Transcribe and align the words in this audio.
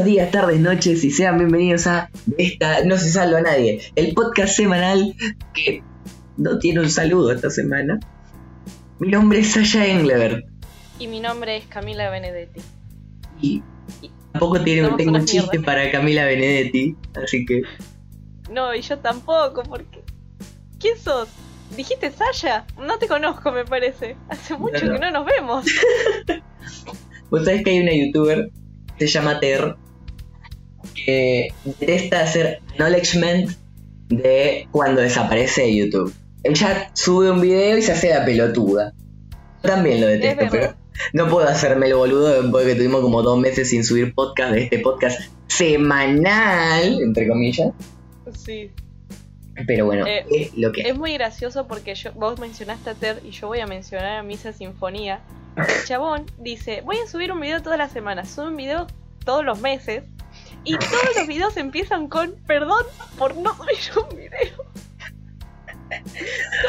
Buenos 0.00 0.14
días, 0.14 0.30
tardes, 0.30 0.58
noches 0.58 1.04
y 1.04 1.10
sean 1.10 1.36
bienvenidos 1.36 1.86
a 1.86 2.08
esta 2.38 2.82
No 2.86 2.96
se 2.96 3.10
salva 3.10 3.40
a 3.40 3.42
nadie, 3.42 3.82
el 3.96 4.14
podcast 4.14 4.56
semanal 4.56 5.14
que 5.52 5.82
no 6.38 6.58
tiene 6.58 6.80
un 6.80 6.88
saludo 6.88 7.32
esta 7.32 7.50
semana. 7.50 8.00
Mi 8.98 9.08
nombre 9.08 9.40
es 9.40 9.52
Sasha 9.52 9.86
Englebert 9.86 10.46
Y 10.98 11.06
mi 11.06 11.20
nombre 11.20 11.58
es 11.58 11.66
Camila 11.66 12.08
Benedetti. 12.08 12.62
y 13.42 13.62
tampoco 14.32 14.62
tiene, 14.62 14.88
tengo 14.96 15.18
un 15.18 15.26
chiste 15.26 15.60
para 15.60 15.90
Camila 15.90 16.24
Benedetti, 16.24 16.96
así 17.22 17.44
que 17.44 17.60
No, 18.50 18.74
y 18.74 18.80
yo 18.80 18.98
tampoco, 19.00 19.64
porque. 19.64 20.02
¿Quién 20.78 20.96
sos? 20.96 21.28
¿Dijiste 21.76 22.10
Sasha? 22.10 22.64
No 22.78 22.98
te 22.98 23.06
conozco, 23.06 23.52
me 23.52 23.66
parece. 23.66 24.16
Hace 24.30 24.56
mucho 24.56 24.82
no. 24.86 24.94
que 24.94 24.98
no 24.98 25.10
nos 25.10 25.26
vemos. 25.26 25.66
vos 27.30 27.44
sabés 27.44 27.62
que 27.62 27.70
hay 27.72 27.80
una 27.80 27.92
youtuber 27.92 28.50
se 28.98 29.06
llama 29.06 29.40
Ter 29.40 29.76
que 30.90 31.48
detesta 31.64 32.22
hacer 32.22 32.60
acknowledgement 32.72 33.50
de 34.08 34.68
cuando 34.70 35.00
desaparece 35.00 35.62
de 35.62 35.76
YouTube. 35.76 36.14
Ella 36.42 36.90
sube 36.94 37.30
un 37.30 37.40
video 37.40 37.78
y 37.78 37.82
se 37.82 37.92
hace 37.92 38.10
la 38.10 38.24
pelotuda. 38.24 38.92
Yo 39.62 39.70
también 39.70 40.00
lo 40.00 40.06
detesto, 40.06 40.46
pero 40.50 40.74
no 41.12 41.28
puedo 41.28 41.46
hacerme 41.48 41.86
el 41.86 41.94
boludo 41.94 42.50
porque 42.50 42.74
tuvimos 42.74 43.02
como 43.02 43.22
dos 43.22 43.38
meses 43.38 43.70
sin 43.70 43.84
subir 43.84 44.14
podcast 44.14 44.52
de 44.52 44.64
este 44.64 44.78
podcast 44.78 45.20
semanal, 45.48 47.00
entre 47.02 47.28
comillas. 47.28 47.72
Sí. 48.32 48.70
Pero 49.66 49.86
bueno, 49.86 50.06
Eh, 50.06 50.24
es 50.30 50.56
lo 50.56 50.72
que 50.72 50.82
Es 50.82 50.96
muy 50.96 51.12
gracioso 51.14 51.66
porque 51.66 51.94
yo, 51.94 52.12
vos 52.12 52.40
mencionaste 52.40 52.90
a 52.90 52.94
Ted 52.94 53.18
y 53.24 53.30
yo 53.30 53.48
voy 53.48 53.60
a 53.60 53.66
mencionar 53.66 54.18
a 54.18 54.22
Misa 54.22 54.52
Sinfonía. 54.52 55.20
El 55.56 55.84
chabón 55.86 56.24
dice, 56.38 56.80
voy 56.84 56.96
a 57.04 57.06
subir 57.06 57.32
un 57.32 57.40
video 57.40 57.60
todas 57.60 57.78
las 57.78 57.92
semanas. 57.92 58.30
Sube 58.30 58.48
un 58.48 58.56
video 58.56 58.86
todos 59.24 59.44
los 59.44 59.60
meses. 59.60 60.04
Y 60.64 60.76
todos 60.76 61.16
los 61.16 61.26
videos 61.26 61.56
empiezan 61.56 62.08
con, 62.08 62.34
perdón 62.46 62.84
por 63.16 63.36
no 63.36 63.54
subir 63.54 64.04
un 64.10 64.16
video. 64.16 64.64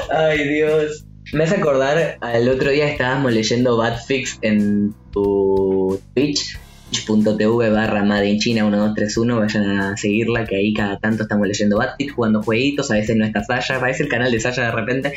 Ay, 0.09 0.48
Dios. 0.48 1.06
Me 1.33 1.45
hace 1.45 1.56
acordar, 1.56 2.17
al 2.20 2.50
otro 2.50 2.72
día 2.72 2.89
estábamos 2.89 3.31
leyendo 3.31 3.78
Badfix 3.78 4.39
en 4.42 4.94
tu 5.11 6.02
Twitch, 6.14 6.59
twitch.tv 6.92 7.70
barra 7.70 8.03
China 8.38 8.64
1231, 8.64 9.39
vayan 9.39 9.70
a 9.70 9.98
seguirla, 9.98 10.45
que 10.45 10.58
ahí 10.58 10.73
cada 10.73 11.00
tanto 11.00 11.23
estamos 11.23 11.48
leyendo 11.48 11.78
Badfix, 11.78 12.14
jugando 12.14 12.44
jueguitos, 12.44 12.92
a 12.92 12.95
veces 12.95 13.16
no 13.16 13.26
está 13.26 13.44
Sasha, 13.44 13.78
aparece 13.78 14.03
el 14.03 14.09
canal 14.09 14.31
de 14.31 14.39
Sasha 14.42 14.66
de 14.66 14.72
repente. 14.72 15.14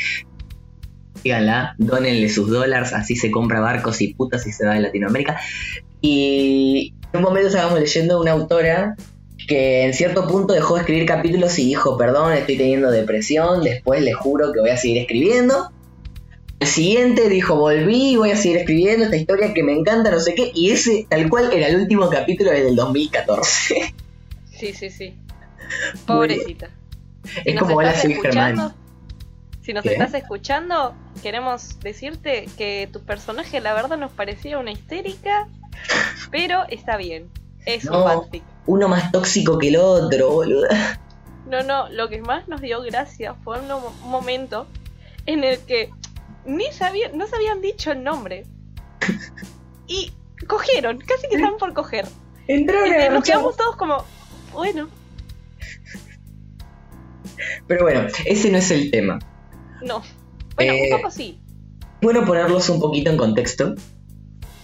Síganla, 1.21 1.75
donenle 1.79 2.29
sus 2.29 2.49
dólares, 2.49 2.93
así 2.93 3.17
se 3.17 3.31
compra 3.33 3.59
barcos 3.59 4.01
y 4.01 4.15
putas 4.15 4.47
y 4.47 4.53
se 4.53 4.67
va 4.67 4.75
de 4.75 4.81
Latinoamérica. 4.83 5.41
Y 6.01 6.95
en 7.15 7.19
un 7.19 7.25
momento 7.25 7.49
estábamos 7.49 7.79
leyendo 7.79 8.21
una 8.21 8.33
autora 8.33 8.97
que 9.47 9.85
en 9.85 9.95
cierto 9.95 10.27
punto 10.27 10.53
dejó 10.53 10.75
de 10.75 10.81
escribir 10.81 11.07
capítulos 11.07 11.57
y 11.61 11.67
dijo, 11.67 11.97
perdón, 11.97 12.33
estoy 12.33 12.57
teniendo 12.57 12.91
depresión, 12.91 13.63
después 13.63 14.03
les 14.03 14.17
juro 14.17 14.53
que 14.53 14.59
voy 14.59 14.71
a 14.71 14.77
seguir 14.77 14.99
escribiendo. 14.99 15.71
El 16.59 16.67
siguiente 16.67 17.29
dijo, 17.29 17.55
volví 17.55 18.13
y 18.13 18.17
voy 18.17 18.33
a 18.33 18.37
seguir 18.37 18.57
escribiendo 18.57 19.05
esta 19.05 19.17
historia 19.17 19.55
que 19.55 19.63
me 19.63 19.73
encanta, 19.73 20.11
no 20.11 20.19
sé 20.19 20.35
qué, 20.35 20.51
y 20.55 20.71
ese 20.71 21.07
tal 21.09 21.29
cual 21.31 21.53
era 21.53 21.69
el 21.69 21.77
último 21.77 22.11
capítulo 22.11 22.51
del 22.51 22.75
2014. 22.75 23.95
Sí, 24.51 24.73
sí, 24.73 24.91
sí. 24.91 25.15
Pobrecita. 26.07 26.71
Si 27.23 27.51
es 27.51 27.61
como 27.61 27.81
la 27.81 27.91
estás 27.91 28.03
soy 28.03 28.15
Germán. 28.15 28.75
Si 29.63 29.73
nos 29.73 29.83
¿Qué? 29.83 29.93
estás 29.93 30.15
escuchando, 30.15 30.95
queremos 31.23 31.79
decirte 31.81 32.47
que 32.59 32.89
tu 32.93 33.01
personaje 33.03 33.61
la 33.61 33.73
verdad 33.73 33.97
nos 33.99 34.13
parecía 34.13 34.59
una 34.59 34.73
histérica, 34.73 35.49
pero 36.31 36.65
está 36.69 36.97
bien. 36.97 37.31
Es 37.67 37.85
No. 37.85 38.05
un 38.05 38.05
fanfic. 38.23 38.43
Uno 38.67 38.89
más 38.89 39.11
tóxico 39.13 39.59
que 39.59 39.69
el 39.69 39.77
otro, 39.77 40.31
boluda. 40.33 41.01
No, 41.49 41.63
no, 41.63 41.89
lo 41.91 42.09
que 42.09 42.21
más 42.23 42.49
nos 42.49 42.61
dio 42.61 42.81
gracia 42.83 43.35
fue 43.45 43.61
un, 43.61 43.69
mo- 43.69 43.95
un 44.05 44.11
momento 44.11 44.67
en 45.27 45.45
el 45.45 45.59
que 45.61 45.91
ni 46.47 46.71
sabían, 46.73 47.17
no 47.17 47.27
se 47.27 47.37
habían 47.37 47.61
dicho 47.61 47.93
el 47.93 48.03
nombre. 48.03 48.45
Y 49.87 50.13
cogieron, 50.49 50.99
casi 50.99 51.29
que 51.29 51.37
estaban 51.37 51.59
por 51.59 51.73
coger. 51.75 52.07
Entraron 52.49 52.89
Y 52.89 53.15
nos 53.15 53.25
quedamos 53.25 53.57
todos 53.57 53.77
como, 53.77 54.05
bueno, 54.53 54.89
Pero 57.67 57.83
bueno, 57.85 58.07
ese 58.27 58.51
no 58.51 58.59
es 58.59 58.71
el 58.71 58.91
tema. 58.91 59.19
no. 59.83 60.03
Bueno, 60.57 60.73
Eh, 60.73 60.91
un 60.93 60.99
poco 60.99 61.11
sí. 61.11 61.41
bueno 62.01 62.25
ponerlos 62.25 62.69
un 62.69 62.79
poquito 62.81 63.11
en 63.11 63.17
contexto 63.17 63.75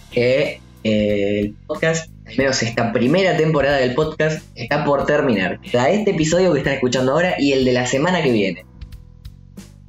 que 0.09 0.41
eh, 0.53 0.61
el 0.83 1.55
podcast, 1.67 2.09
al 2.25 2.37
menos 2.37 2.61
esta 2.63 2.91
primera 2.91 3.37
temporada 3.37 3.77
del 3.77 3.93
podcast, 3.93 4.43
está 4.55 4.83
por 4.83 5.05
terminar. 5.05 5.59
Queda 5.61 5.89
este 5.89 6.11
episodio 6.11 6.53
que 6.53 6.59
están 6.59 6.73
escuchando 6.73 7.11
ahora 7.11 7.35
y 7.39 7.53
el 7.53 7.65
de 7.65 7.73
la 7.73 7.85
semana 7.85 8.21
que 8.21 8.31
viene. 8.31 8.65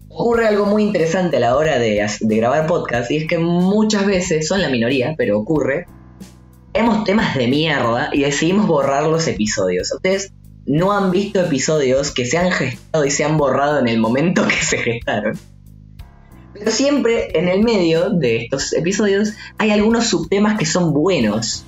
Ocurre 0.09 0.47
algo 0.47 0.67
muy 0.67 0.83
interesante 0.83 1.39
a 1.39 1.41
la 1.41 1.57
hora 1.57 1.79
de, 1.79 2.07
de 2.21 2.37
grabar 2.37 2.67
podcast 2.67 3.11
y 3.11 3.17
es 3.17 3.27
que 3.27 3.39
muchas 3.39 4.07
veces, 4.07 4.47
son 4.47 4.61
la 4.61 4.69
minoría, 4.69 5.15
pero 5.17 5.39
ocurre, 5.39 5.87
tenemos 6.73 7.05
temas 7.05 7.37
de 7.37 7.49
mierda 7.49 8.11
y 8.13 8.21
decidimos 8.21 8.67
borrar 8.67 9.05
los 9.05 9.27
episodios. 9.27 9.93
Ustedes 9.93 10.33
no 10.67 10.93
han 10.93 11.11
visto 11.11 11.41
episodios 11.41 12.13
que 12.13 12.25
se 12.25 12.39
han 12.39 12.51
gestado 12.51 13.05
y 13.05 13.11
se 13.11 13.25
han 13.25 13.37
borrado 13.37 13.79
en 13.81 13.89
el 13.89 13.99
momento 13.99 14.47
que 14.47 14.65
se 14.65 14.79
gestaron. 14.79 15.39
Pero 16.53 16.71
siempre 16.71 17.39
en 17.39 17.49
el 17.49 17.63
medio 17.63 18.11
de 18.11 18.45
estos 18.45 18.73
episodios 18.73 19.35
hay 19.59 19.71
algunos 19.71 20.07
subtemas 20.07 20.59
que 20.59 20.67
son 20.67 20.93
buenos 20.93 21.65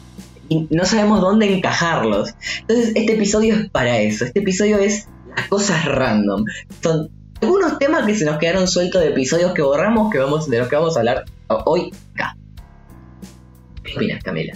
y 0.49 0.67
no 0.71 0.85
sabemos 0.85 1.21
dónde 1.21 1.55
encajarlos. 1.55 2.35
Entonces 2.61 2.93
este 2.95 3.15
episodio 3.15 3.55
es 3.55 3.71
para 3.71 3.99
eso. 3.99 4.25
Este 4.25 4.41
episodio 4.41 4.79
es 4.79 5.09
las 5.37 5.49
cosas 5.49 5.85
random. 5.85 6.45
Son 6.83 7.11
algunos 7.41 7.79
temas 7.79 8.07
que 8.07 8.15
se 8.15 8.25
nos 8.25 8.39
quedaron 8.39 8.69
sueltos 8.69 9.03
de 9.03 9.09
episodios 9.09 9.53
que 9.53 9.63
borramos 9.63 10.13
que 10.13 10.19
vamos, 10.19 10.49
de 10.49 10.59
los 10.59 10.69
que 10.69 10.77
vamos 10.77 10.97
a 10.97 11.01
hablar 11.01 11.25
hoy 11.67 11.93
acá. 12.15 12.37
¿Qué 13.83 13.95
opinas, 13.97 14.23
Camila? 14.23 14.55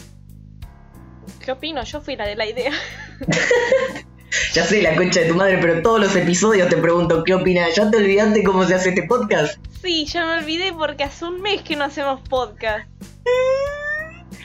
¿Qué 1.45 1.53
opino? 1.53 1.83
Yo 1.84 2.00
fui 2.00 2.16
la 2.16 2.27
de 2.27 2.37
la 2.37 2.47
idea. 2.47 2.72
Ya 4.53 4.65
sé 4.65 4.83
la 4.83 4.94
concha 4.94 5.21
de 5.21 5.27
tu 5.27 5.34
madre, 5.34 5.59
pero 5.61 5.83
todos 5.83 6.00
los 6.00 6.15
episodios 6.16 6.69
te 6.69 6.77
pregunto 6.77 7.25
qué 7.25 7.34
opinas. 7.34 7.75
¿Ya 7.75 7.91
te 7.91 7.97
olvidaste 7.97 8.43
cómo 8.44 8.65
se 8.65 8.75
hace 8.75 8.91
este 8.91 9.05
podcast? 9.05 9.59
Sí, 9.83 10.05
ya 10.06 10.27
me 10.27 10.39
olvidé 10.39 10.72
porque 10.72 11.05
hace 11.05 11.25
un 11.25 11.41
mes 11.41 11.62
que 11.62 11.77
no 11.77 11.84
hacemos 11.84 12.21
podcast. 12.28 12.87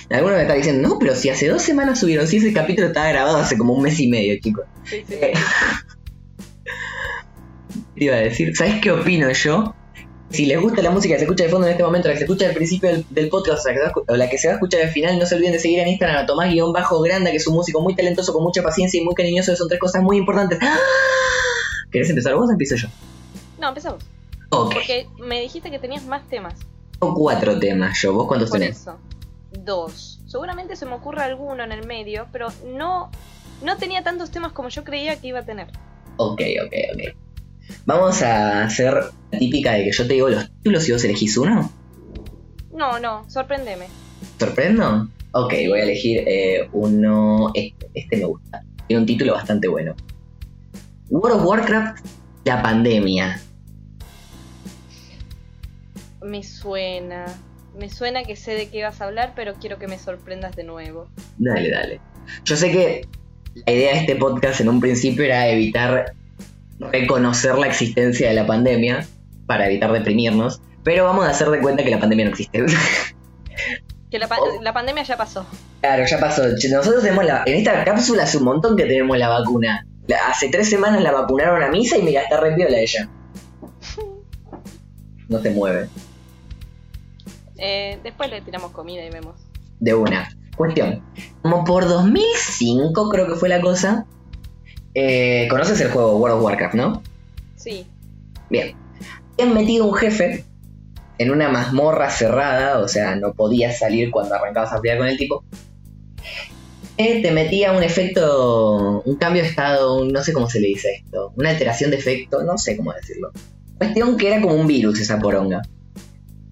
Algunos 0.10 0.36
me 0.36 0.42
está 0.44 0.54
diciendo, 0.54 0.88
no, 0.88 1.00
pero 1.00 1.16
si 1.16 1.30
hace 1.30 1.48
dos 1.48 1.62
semanas 1.62 2.00
subieron, 2.00 2.28
si 2.28 2.38
ese 2.38 2.54
capítulo 2.54 2.88
estaba 2.88 3.10
grabado 3.10 3.38
hace 3.38 3.58
como 3.58 3.74
un 3.74 3.82
mes 3.82 4.00
y 4.00 4.08
medio, 4.08 4.40
chicos. 4.40 4.66
Sí, 4.84 5.04
sí, 5.08 5.16
Eh, 5.22 5.34
iba 7.96 8.16
a 8.16 8.20
decir, 8.20 8.56
¿sabes 8.56 8.82
qué 8.82 8.92
opino 8.92 9.32
yo? 9.32 9.76
Si 10.34 10.48
les 10.48 10.60
gusta 10.60 10.82
la 10.82 10.90
música 10.90 11.14
que 11.14 11.20
se 11.20 11.26
escucha 11.26 11.44
de 11.44 11.50
fondo 11.52 11.68
en 11.68 11.74
este 11.74 11.84
momento, 11.84 12.08
la 12.08 12.16
que 12.16 12.20
se 12.20 12.24
escucha 12.26 12.48
al 12.48 12.56
principio 12.56 12.90
del, 12.90 13.06
del 13.12 13.30
podcast 13.30 13.68
o 14.08 14.16
la, 14.16 14.30
que 14.30 14.40
se 14.40 14.48
va 14.48 14.54
a 14.54 14.56
escuchar 14.56 14.82
al 14.82 14.90
final, 14.90 15.20
no 15.20 15.28
se 15.28 15.36
olviden 15.36 15.54
de 15.54 15.60
seguir 15.60 15.78
en 15.80 15.88
Instagram 15.90 16.24
a 16.24 16.26
Tomás-Granda, 16.26 17.30
que 17.30 17.38
es 17.38 17.48
un 17.48 17.54
músico 17.54 17.82
muy 17.82 17.96
talentoso, 17.96 18.34
con 18.34 18.42
mucha 18.42 18.64
paciencia 18.64 19.00
y 19.00 19.04
muy 19.06 19.14
cariñoso, 19.14 19.56
son 19.56 19.68
tres 19.68 19.80
cosas 19.80 20.02
muy 20.02 20.18
importantes. 20.18 20.58
¡Ah! 20.62 20.76
¿Querés 21.92 22.10
empezar 22.10 22.34
vos 22.36 22.48
o 22.50 22.52
empiezo 22.52 22.76
yo? 22.76 22.88
No, 23.60 23.70
empezamos. 23.70 24.04
Ok, 24.50 24.74
Porque 24.74 25.08
me 25.20 25.40
dijiste 25.40 25.70
que 25.70 25.78
tenías 25.78 26.04
más 26.06 26.28
temas. 26.28 26.56
tengo 27.00 27.14
cuatro 27.14 27.60
temas 27.60 28.02
yo, 28.02 28.14
¿vos 28.14 28.28
cuántos 28.28 28.50
Por 28.50 28.60
tenés? 28.60 28.80
eso. 28.82 28.98
Dos. 29.52 30.20
Seguramente 30.26 30.76
se 30.76 30.88
me 30.88 30.94
ocurre 30.96 31.22
alguno 31.22 31.64
en 31.64 31.72
el 31.72 31.86
medio, 31.86 32.26
pero 32.32 32.48
no, 32.66 33.12
no 33.62 33.78
tenía 33.78 34.04
tantos 34.04 34.32
temas 34.32 34.52
como 34.52 34.70
yo 34.70 34.84
creía 34.84 35.16
que 35.22 35.28
iba 35.28 35.40
a 35.40 35.46
tener. 35.46 35.68
Ok, 36.18 36.42
ok, 36.66 36.74
ok. 36.96 37.16
Vamos 37.86 38.22
a 38.22 38.64
hacer 38.64 38.94
la 39.32 39.40
típica 39.40 39.74
de 39.74 39.86
que 39.86 39.92
yo 39.92 40.08
te 40.08 40.14
digo 40.14 40.30
los 40.30 40.50
títulos 40.50 40.88
y 40.88 40.92
vos 40.92 41.04
elegís 41.04 41.38
uno. 41.38 41.72
No, 42.72 43.00
no, 43.00 43.30
sorpréndeme. 43.30 43.88
¿Sorprendo? 44.40 45.08
Ok, 45.32 45.54
voy 45.68 45.80
a 45.80 45.84
elegir 45.84 46.24
eh, 46.28 46.70
uno. 46.74 47.52
Este, 47.54 47.90
este 47.94 48.18
me 48.18 48.26
gusta. 48.26 48.64
Tiene 48.88 49.02
un 49.02 49.06
título 49.08 49.34
bastante 49.34 49.68
bueno. 49.68 49.96
World 51.10 51.40
of 51.40 51.46
Warcraft, 51.46 52.06
la 52.46 52.62
pandemia. 52.62 53.42
Me 56.22 56.44
suena. 56.44 57.26
Me 57.78 57.90
suena 57.90 58.24
que 58.24 58.36
sé 58.36 58.54
de 58.54 58.70
qué 58.70 58.84
vas 58.84 59.02
a 59.02 59.06
hablar, 59.06 59.34
pero 59.36 59.56
quiero 59.56 59.80
que 59.80 59.88
me 59.88 59.98
sorprendas 59.98 60.56
de 60.56 60.64
nuevo. 60.64 61.08
Dale, 61.38 61.70
dale. 61.70 62.02
Yo 62.46 62.56
sé 62.56 62.72
que 62.72 63.08
la 63.66 63.74
idea 63.74 63.94
de 63.94 64.00
este 64.00 64.16
podcast 64.16 64.62
en 64.62 64.70
un 64.70 64.80
principio 64.80 65.26
era 65.26 65.48
evitar 65.50 66.14
reconocer 66.80 67.58
la 67.58 67.68
existencia 67.68 68.30
de 68.30 68.36
la 68.36 68.46
pandemia 68.46 69.06
para 69.46 69.68
evitar 69.68 69.92
deprimirnos, 69.92 70.62
pero 70.84 71.04
vamos 71.06 71.26
a 71.26 71.30
hacer 71.30 71.50
de 71.50 71.60
cuenta 71.62 71.84
que 71.84 71.92
la 71.92 72.00
pandemia 72.00 72.26
no 72.26 72.32
existe. 72.32 72.66
Que 74.10 74.20
la, 74.20 74.28
pa- 74.28 74.38
Oh. 74.40 74.62
la 74.62 74.74
pandemia 74.74 75.02
ya 75.02 75.18
pasó. 75.18 75.44
Claro, 75.82 76.06
ya 76.06 76.20
pasó. 76.20 76.44
Nosotros 76.48 77.02
tenemos 77.02 77.26
la. 77.26 77.42
En 77.48 77.56
esta 77.56 77.84
cápsula 77.84 78.24
hace 78.24 78.38
un 78.38 78.44
montón 78.44 78.78
que 78.78 78.86
tenemos 78.86 79.18
la 79.18 79.28
vacuna. 79.28 79.88
La- 80.08 80.28
Hace 80.28 80.50
tres 80.50 80.70
semanas 80.70 81.02
la 81.02 81.12
vacunaron 81.12 81.64
a 81.64 81.70
misa 81.70 81.98
y 81.98 82.04
mira, 82.04 82.22
está 82.22 82.40
re 82.40 82.54
piola 82.56 82.78
ella. 82.78 83.10
No 85.30 85.40
se 85.42 85.50
mueve. 85.50 85.88
Eh, 87.58 87.98
después 88.04 88.30
le 88.30 88.42
tiramos 88.42 88.72
comida 88.72 89.04
y 89.04 89.10
vemos. 89.10 89.36
De 89.80 89.96
una. 89.96 90.30
Cuestión. 90.56 91.02
Como 91.42 91.64
por 91.64 91.88
2005 91.88 93.10
creo 93.10 93.28
que 93.28 93.36
fue 93.36 93.50
la 93.50 93.62
cosa. 93.62 94.06
Eh, 94.96 95.48
¿Conoces 95.50 95.80
el 95.82 95.90
juego 95.92 96.18
World 96.18 96.38
of 96.38 96.44
Warcraft, 96.44 96.76
no? 96.76 97.02
Sí. 97.56 97.86
Bien. 98.50 98.76
Habían 99.40 99.54
metido 99.56 99.86
un 99.86 99.94
jefe 99.96 100.46
en 101.18 101.32
una 101.32 101.50
mazmorra 101.50 102.10
cerrada, 102.10 102.80
o 102.80 102.88
sea, 102.88 103.16
no 103.16 103.34
podías 103.34 103.80
salir 103.80 104.12
cuando 104.12 104.36
arrancabas 104.36 104.74
a 104.74 104.82
pelear 104.82 104.98
con 105.00 105.08
el 105.08 105.18
tipo. 105.18 105.44
Eh, 106.98 107.22
te 107.24 107.32
metía 107.32 107.72
un 107.72 107.82
efecto, 107.82 109.02
un 109.04 109.16
cambio 109.16 109.42
de 109.42 109.50
estado, 109.50 110.00
un- 110.00 110.10
no 110.12 110.24
sé 110.24 110.32
cómo 110.32 110.48
se 110.50 110.60
le 110.60 110.68
dice 110.68 111.02
esto, 111.04 111.34
una 111.36 111.50
alteración 111.50 111.90
de 111.90 111.98
efecto, 111.98 112.44
no 112.44 112.58
sé 112.58 112.78
cómo 112.78 112.94
decirlo. 112.94 113.32
Cuestión 113.80 114.16
que 114.18 114.28
era 114.28 114.42
como 114.42 114.54
un 114.56 114.68
virus 114.68 115.00
esa 115.00 115.18
poronga. 115.20 115.62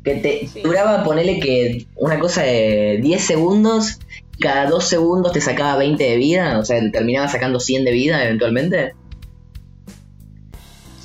Que 0.03 0.15
te 0.15 0.47
Sí. 0.47 0.61
duraba, 0.63 1.03
ponerle 1.03 1.39
que 1.39 1.85
una 1.95 2.19
cosa 2.19 2.41
de 2.41 2.99
10 3.03 3.23
segundos, 3.23 3.99
cada 4.41 4.69
2 4.69 4.83
segundos 4.83 5.31
te 5.31 5.39
sacaba 5.39 5.77
20 5.77 6.03
de 6.03 6.17
vida, 6.17 6.59
o 6.59 6.65
sea, 6.65 6.79
te 6.81 6.89
terminaba 6.89 7.29
sacando 7.29 7.61
100 7.61 7.85
de 7.85 7.91
vida 7.91 8.23
eventualmente 8.25 8.93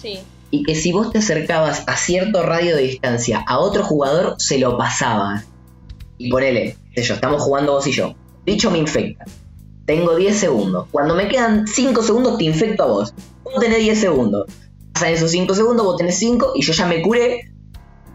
Sí. 0.01 0.19
y 0.51 0.63
que 0.63 0.75
si 0.75 0.93
vos 0.93 1.11
te 1.13 1.19
acercabas 1.19 1.85
a 1.87 1.97
cierto 1.97 2.43
radio 2.43 2.77
de 2.77 2.83
distancia 2.83 3.45
a 3.47 3.59
otro 3.59 3.83
jugador, 3.85 4.37
se 4.39 4.59
lo 4.59 4.77
pasabas. 4.77 5.47
Y 6.19 6.31
ponele, 6.31 6.77
sé 6.95 7.03
yo, 7.03 7.15
estamos 7.15 7.43
jugando 7.43 7.73
vos 7.73 7.87
y 7.87 7.93
yo. 7.93 8.15
Bicho 8.45 8.71
me 8.71 8.79
infecta. 8.79 9.25
Tengo 9.85 10.17
10 10.17 10.37
segundos. 10.39 10.89
Cuando 10.91 11.15
me 11.15 11.29
quedan 11.29 11.67
5 11.67 12.03
segundos, 12.03 12.39
te 12.39 12.45
infecto 12.45 12.85
a 12.85 12.87
vos. 12.87 13.15
Vos 13.45 13.55
tenés 13.61 13.79
10 13.79 14.01
segundos. 14.01 14.47
Pasan 14.93 15.11
esos 15.11 15.31
5 15.31 15.55
segundos, 15.55 15.85
vos 15.85 15.97
tenés 15.97 16.19
5 16.19 16.53
y 16.55 16.63
yo 16.63 16.73
ya 16.73 16.87
me 16.87 17.03
curé. 17.03 17.53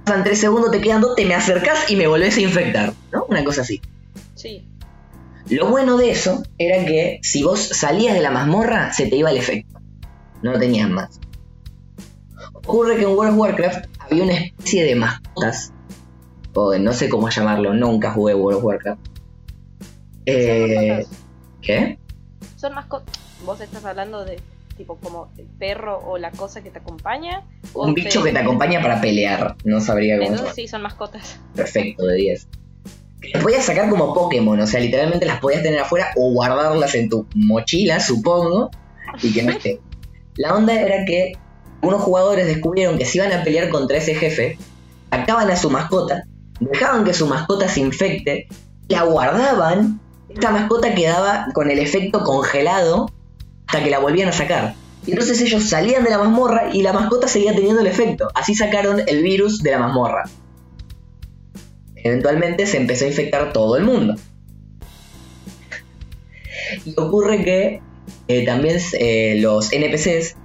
Pasan 0.04 0.24
3 0.24 0.40
segundos, 0.40 0.72
te 0.72 0.82
quedan 0.82 1.02
2, 1.02 1.16
te 1.16 1.26
me 1.26 1.36
acercás 1.36 1.90
y 1.92 1.96
me 1.96 2.08
volvés 2.08 2.38
a 2.38 2.42
infectar. 2.42 2.94
¿No? 3.12 3.26
Una 3.30 3.44
cosa 3.44 3.62
así. 3.62 3.82
Sí. 4.36 4.68
Lo 5.50 5.70
bueno 5.70 5.98
de 5.98 6.12
eso 6.12 6.44
era 6.58 6.86
que 6.86 7.20
si 7.24 7.44
vos 7.44 7.60
salías 7.60 8.14
de 8.14 8.22
la 8.22 8.32
mazmorra, 8.32 8.94
se 8.94 9.08
te 9.08 9.16
iba 9.16 9.32
el 9.32 9.38
efecto. 9.38 9.80
No 10.42 10.58
tenías 10.58 10.90
más. 10.90 11.20
Ocurre 12.54 12.98
que 12.98 13.04
en 13.04 13.10
World 13.10 13.34
of 13.34 13.40
Warcraft 13.40 13.86
había 14.00 14.24
una 14.24 14.34
especie 14.34 14.84
de 14.84 14.96
mascotas. 14.96 15.74
O 16.54 16.72
de 16.72 16.80
no 16.80 16.94
sé 16.94 17.10
cómo 17.10 17.30
llamarlo, 17.30 17.74
nunca 17.74 18.12
jugué 18.12 18.36
World 18.36 18.58
of 18.60 18.64
Warcraft. 18.66 19.02
Eh, 20.26 21.04
Son. 21.04 21.18
¿Qué? 21.62 22.00
Son 22.58 22.74
mascotas. 22.76 23.20
Vos 23.46 23.60
estás 23.62 23.84
hablando 23.86 24.24
de 24.24 24.40
tipo 24.78 24.98
como 24.98 25.32
el 25.38 25.46
perro 25.46 26.00
o 26.00 26.18
la 26.18 26.32
cosa 26.32 26.62
que 26.62 26.70
te 26.70 26.80
acompaña. 26.80 27.44
o 27.74 27.86
Un 27.86 27.94
bicho 27.94 28.24
que 28.24 28.32
te 28.32 28.40
acompaña 28.40 28.82
para 28.82 29.02
pelear. 29.02 29.56
No 29.64 29.80
sabría 29.82 30.18
cómo 30.18 30.30
Entonces 30.30 30.56
sí, 30.56 30.68
son 30.68 30.82
mascotas. 30.82 31.40
Perfecto, 31.56 32.06
de 32.06 32.16
10. 32.16 32.48
Las 33.34 33.44
podías 33.44 33.66
sacar 33.66 33.90
como 33.90 34.14
Pokémon, 34.14 34.60
o 34.60 34.68
sea, 34.68 34.80
literalmente 34.80 35.26
las 35.26 35.40
podías 35.40 35.62
tener 35.62 35.80
afuera 35.80 36.12
o 36.16 36.32
guardarlas 36.32 36.96
en 36.96 37.10
tu 37.10 37.28
mochila, 37.36 38.00
supongo, 38.00 38.72
y 39.22 39.32
que 39.32 39.44
no 39.44 39.52
esté. 39.52 39.80
La 40.36 40.56
onda 40.56 40.74
era 40.74 41.06
que 41.06 41.34
unos 41.82 42.02
jugadores 42.02 42.48
descubrieron 42.48 42.98
que 42.98 43.06
si 43.06 43.20
iban 43.20 43.32
a 43.32 43.44
pelear 43.44 43.70
contra 43.70 43.98
ese 43.98 44.16
jefe, 44.16 44.58
sacaban 45.12 45.52
a 45.52 45.56
su 45.56 45.70
mascota, 45.70 46.24
dejaban 46.60 47.04
que 47.04 47.14
su 47.14 47.28
mascota 47.28 47.68
se 47.68 47.82
infecte, 47.82 48.48
la 48.88 49.04
guardaban, 49.04 50.00
esta 50.30 50.52
mascota 50.52 50.96
quedaba 50.96 51.48
con 51.54 51.70
el 51.70 51.80
efecto 51.80 52.24
congelado 52.24 53.12
hasta 53.68 53.84
que 53.84 53.90
la 53.90 54.00
volvían 54.00 54.30
a 54.30 54.34
sacar. 54.34 54.76
Y 55.06 55.12
entonces 55.12 55.42
ellos 55.42 55.68
salían 55.68 56.04
de 56.04 56.12
la 56.12 56.20
mazmorra 56.20 56.70
y 56.74 56.84
la 56.84 56.94
mascota 56.94 57.28
seguía 57.28 57.56
teniendo 57.56 57.82
el 57.82 57.88
efecto. 57.88 58.30
Así 58.36 58.54
sacaron 58.54 59.02
el 59.08 59.24
virus 59.24 59.64
de 59.64 59.72
la 59.72 59.80
mazmorra. 59.80 60.24
Eventualmente 62.04 62.66
se 62.66 62.78
empezó 62.78 63.06
a 63.06 63.10
infectar 63.10 63.54
todo 63.54 63.78
el 63.78 63.84
mundo. 63.84 64.16
Y 66.86 66.94
ocurre 66.98 67.44
que 67.44 67.82
eh, 68.28 68.46
también 68.46 68.78
eh, 68.94 69.38
los 69.40 69.72
NPCs 69.72 70.36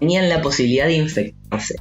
tenían 0.00 0.28
la 0.28 0.42
posibilidad 0.42 0.86
de 0.86 0.94
infectarse. 0.94 1.76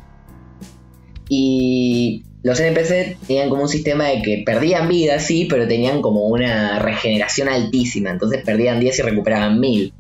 Y 1.30 2.24
los 2.44 2.60
NPC 2.60 3.18
tenían 3.26 3.50
como 3.50 3.64
un 3.64 3.70
sistema 3.70 4.10
de 4.10 4.22
que 4.22 4.44
perdían 4.46 4.88
vida, 4.90 5.20
sí, 5.20 5.48
pero 5.50 5.68
tenían 5.68 6.02
como 6.02 6.28
una 6.28 6.80
regeneración 6.80 7.48
altísima. 7.48 8.12
Entonces 8.12 8.44
perdían 8.44 8.80
10 8.80 9.00
y 9.00 9.02
recuperaban 9.02 9.60
1000. 9.60 9.94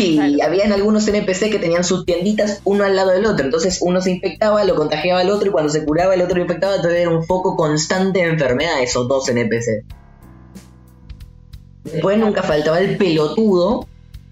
Y 0.00 0.16
Claro. 0.16 0.32
habían 0.44 0.72
algunos 0.72 1.06
NPC 1.06 1.50
que 1.50 1.58
tenían 1.58 1.84
sus 1.84 2.04
tienditas 2.06 2.60
uno 2.64 2.84
al 2.84 2.96
lado 2.96 3.10
del 3.10 3.26
otro. 3.26 3.44
Entonces 3.44 3.78
uno 3.82 4.00
se 4.00 4.10
infectaba, 4.12 4.64
lo 4.64 4.74
contagiaba 4.74 5.20
al 5.20 5.30
otro 5.30 5.48
y 5.48 5.52
cuando 5.52 5.70
se 5.70 5.84
curaba 5.84 6.14
el 6.14 6.22
otro 6.22 6.36
lo 6.36 6.42
infectaba. 6.42 6.76
Entonces 6.76 7.00
era 7.00 7.10
un 7.10 7.24
foco 7.24 7.56
constante 7.56 8.20
de 8.20 8.26
enfermedad 8.30 8.82
esos 8.82 9.06
dos 9.08 9.28
NPC. 9.28 9.84
Después 11.84 12.18
nunca 12.18 12.42
faltaba 12.42 12.78
el 12.80 12.96
pelotudo 12.96 13.86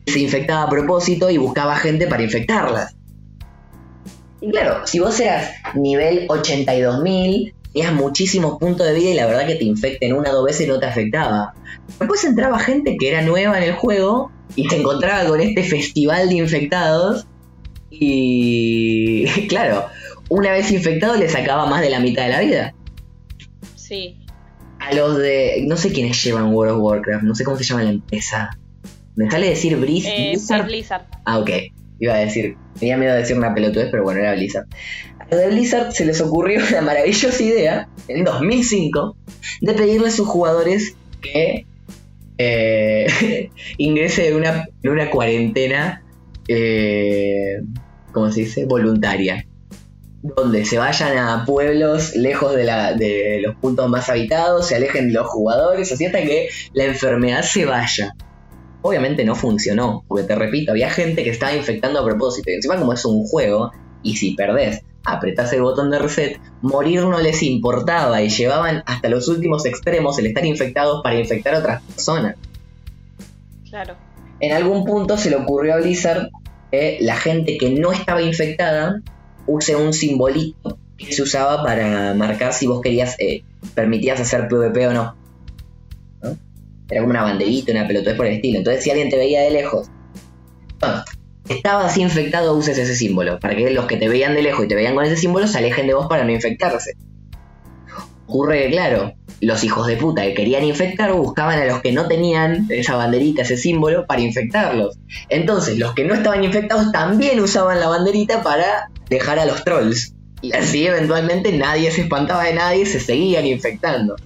que 0.06 0.12
se 0.12 0.20
infectaba 0.20 0.62
a 0.64 0.70
propósito 0.70 1.30
y 1.30 1.38
buscaba 1.38 1.76
gente 1.76 2.06
para 2.06 2.22
infectarlas. 2.22 2.94
Y 4.40 4.50
claro, 4.50 4.86
si 4.86 5.00
vos 5.00 5.18
eras 5.18 5.50
nivel 5.74 6.28
82.000, 6.28 7.54
tenías 7.72 7.92
muchísimos 7.92 8.58
puntos 8.58 8.86
de 8.86 8.94
vida 8.94 9.10
y 9.10 9.14
la 9.14 9.26
verdad 9.26 9.46
que 9.46 9.56
te 9.56 9.64
infecten 9.64 10.12
una 10.14 10.30
o 10.30 10.34
dos 10.36 10.44
veces 10.44 10.68
no 10.68 10.78
te 10.78 10.86
afectaba. 10.86 11.54
Después 11.98 12.22
entraba 12.24 12.58
gente 12.58 12.96
que 12.98 13.08
era 13.08 13.22
nueva 13.22 13.58
en 13.58 13.64
el 13.64 13.72
juego 13.74 14.30
y 14.56 14.66
te 14.68 14.76
encontraba 14.76 15.28
con 15.28 15.40
este 15.40 15.62
festival 15.62 16.28
de 16.28 16.36
infectados 16.36 17.26
y 17.90 19.24
claro, 19.48 19.86
una 20.28 20.52
vez 20.52 20.70
infectado 20.70 21.16
le 21.16 21.28
sacaba 21.28 21.66
más 21.66 21.80
de 21.82 21.90
la 21.90 22.00
mitad 22.00 22.24
de 22.24 22.28
la 22.30 22.40
vida. 22.40 22.74
Sí. 23.76 24.18
A 24.80 24.94
los 24.94 25.18
de... 25.18 25.64
no 25.66 25.76
sé 25.76 25.92
quiénes 25.92 26.22
llevan 26.22 26.52
World 26.54 26.74
of 26.76 26.82
Warcraft, 26.82 27.24
no 27.24 27.34
sé 27.34 27.44
cómo 27.44 27.56
se 27.56 27.64
llama 27.64 27.82
la 27.82 27.90
empresa. 27.90 28.50
Me 29.16 29.30
sale 29.30 29.48
decir 29.48 29.76
Briz- 29.78 30.06
Eh, 30.06 30.30
Blizzard. 30.32 30.66
Blizzard. 30.66 31.06
Ah, 31.24 31.38
ok. 31.38 31.50
Iba 31.98 32.14
a 32.14 32.18
decir, 32.18 32.56
tenía 32.78 32.96
miedo 32.96 33.12
de 33.14 33.20
decir 33.20 33.36
una 33.36 33.52
pelotudez, 33.54 33.88
pero 33.90 34.04
bueno, 34.04 34.20
era 34.20 34.34
Blizzard. 34.34 34.66
A 35.18 35.24
los 35.30 35.40
de 35.40 35.48
Blizzard 35.48 35.92
se 35.92 36.04
les 36.04 36.20
ocurrió 36.20 36.60
la 36.70 36.80
maravillosa 36.82 37.42
idea, 37.42 37.88
en 38.06 38.22
2005, 38.24 39.16
de 39.62 39.72
pedirle 39.74 40.08
a 40.08 40.12
sus 40.12 40.28
jugadores 40.28 40.94
que 41.20 41.66
eh, 42.38 43.50
ingrese 43.78 44.28
en 44.28 44.36
una, 44.36 44.68
una 44.84 45.10
cuarentena, 45.10 46.04
eh, 46.46 47.60
¿cómo 48.12 48.30
se 48.30 48.40
dice? 48.40 48.64
Voluntaria. 48.64 49.44
Donde 50.22 50.64
se 50.64 50.78
vayan 50.78 51.16
a 51.18 51.44
pueblos 51.44 52.16
lejos 52.16 52.54
de, 52.54 52.64
la, 52.64 52.92
de 52.94 53.40
los 53.42 53.56
puntos 53.56 53.88
más 53.88 54.08
habitados, 54.08 54.66
se 54.66 54.76
alejen 54.76 55.12
los 55.12 55.26
jugadores, 55.26 55.92
así 55.92 56.06
hasta 56.06 56.22
que 56.22 56.48
la 56.72 56.84
enfermedad 56.84 57.42
se 57.42 57.64
vaya. 57.64 58.14
Obviamente 58.82 59.24
no 59.24 59.34
funcionó, 59.34 60.04
porque 60.08 60.26
te 60.26 60.34
repito, 60.34 60.72
había 60.72 60.90
gente 60.90 61.22
que 61.24 61.30
estaba 61.30 61.54
infectando 61.54 62.00
a 62.00 62.04
propósito. 62.04 62.50
Y 62.50 62.54
encima 62.54 62.76
como 62.76 62.92
es 62.92 63.04
un 63.04 63.24
juego, 63.26 63.72
y 64.02 64.16
si 64.16 64.34
perdés, 64.34 64.82
apretás 65.12 65.52
el 65.52 65.62
botón 65.62 65.90
de 65.90 65.98
reset, 65.98 66.40
morir 66.62 67.02
no 67.02 67.20
les 67.20 67.42
importaba 67.42 68.22
y 68.22 68.28
llevaban 68.28 68.82
hasta 68.86 69.08
los 69.08 69.28
últimos 69.28 69.66
extremos 69.66 70.18
el 70.18 70.26
estar 70.26 70.44
infectados 70.44 71.02
para 71.02 71.18
infectar 71.18 71.54
a 71.54 71.58
otras 71.58 71.82
personas. 71.82 72.36
Claro. 73.68 73.96
En 74.40 74.52
algún 74.52 74.84
punto 74.84 75.16
se 75.16 75.30
le 75.30 75.36
ocurrió 75.36 75.74
a 75.74 75.78
Blizzard 75.78 76.28
que 76.70 76.98
la 77.00 77.16
gente 77.16 77.58
que 77.58 77.70
no 77.70 77.92
estaba 77.92 78.22
infectada 78.22 79.02
use 79.46 79.74
un 79.74 79.92
simbolito 79.92 80.78
que 80.96 81.12
se 81.12 81.22
usaba 81.22 81.62
para 81.62 82.14
marcar 82.14 82.52
si 82.52 82.66
vos 82.66 82.80
querías, 82.80 83.16
eh, 83.18 83.42
permitías 83.74 84.20
hacer 84.20 84.48
PvP 84.48 84.88
o 84.88 84.92
no. 84.92 85.16
¿No? 86.22 86.36
Era 86.90 87.00
como 87.00 87.10
una 87.10 87.22
banderita, 87.22 87.72
una 87.72 87.86
pelotudez 87.86 88.16
por 88.16 88.26
el 88.26 88.34
estilo. 88.34 88.58
Entonces 88.58 88.82
si 88.82 88.90
alguien 88.90 89.08
te 89.08 89.16
veía 89.16 89.42
de 89.42 89.50
lejos, 89.50 89.88
bueno, 90.80 91.02
estabas 91.48 91.96
infectado, 91.96 92.54
uses 92.54 92.76
ese 92.78 92.94
símbolo, 92.94 93.38
para 93.40 93.56
que 93.56 93.70
los 93.70 93.86
que 93.86 93.96
te 93.96 94.08
veían 94.08 94.34
de 94.34 94.42
lejos 94.42 94.64
y 94.64 94.68
te 94.68 94.74
veían 94.74 94.94
con 94.94 95.04
ese 95.04 95.16
símbolo 95.16 95.46
se 95.46 95.58
alejen 95.58 95.86
de 95.86 95.94
vos 95.94 96.06
para 96.06 96.24
no 96.24 96.30
infectarse. 96.32 96.94
Ocurre 98.26 98.64
que, 98.64 98.70
claro, 98.72 99.14
los 99.40 99.64
hijos 99.64 99.86
de 99.86 99.96
puta 99.96 100.22
que 100.22 100.34
querían 100.34 100.62
infectar 100.64 101.12
buscaban 101.14 101.58
a 101.60 101.64
los 101.64 101.80
que 101.80 101.92
no 101.92 102.08
tenían 102.08 102.66
esa 102.68 102.94
banderita, 102.96 103.42
ese 103.42 103.56
símbolo, 103.56 104.04
para 104.06 104.20
infectarlos. 104.20 104.98
Entonces, 105.30 105.78
los 105.78 105.94
que 105.94 106.04
no 106.04 106.12
estaban 106.14 106.44
infectados 106.44 106.92
también 106.92 107.40
usaban 107.40 107.80
la 107.80 107.88
banderita 107.88 108.42
para 108.42 108.90
dejar 109.08 109.38
a 109.38 109.46
los 109.46 109.64
trolls. 109.64 110.14
Y 110.42 110.52
así, 110.52 110.86
eventualmente, 110.86 111.52
nadie 111.56 111.90
se 111.90 112.02
espantaba 112.02 112.44
de 112.44 112.54
nadie, 112.54 112.84
se 112.84 113.00
seguían 113.00 113.46
infectando. 113.46 114.16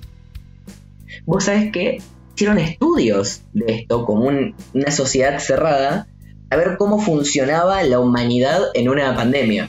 Vos 1.24 1.44
sabés 1.44 1.70
que 1.70 2.02
hicieron 2.34 2.58
estudios 2.58 3.42
de 3.52 3.72
esto 3.74 4.04
como 4.04 4.24
un- 4.24 4.56
una 4.74 4.90
sociedad 4.90 5.38
cerrada 5.38 6.08
a 6.52 6.56
ver 6.56 6.76
cómo 6.78 6.98
funcionaba 7.00 7.82
la 7.82 7.98
humanidad 8.00 8.60
en 8.74 8.88
una 8.88 9.14
pandemia. 9.16 9.68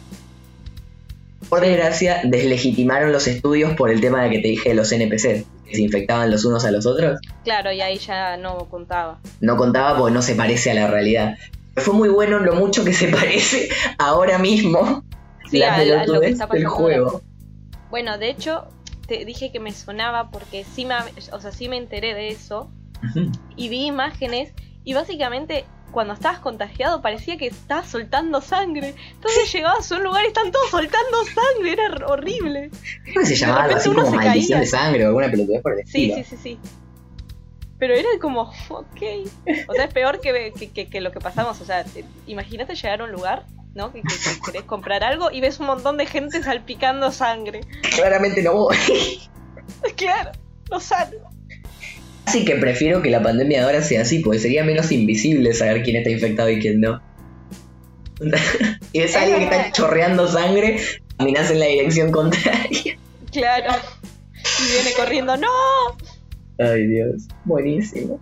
Por 1.50 1.62
desgracia, 1.62 2.22
deslegitimaron 2.24 3.12
los 3.12 3.28
estudios 3.28 3.74
por 3.75 3.90
el 3.92 4.02
tema 4.02 4.24
de 4.24 4.30
que 4.32 4.40
te 4.40 4.48
dije 4.48 4.70
de 4.70 4.75
los 4.75 4.92
NPC, 4.92 5.46
que 5.66 5.75
se 5.75 5.82
infectaban 5.82 6.32
los 6.32 6.46
unos 6.46 6.66
a 6.66 6.72
los 6.72 6.86
otros. 6.86 7.20
Claro, 7.44 7.72
y 7.72 7.82
ahí 7.82 7.98
ya 7.98 8.38
no 8.38 8.58
contaba. 8.70 9.20
No 9.40 9.56
contaba 9.58 9.98
porque 9.98 10.13
no 10.13 10.22
se 10.22 10.36
parece 10.36 10.72
a 10.72 10.74
la 10.74 10.88
realidad. 10.88 11.36
Pero 11.74 11.86
fue 11.86 11.94
muy 11.94 12.10
bueno 12.10 12.40
lo 12.40 12.54
mucho 12.56 12.84
que 12.84 12.94
se 12.94 13.08
parece 13.10 13.70
ahora 14.00 14.38
mismo 14.40 15.04
Sí, 15.50 15.60
la 15.60 15.74
a- 15.74 15.75
a 15.75 15.78
lo 15.80 15.84
que 15.86 16.00
pelotudez 16.00 16.32
está 16.34 16.48
del 16.48 16.66
juego. 16.66 17.22
Bueno, 17.92 18.18
de 18.18 18.30
hecho, 18.30 18.66
te 19.08 19.24
dije 19.25 19.52
que 19.52 19.60
me 19.60 19.72
sonaba 19.72 20.32
porque 20.32 20.66
sí 20.75 20.86
me, 20.86 20.96
o 21.32 21.40
sea, 21.40 21.52
sí 21.52 21.68
me 21.70 21.78
enteré 21.78 22.16
de 22.16 22.30
eso 22.30 22.72
y 23.56 23.70
vi 23.70 23.86
imágenes 23.86 24.54
y 24.84 24.94
básicamente 24.94 25.66
cuando 25.94 26.14
estabas 26.14 26.40
contagiado 26.40 27.02
parecía 27.02 27.38
que 27.38 27.48
estabas 27.48 27.88
soltando 27.88 28.42
sangre. 28.42 28.94
Entonces 29.14 29.54
llegabas 29.54 29.90
a 29.92 29.96
un 29.96 30.04
lugar 30.04 30.24
y 30.26 30.28
están 30.28 30.52
todos 30.52 30.70
soltando 30.70 31.18
sangre, 31.26 31.72
era 31.74 31.88
hor- 31.90 32.04
horrible. 32.12 32.70
Que 33.06 33.26
se 33.26 33.36
llamaba 33.36 33.64
así 33.76 33.88
uno 33.90 34.04
como 34.04 34.12
se 34.20 34.26
maldición 34.26 34.60
caía. 34.60 34.60
de 34.60 34.66
sangre 34.66 35.04
o 35.06 35.08
alguna 35.08 35.30
pelotudez 35.32 35.62
por 35.62 35.80
el 35.80 35.88
Sí, 35.88 36.12
estilo. 36.12 36.16
sí, 36.16 36.24
sí, 36.36 36.38
sí. 36.44 36.60
Pero 37.80 37.96
era 37.96 38.10
como, 38.22 38.42
ok. 38.70 39.02
O 39.68 39.74
sea, 39.74 39.86
es 39.86 39.94
peor 39.94 40.20
que, 40.22 40.54
que, 40.58 40.70
que- 40.72 40.90
que 40.90 41.02
lo 41.02 41.12
que 41.12 41.20
pasamos. 41.20 41.60
O 41.62 41.66
sea, 41.66 41.84
te- 41.84 42.06
imagínate 42.28 42.76
llegar 42.76 43.02
a 43.02 43.04
un 43.06 43.12
lugar, 43.12 43.46
¿no? 43.74 43.92
Que, 43.92 44.02
que- 44.02 44.08
que 44.08 44.40
querés 44.46 44.64
comprar 44.64 45.04
algo 45.04 45.32
y 45.32 45.42
ves 45.42 45.60
un 45.60 45.66
montón 45.68 45.98
de 45.98 46.06
gente 46.06 46.42
salpicando 46.44 47.12
sangre. 47.12 47.62
Claramente 47.96 48.42
no 48.44 48.54
voy. 48.54 48.78
Claro, 49.96 50.32
no 50.72 50.80
sale. 50.80 51.18
Así 52.25 52.46
que 52.46 52.56
prefiero 52.56 53.01
que 53.01 53.10
la 53.10 53.22
pandemia 53.22 53.60
de 53.60 53.65
ahora 53.65 53.82
sea 53.82 54.01
así, 54.01 54.20
porque 54.20 54.39
sería 54.39 54.63
menos 54.63 54.92
invisible 54.92 55.53
saber 55.53 55.84
quién 55.84 55.98
está 55.98 56.10
infectado 56.10 56.50
y 56.50 56.60
quién 56.60 56.80
no. 56.80 57.01
y 58.94 59.00
ves 59.00 59.15
a 59.15 59.24
alguien 59.24 59.39
que 59.39 59.56
está 59.56 59.72
chorreando 59.72 60.27
sangre, 60.27 60.80
caminás 61.18 61.51
en 61.51 61.60
la 61.60 61.65
dirección 61.65 62.12
contraria. 62.12 62.98
Claro. 63.32 63.74
Y 64.60 64.74
viene 64.74 64.92
corriendo, 64.96 65.36
¡no! 65.38 65.48
Ay, 66.60 66.88
Dios. 66.88 67.24
Buenísimo. 67.46 68.20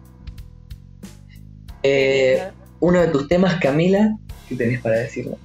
Eh, 1.84 2.50
uno 2.80 3.02
de 3.02 3.08
tus 3.08 3.28
temas, 3.28 3.56
Camila, 3.60 4.18
¿qué 4.48 4.56
tenés 4.56 4.82
para 4.82 4.98
decirlo? 4.98 5.38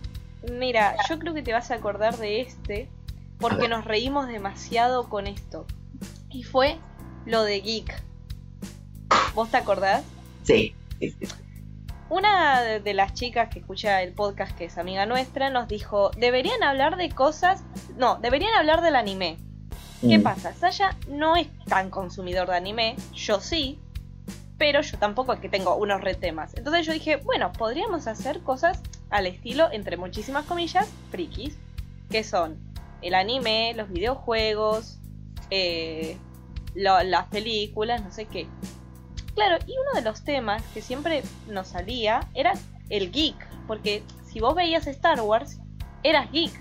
Mira, 0.53 0.97
yo 1.09 1.19
creo 1.19 1.35
que 1.35 1.43
te 1.43 1.53
vas 1.53 1.71
a 1.71 1.75
acordar 1.75 2.17
de 2.19 2.41
este 2.41 2.89
porque 3.39 3.69
nos 3.69 3.85
reímos 3.85 4.29
demasiado 4.29 5.09
con 5.09 5.27
esto. 5.27 5.67
Y 6.31 6.43
fue 6.43 6.77
lo 7.27 7.43
de 7.43 7.61
Geek. 7.61 8.03
¿Vos 9.35 9.51
te 9.51 9.57
acordás? 9.57 10.03
Sí. 10.45 10.75
sí, 10.99 11.11
sí. 11.11 11.27
Una 12.09 12.61
de 12.79 12.95
las 12.95 13.15
chicas 13.15 13.49
que 13.49 13.59
escucha 13.59 14.01
el 14.03 14.13
podcast, 14.13 14.57
que 14.57 14.67
es 14.67 14.79
amiga 14.79 15.07
nuestra, 15.07 15.51
nos 15.51 15.67
dijo, 15.67 16.11
deberían 16.17 16.63
hablar 16.63 16.97
de 16.97 17.09
cosas... 17.11 17.63
No, 17.97 18.17
deberían 18.17 18.55
hablar 18.55 18.81
del 18.81 18.95
anime. 18.95 19.39
¿Qué 20.01 20.19
Mm. 20.19 20.23
pasa? 20.23 20.55
Saya 20.55 20.97
no 21.09 21.35
es 21.37 21.49
tan 21.65 21.91
consumidor 21.91 22.49
de 22.49 22.57
anime, 22.57 22.95
yo 23.13 23.41
sí, 23.41 23.81
pero 24.57 24.83
yo 24.83 24.99
tampoco 24.99 25.33
es 25.33 25.41
que 25.41 25.49
tengo 25.49 25.75
unos 25.75 26.01
retemas. 26.01 26.55
Entonces 26.55 26.87
yo 26.87 26.93
dije, 26.93 27.17
bueno, 27.17 27.51
podríamos 27.53 28.07
hacer 28.07 28.41
cosas 28.43 28.81
al 29.11 29.27
estilo, 29.27 29.69
entre 29.73 29.97
muchísimas 29.97 30.45
comillas, 30.45 30.89
frikis, 31.11 31.57
que 32.11 32.23
son 32.23 32.57
el 33.03 33.15
anime, 33.15 33.73
los 33.75 33.89
videojuegos, 33.89 34.99
eh, 35.51 36.17
lo- 36.75 37.03
las 37.03 37.27
películas, 37.29 38.03
no 38.05 38.13
sé 38.13 38.27
qué. 38.27 38.47
Claro, 39.37 39.59
y 39.67 39.73
uno 39.73 39.93
de 39.95 40.01
los 40.01 40.25
temas 40.25 40.63
que 40.73 40.81
siempre 40.81 41.23
nos 41.47 41.69
salía 41.69 42.27
era 42.33 42.55
el 42.89 43.13
geek, 43.13 43.37
porque 43.67 44.03
si 44.25 44.41
vos 44.41 44.55
veías 44.55 44.87
Star 44.87 45.21
Wars, 45.21 45.61
eras 46.03 46.33
geek. 46.33 46.59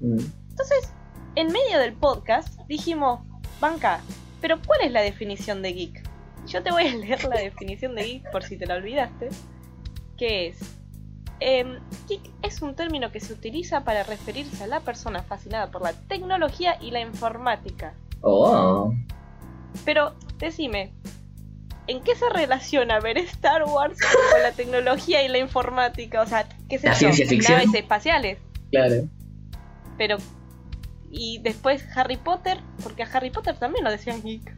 Mm. 0.00 0.18
Entonces, 0.50 0.92
en 1.36 1.52
medio 1.52 1.78
del 1.78 1.92
podcast 1.92 2.58
dijimos, 2.66 3.20
banca, 3.60 4.00
pero 4.40 4.60
¿cuál 4.66 4.80
es 4.82 4.90
la 4.90 5.02
definición 5.02 5.62
de 5.62 5.72
geek? 5.72 6.02
Yo 6.48 6.64
te 6.64 6.72
voy 6.72 6.84
a 6.88 6.94
leer 6.96 7.22
la 7.24 7.36
definición 7.36 7.94
de 7.94 8.02
geek 8.02 8.30
por 8.32 8.42
si 8.42 8.56
te 8.56 8.66
la 8.66 8.74
olvidaste, 8.74 9.28
que 10.16 10.48
es, 10.48 10.58
em, 11.38 11.78
geek 12.08 12.28
es 12.42 12.60
un 12.60 12.74
término 12.74 13.12
que 13.12 13.20
se 13.20 13.32
utiliza 13.32 13.84
para 13.84 14.02
referirse 14.02 14.64
a 14.64 14.66
la 14.66 14.80
persona 14.80 15.22
fascinada 15.22 15.70
por 15.70 15.82
la 15.82 15.92
tecnología 15.92 16.76
y 16.80 16.90
la 16.90 16.98
informática. 16.98 17.94
Oh. 18.22 18.92
Pero, 19.84 20.16
decime, 20.38 20.92
¿en 21.88 22.02
qué 22.02 22.14
se 22.14 22.28
relaciona 22.28 23.00
ver 23.00 23.18
Star 23.18 23.64
Wars 23.64 23.98
con 24.32 24.42
la 24.42 24.52
tecnología 24.52 25.24
y 25.24 25.28
la 25.28 25.38
informática? 25.38 26.22
O 26.22 26.26
sea, 26.26 26.46
¿qué 26.68 26.78
La 26.82 26.92
yo? 26.92 26.98
ciencia 26.98 27.26
ficción. 27.26 27.58
Naves 27.58 27.74
espaciales. 27.74 28.38
Claro. 28.70 29.08
Pero. 29.96 30.18
Y 31.10 31.40
después 31.42 31.84
Harry 31.96 32.16
Potter, 32.16 32.58
porque 32.82 33.02
a 33.02 33.06
Harry 33.06 33.30
Potter 33.30 33.56
también 33.56 33.82
lo 33.82 33.90
decían 33.90 34.22
geek. 34.22 34.54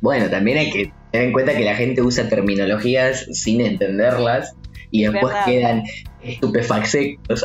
Bueno, 0.00 0.30
también 0.30 0.58
hay 0.58 0.70
que 0.70 0.92
tener 1.10 1.26
en 1.28 1.32
cuenta 1.32 1.54
que 1.54 1.64
la 1.64 1.74
gente 1.74 2.00
usa 2.00 2.28
terminologías 2.28 3.26
sin 3.32 3.60
entenderlas 3.60 4.54
y 4.90 5.02
después 5.02 5.24
Verdad. 5.34 5.44
quedan 5.44 5.82
estupefactos. 6.22 7.44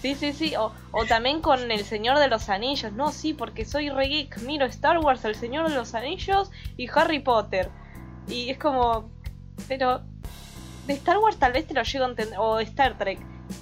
Sí, 0.00 0.14
sí, 0.14 0.32
sí. 0.32 0.56
O, 0.56 0.72
o 0.92 1.04
también 1.04 1.42
con 1.42 1.70
El 1.70 1.84
Señor 1.84 2.18
de 2.18 2.28
los 2.28 2.48
Anillos. 2.48 2.92
No, 2.92 3.12
sí, 3.12 3.34
porque 3.34 3.64
soy 3.64 3.90
re 3.90 4.06
geek. 4.06 4.38
Miro 4.42 4.66
Star 4.66 4.98
Wars, 4.98 5.24
El 5.24 5.34
Señor 5.34 5.68
de 5.68 5.74
los 5.74 5.94
Anillos 5.94 6.50
y 6.76 6.88
Harry 6.94 7.20
Potter. 7.20 7.70
Y 8.28 8.50
es 8.50 8.58
como. 8.58 9.10
Pero. 9.68 10.02
De 10.86 10.94
Star 10.94 11.18
Wars 11.18 11.38
tal 11.38 11.52
vez 11.52 11.66
te 11.66 11.74
lo 11.74 11.82
llego 11.82 12.06
a 12.06 12.08
entender. 12.08 12.38
O 12.38 12.58
Star 12.60 12.96
Trek. 12.96 13.20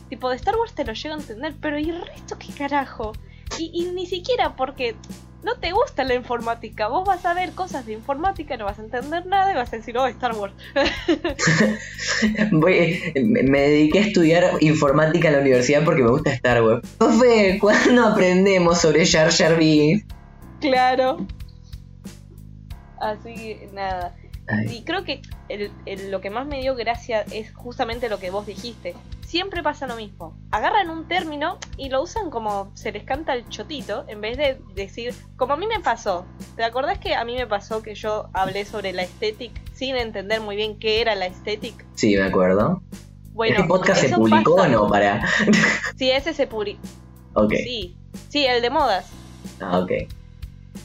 Tipo, 0.08 0.30
de 0.30 0.36
Star 0.36 0.56
Wars 0.56 0.74
te 0.74 0.84
lo 0.84 0.92
llego 0.92 1.14
a 1.14 1.18
entender. 1.18 1.54
Pero 1.60 1.78
¿y 1.78 1.90
el 1.90 2.06
resto 2.06 2.38
qué 2.38 2.52
carajo? 2.52 3.12
Y 3.58 3.86
ni 3.86 4.06
siquiera 4.06 4.54
porque 4.54 4.94
no 5.42 5.54
te 5.56 5.70
gusta 5.72 6.04
la 6.04 6.14
informática. 6.14 6.88
Vos 6.88 7.06
vas 7.06 7.24
a 7.24 7.32
ver 7.34 7.52
cosas 7.52 7.86
de 7.86 7.92
informática, 7.92 8.56
no 8.56 8.64
vas 8.64 8.78
a 8.78 8.82
entender 8.82 9.24
nada 9.26 9.52
y 9.52 9.54
vas 9.54 9.72
a 9.72 9.76
decir, 9.76 9.96
oh, 9.96 10.06
Star 10.06 10.34
Wars. 10.34 10.52
Voy- 12.52 13.12
me 13.14 13.42
me 13.42 13.60
dediqué 13.60 13.98
a 14.00 14.02
estudiar 14.02 14.44
informática 14.60 15.28
en 15.28 15.34
la 15.34 15.40
universidad 15.40 15.84
porque 15.84 16.02
me 16.02 16.10
gusta 16.10 16.32
Star 16.32 16.62
Wars. 16.62 16.86
Profe, 16.98 17.58
¿cuándo 17.60 18.06
aprendemos 18.06 18.80
sobre 18.80 19.06
Jar 19.06 19.30
Jar 19.30 19.56
Binks? 19.58 20.04
Claro. 20.60 21.26
Así 23.00 23.34
que 23.34 23.68
nada. 23.72 24.14
Ay, 24.48 24.78
Y 24.78 24.82
creo 24.82 25.04
que 25.04 25.20
el- 25.48 25.70
el- 25.86 26.10
lo 26.10 26.20
que 26.20 26.30
más 26.30 26.46
me 26.46 26.60
dio 26.60 26.74
gracia 26.74 27.24
es 27.32 27.54
justamente 27.54 28.08
lo 28.08 28.18
que 28.18 28.30
vos 28.30 28.46
dijiste. 28.46 28.94
Siempre 29.28 29.62
pasa 29.62 29.86
lo 29.86 29.94
mismo. 29.96 30.34
Agarran 30.50 30.88
un 30.88 31.06
término 31.06 31.58
y 31.76 31.90
lo 31.90 32.02
usan 32.02 32.30
como 32.30 32.70
se 32.74 32.92
les 32.92 33.04
canta 33.04 33.34
el 33.34 33.46
chotito, 33.50 34.06
en 34.08 34.22
vez 34.22 34.38
de 34.38 34.58
decir, 34.74 35.12
como 35.36 35.52
a 35.52 35.58
mí 35.58 35.66
me 35.66 35.80
pasó. 35.80 36.24
¿Te 36.56 36.64
acordás 36.64 36.98
que 36.98 37.14
a 37.14 37.26
mí 37.26 37.34
me 37.34 37.46
pasó 37.46 37.82
que 37.82 37.94
yo 37.94 38.30
hablé 38.32 38.64
sobre 38.64 38.94
la 38.94 39.02
estética 39.02 39.60
sin 39.74 39.96
entender 39.96 40.40
muy 40.40 40.56
bien 40.56 40.78
qué 40.78 41.02
era 41.02 41.14
la 41.14 41.26
estética? 41.26 41.84
Sí, 41.94 42.16
me 42.16 42.22
acuerdo. 42.22 42.80
Bueno, 43.32 43.56
¿Este 43.56 43.68
podcast 43.68 44.00
se 44.00 44.08
publicó 44.16 44.56
pasa. 44.56 44.68
o 44.68 44.72
no? 44.72 44.88
Para. 44.88 45.28
Sí, 45.96 46.10
ese 46.10 46.32
se 46.32 46.46
publicó. 46.46 46.80
Ok. 47.34 47.52
Sí, 47.52 47.98
sí, 48.30 48.46
el 48.46 48.62
de 48.62 48.70
modas. 48.70 49.10
Ah, 49.60 49.80
ok. 49.80 49.92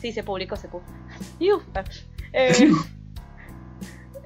Sí, 0.01 0.11
se 0.11 0.21
publicó, 0.21 0.57
se 0.57 0.67
publicó. 0.67 0.91
Eh, 2.35 2.71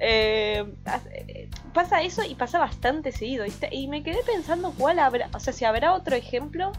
eh, 0.00 0.64
eh, 1.12 1.50
pasa 1.78 2.02
eso 2.02 2.22
y 2.28 2.34
pasa 2.34 2.58
bastante 2.58 3.12
seguido, 3.12 3.44
¿viste? 3.44 3.68
Y 3.70 3.86
me 3.86 4.02
quedé 4.02 4.18
pensando 4.26 4.74
cuál 4.76 4.98
habrá, 4.98 5.28
o 5.32 5.38
sea, 5.38 5.52
si 5.52 5.64
habrá 5.64 5.94
otro 5.94 6.16
ejemplo, 6.16 6.72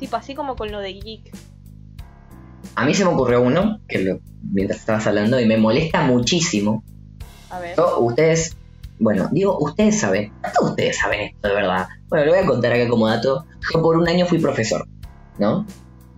tipo 0.00 0.16
así 0.16 0.34
como 0.34 0.56
con 0.56 0.72
lo 0.72 0.80
de 0.80 0.94
geek. 0.94 1.30
A 2.74 2.84
mí 2.84 2.92
se 2.92 3.04
me 3.04 3.12
ocurrió 3.12 3.40
uno, 3.40 3.78
que 3.86 3.98
lo- 4.00 4.18
mientras 4.52 4.80
estabas 4.80 5.06
hablando, 5.06 5.38
y 5.38 5.46
me 5.46 5.58
molesta 5.58 6.02
muchísimo. 6.02 6.82
A 7.50 7.60
ver. 7.60 7.76
Yo, 7.76 8.00
ustedes, 8.00 8.56
bueno, 8.98 9.28
digo, 9.30 9.56
ustedes 9.60 10.00
saben, 10.00 10.32
todos 10.52 10.70
ustedes 10.70 10.98
saben 10.98 11.20
esto 11.20 11.46
de 11.48 11.54
verdad. 11.54 11.86
Bueno, 12.08 12.24
lo 12.26 12.32
voy 12.32 12.40
a 12.40 12.46
contar 12.46 12.72
acá 12.72 12.88
como 12.88 13.06
dato. 13.06 13.44
Yo 13.72 13.80
por 13.80 13.96
un 13.96 14.08
año 14.08 14.26
fui 14.26 14.38
profesor, 14.38 14.88
¿no? 15.38 15.64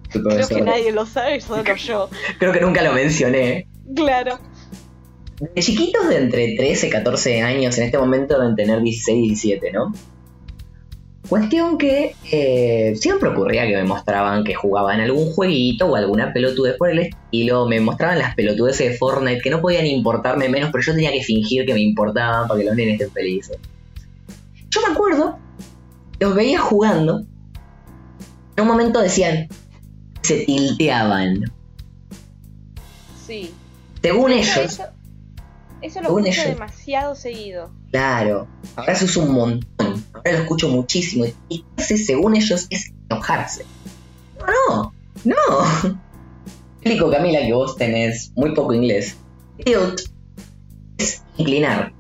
Fui 0.09 0.23
Creo 0.23 0.49
que 0.49 0.63
nadie 0.63 0.93
lo 0.93 1.05
sabe, 1.05 1.43
solo 1.43 1.75
yo. 1.77 2.09
Creo 2.39 2.53
que 2.55 2.61
nunca 2.63 2.81
lo 2.83 2.93
mencioné. 2.95 3.69
Claro. 3.95 4.39
De 5.41 5.63
chiquitos 5.63 6.09
de 6.09 6.17
entre 6.17 6.55
13 6.57 6.87
y 6.87 6.91
14 6.91 7.43
años, 7.43 7.77
en 7.79 7.85
este 7.85 7.99
momento 7.99 8.39
deben 8.39 8.55
tener 8.55 8.81
16 8.81 9.19
y 9.19 9.29
17, 9.29 9.73
¿no? 9.73 9.93
Cuestión 11.29 11.79
que 11.79 12.15
eh, 12.31 12.95
siempre 12.97 13.31
ocurría 13.31 13.67
que 13.67 13.75
me 13.75 13.85
mostraban 13.85 14.45
que 14.45 14.55
jugaban 14.55 15.01
algún 15.01 15.33
jueguito 15.33 15.87
o 15.87 15.97
alguna 15.97 16.35
pelotudez 16.35 16.77
por 16.77 16.91
el 16.91 16.99
estilo. 16.99 17.67
Me 17.67 17.81
mostraban 17.81 18.19
las 18.19 18.35
pelotudeces 18.35 18.91
de 18.91 18.99
Fortnite 18.99 19.41
que 19.41 19.49
no 19.49 19.63
podían 19.63 19.87
importarme 19.87 20.51
menos, 20.51 20.69
pero 20.71 20.85
yo 20.85 20.93
tenía 20.93 21.13
que 21.13 21.23
fingir 21.23 21.65
que 21.65 21.73
me 21.73 21.81
importaban 21.81 22.47
para 22.47 22.61
que 22.61 22.67
los 22.67 22.77
nenes 22.77 23.01
estén 23.01 23.11
felices. 23.11 23.57
Yo 24.69 24.81
me 24.87 24.93
acuerdo, 24.93 25.39
los 26.21 26.35
veía 26.35 26.61
jugando. 26.61 27.25
En 28.57 28.63
un 28.63 28.69
momento 28.69 29.01
decían, 29.01 29.49
se 30.21 30.45
tilteaban. 30.45 31.53
Sí. 33.27 33.51
Según 34.03 34.33
ellos, 34.33 34.57
eso, 34.59 34.85
eso 35.85 36.01
lo 36.01 36.09
escucho 36.09 36.29
ellos. 36.29 36.47
demasiado 36.47 37.15
seguido. 37.15 37.71
Claro, 37.91 38.49
ahora 38.75 38.95
se 38.95 39.05
usa 39.05 39.23
un 39.23 39.33
montón, 39.33 40.05
ahora 40.15 40.33
lo 40.33 40.39
escucho 40.39 40.69
muchísimo. 40.69 41.27
Y 41.49 41.65
casi 41.77 41.99
según 41.99 42.37
ellos 42.37 42.67
es 42.71 42.91
enojarse. 43.11 43.67
No, 44.39 44.93
no, 45.25 45.37
no. 45.85 46.01
Explico, 46.81 47.11
Camila, 47.11 47.41
que 47.41 47.53
vos 47.53 47.77
tenés 47.77 48.33
muy 48.35 48.55
poco 48.55 48.73
inglés. 48.73 49.17
Tilt 49.63 50.01
es 50.97 51.23
inclinar. 51.37 51.93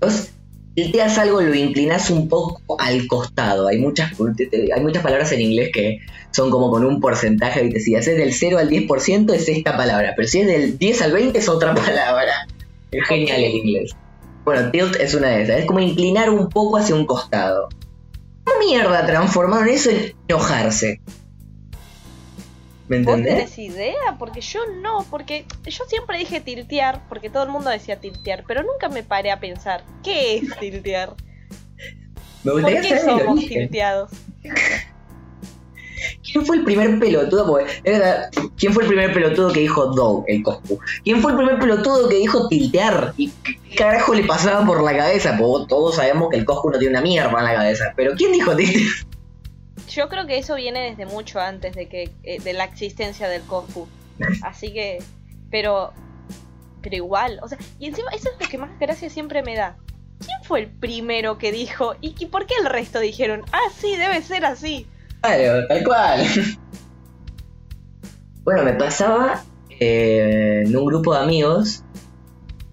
Vos 0.00 0.30
tilteas 0.74 1.16
algo, 1.18 1.40
lo 1.40 1.54
inclinas 1.54 2.10
un 2.10 2.28
poco 2.28 2.76
al 2.80 3.06
costado. 3.06 3.68
Hay 3.68 3.78
muchas, 3.78 4.12
hay 4.18 4.82
muchas 4.82 5.02
palabras 5.02 5.30
en 5.30 5.40
inglés 5.42 5.70
que 5.72 6.00
son 6.32 6.50
como 6.50 6.70
con 6.70 6.84
un 6.84 7.00
porcentaje, 7.00 7.62
¿viste? 7.62 7.80
Si 7.80 7.94
haces 7.94 8.18
del 8.18 8.32
0 8.32 8.58
al 8.58 8.68
10% 8.68 9.32
es 9.32 9.48
esta 9.48 9.76
palabra, 9.76 10.14
pero 10.16 10.26
si 10.26 10.40
es 10.40 10.46
del 10.48 10.76
10 10.76 11.02
al 11.02 11.12
20 11.12 11.38
es 11.38 11.48
otra 11.48 11.74
palabra. 11.86 12.48
Es 12.96 13.08
genial 13.08 13.44
el 13.44 13.54
inglés. 13.54 13.96
Bueno, 14.44 14.70
tilt 14.70 14.96
es 14.96 15.14
una 15.14 15.28
de 15.28 15.42
esas. 15.42 15.58
Es 15.60 15.66
como 15.66 15.80
inclinar 15.80 16.30
un 16.30 16.48
poco 16.48 16.76
hacia 16.76 16.94
un 16.94 17.04
costado. 17.04 17.68
¿Cómo 18.44 18.60
mierda 18.60 19.04
transformaron 19.04 19.68
eso 19.68 19.90
en 19.90 20.14
enojarse? 20.28 21.00
¿Me 22.88 22.98
entendés? 22.98 23.34
¿Vos 23.34 23.54
tenés 23.54 23.58
idea? 23.58 24.16
Porque 24.18 24.40
yo 24.40 24.60
no, 24.80 25.04
porque 25.10 25.44
yo 25.64 25.84
siempre 25.86 26.18
dije 26.18 26.40
tiltear, 26.40 27.02
porque 27.08 27.28
todo 27.28 27.42
el 27.42 27.50
mundo 27.50 27.70
decía 27.70 27.96
tiltear, 28.00 28.44
pero 28.46 28.62
nunca 28.62 28.88
me 28.88 29.02
paré 29.02 29.32
a 29.32 29.40
pensar, 29.40 29.82
¿qué 30.04 30.36
es 30.36 30.58
tiltear? 30.60 31.14
Me 32.44 32.52
¿Por 32.52 32.64
qué 32.64 33.00
somos 33.00 33.44
tilteados? 33.46 34.12
¿Quién 36.36 36.44
fue 36.44 36.56
el 36.56 36.64
primer 36.64 36.98
pelotudo? 36.98 37.58
¿Quién 38.58 38.74
fue 38.74 38.82
el 38.82 38.88
primer 38.90 39.10
pelotudo 39.14 39.50
que 39.54 39.60
dijo 39.60 39.86
dog, 39.86 40.22
el 40.28 40.42
Coscu? 40.42 40.78
¿Quién 41.02 41.22
fue 41.22 41.30
el 41.30 41.38
primer 41.38 41.58
pelotudo 41.58 42.10
que 42.10 42.16
dijo 42.16 42.46
tiltear? 42.48 43.14
¿Y 43.16 43.30
qué 43.42 43.74
carajo 43.74 44.12
le 44.12 44.22
pasaba 44.24 44.66
por 44.66 44.82
la 44.82 44.94
cabeza? 44.94 45.34
Porque 45.38 45.66
todos 45.70 45.96
sabemos 45.96 46.28
que 46.28 46.36
el 46.36 46.44
Coscu 46.44 46.68
no 46.68 46.78
tiene 46.78 46.92
una 46.92 47.00
mierda 47.00 47.38
en 47.38 47.44
la 47.44 47.54
cabeza. 47.54 47.94
Pero 47.96 48.12
¿quién 48.16 48.32
dijo 48.32 48.54
tiltear? 48.54 48.84
Yo 49.88 50.10
creo 50.10 50.26
que 50.26 50.36
eso 50.36 50.56
viene 50.56 50.90
desde 50.90 51.06
mucho 51.06 51.40
antes 51.40 51.74
de 51.74 51.88
que 51.88 52.10
eh, 52.22 52.38
de 52.38 52.52
la 52.52 52.64
existencia 52.64 53.30
del 53.30 53.40
Coscu. 53.40 53.88
Así 54.42 54.74
que, 54.74 54.98
pero, 55.50 55.94
pero 56.82 56.96
igual, 56.96 57.40
o 57.42 57.48
sea, 57.48 57.56
y 57.78 57.86
encima 57.86 58.10
eso 58.10 58.28
es 58.28 58.44
lo 58.44 58.46
que 58.46 58.58
más 58.58 58.78
gracia 58.78 59.08
siempre 59.08 59.42
me 59.42 59.56
da. 59.56 59.78
¿Quién 60.18 60.44
fue 60.44 60.60
el 60.60 60.66
primero 60.66 61.38
que 61.38 61.50
dijo? 61.50 61.94
¿Y 62.02 62.26
por 62.26 62.44
qué 62.44 62.56
el 62.60 62.66
resto 62.66 63.00
dijeron? 63.00 63.42
Ah, 63.52 63.70
sí, 63.74 63.96
debe 63.96 64.20
ser 64.20 64.44
así. 64.44 64.86
Tal 65.68 65.84
cual. 65.84 66.20
bueno, 68.44 68.62
me 68.62 68.74
pasaba 68.74 69.42
eh, 69.80 70.62
en 70.64 70.76
un 70.76 70.86
grupo 70.86 71.14
de 71.14 71.20
amigos. 71.20 71.82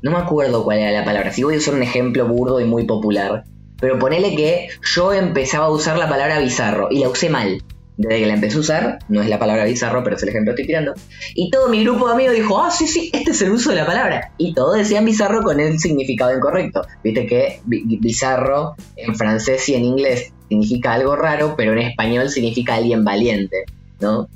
No 0.01 0.11
me 0.11 0.17
acuerdo 0.17 0.63
cuál 0.63 0.79
era 0.79 0.91
la 0.91 1.05
palabra. 1.05 1.31
Si 1.31 1.43
voy 1.43 1.55
a 1.55 1.57
usar 1.57 1.73
un 1.73 1.83
ejemplo 1.83 2.27
burdo 2.27 2.59
y 2.59 2.65
muy 2.65 2.85
popular. 2.85 3.45
Pero 3.79 3.99
ponele 3.99 4.35
que 4.35 4.69
yo 4.81 5.13
empezaba 5.13 5.65
a 5.65 5.69
usar 5.69 5.97
la 5.97 6.07
palabra 6.07 6.39
bizarro 6.39 6.87
y 6.91 6.99
la 6.99 7.09
usé 7.09 7.29
mal. 7.29 7.61
Desde 7.97 8.19
que 8.19 8.25
la 8.25 8.33
empecé 8.33 8.57
a 8.57 8.59
usar, 8.59 8.99
no 9.07 9.21
es 9.21 9.29
la 9.29 9.37
palabra 9.37 9.65
bizarro, 9.65 10.03
pero 10.03 10.15
es 10.15 10.23
el 10.23 10.29
ejemplo 10.29 10.55
que 10.55 10.61
estoy 10.61 10.67
tirando. 10.67 10.93
Y 11.35 11.51
todo 11.51 11.69
mi 11.69 11.83
grupo 11.83 12.07
de 12.07 12.13
amigos 12.13 12.35
dijo, 12.35 12.63
ah, 12.63 12.71
sí, 12.71 12.87
sí, 12.87 13.11
este 13.13 13.31
es 13.31 13.41
el 13.43 13.51
uso 13.51 13.69
de 13.69 13.75
la 13.75 13.85
palabra. 13.85 14.31
Y 14.37 14.53
todos 14.53 14.77
decían 14.77 15.05
bizarro 15.05 15.43
con 15.43 15.59
el 15.59 15.79
significado 15.79 16.35
incorrecto. 16.35 16.81
Viste 17.03 17.27
que 17.27 17.61
bizarro 17.65 18.75
en 18.95 19.15
francés 19.15 19.69
y 19.69 19.75
en 19.75 19.85
inglés 19.85 20.33
significa 20.49 20.93
algo 20.93 21.15
raro, 21.15 21.55
pero 21.55 21.73
en 21.73 21.79
español 21.79 22.29
significa 22.29 22.75
alguien 22.75 23.03
valiente, 23.03 23.65
¿no? 23.99 24.27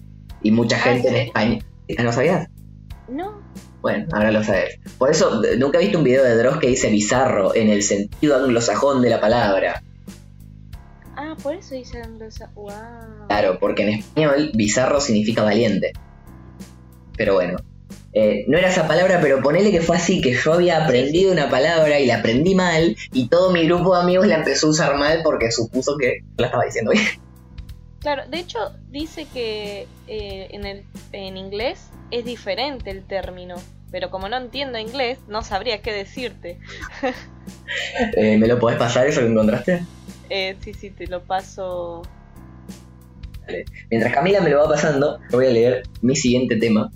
Y 0.44 0.52
mucha 0.52 0.78
ah, 0.78 0.80
gente 0.80 1.10
en 1.10 1.16
España... 1.16 1.60
¿No 2.04 2.12
sabías? 2.12 2.50
No. 3.10 3.42
Bueno, 3.82 4.06
ahora 4.12 4.32
lo 4.32 4.44
sabes. 4.44 4.80
Por 4.98 5.10
eso, 5.10 5.42
nunca 5.58 5.78
he 5.78 5.82
visto 5.82 5.98
un 5.98 6.04
video 6.04 6.24
de 6.24 6.36
Dross 6.36 6.58
que 6.58 6.68
dice 6.68 6.90
bizarro 6.90 7.56
en 7.56 7.70
el 7.70 7.84
sentido 7.84 8.36
anglosajón 8.36 9.02
de 9.02 9.10
la 9.10 9.22
palabra. 9.22 9.82
Ah, 11.27 11.36
por 11.43 11.55
eso 11.55 11.75
dice 11.75 12.01
anglosajón. 12.01 12.55
Wow. 12.55 13.27
Claro, 13.27 13.60
porque 13.60 13.84
en 13.84 13.89
español 13.89 14.51
bizarro 14.53 15.01
significa 15.01 15.43
valiente. 15.43 15.91
Pero 17.17 17.34
bueno, 17.34 17.57
eh, 18.13 18.46
no 18.48 18.57
era 18.57 18.69
esa 18.69 18.88
palabra, 18.88 19.19
pero 19.22 19.41
ponele 19.41 19.72
que 19.72 19.81
fue 19.81 19.98
así, 19.98 20.22
que 20.22 20.34
yo 20.34 20.53
había 20.53 20.86
aprendido 20.86 21.34
una 21.34 21.50
palabra 21.50 22.00
y 22.00 22.05
la 22.05 22.19
aprendí 22.19 22.55
mal 22.55 22.96
y 23.12 23.27
todo 23.27 23.51
mi 23.51 23.65
grupo 23.65 23.93
de 23.93 24.03
amigos 24.03 24.27
la 24.27 24.36
empezó 24.36 24.67
a 24.67 24.69
usar 24.69 24.98
mal 24.98 25.19
porque 25.22 25.51
supuso 25.51 25.98
que 25.98 26.19
la 26.38 26.46
estaba 26.46 26.63
diciendo 26.63 26.91
bien. 26.91 27.05
Claro, 28.00 28.24
de 28.29 28.39
hecho 28.39 28.60
dice 28.89 29.27
que 29.33 29.85
eh, 30.07 30.48
en, 30.51 30.66
el, 30.66 30.85
en 31.11 31.35
inglés 31.35 31.90
es 32.09 32.24
diferente 32.24 32.90
el 32.90 33.03
término, 33.03 33.55
pero 33.92 34.09
como 34.09 34.29
no 34.29 34.37
entiendo 34.37 34.77
inglés, 34.77 35.20
no 35.27 35.42
sabría 35.42 35.81
qué 35.81 35.92
decirte. 35.92 36.59
Eh, 38.18 38.37
¿Me 38.37 38.48
lo 38.48 38.59
podés 38.59 38.77
pasar 38.77 39.07
eso 39.07 39.22
que 39.22 39.27
encontraste? 39.27 39.81
Sí, 40.29 40.74
sí, 40.74 40.90
te 40.92 41.07
lo 41.07 41.24
paso. 41.24 42.03
Mientras 43.90 44.13
Camila 44.13 44.42
me 44.42 44.50
lo 44.50 44.57
va 44.57 44.70
pasando, 44.70 45.20
voy 45.31 45.48
a 45.48 45.50
leer 45.50 45.83
mi 46.01 46.16
siguiente 46.16 46.57
tema. 46.57 46.92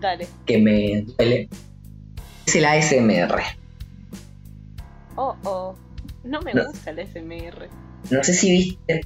Dale. 0.00 0.26
que 0.46 0.58
me 0.58 1.02
duele 1.02 1.48
es 2.48 2.56
el 2.56 2.64
ASMR. 2.64 3.42
Oh, 5.16 5.36
oh. 5.44 5.74
No 6.24 6.40
me 6.40 6.52
gusta 6.52 6.90
el 6.90 7.00
ASMR. 7.00 7.68
No 8.10 8.24
sé 8.24 8.32
si 8.32 8.50
viste. 8.50 9.02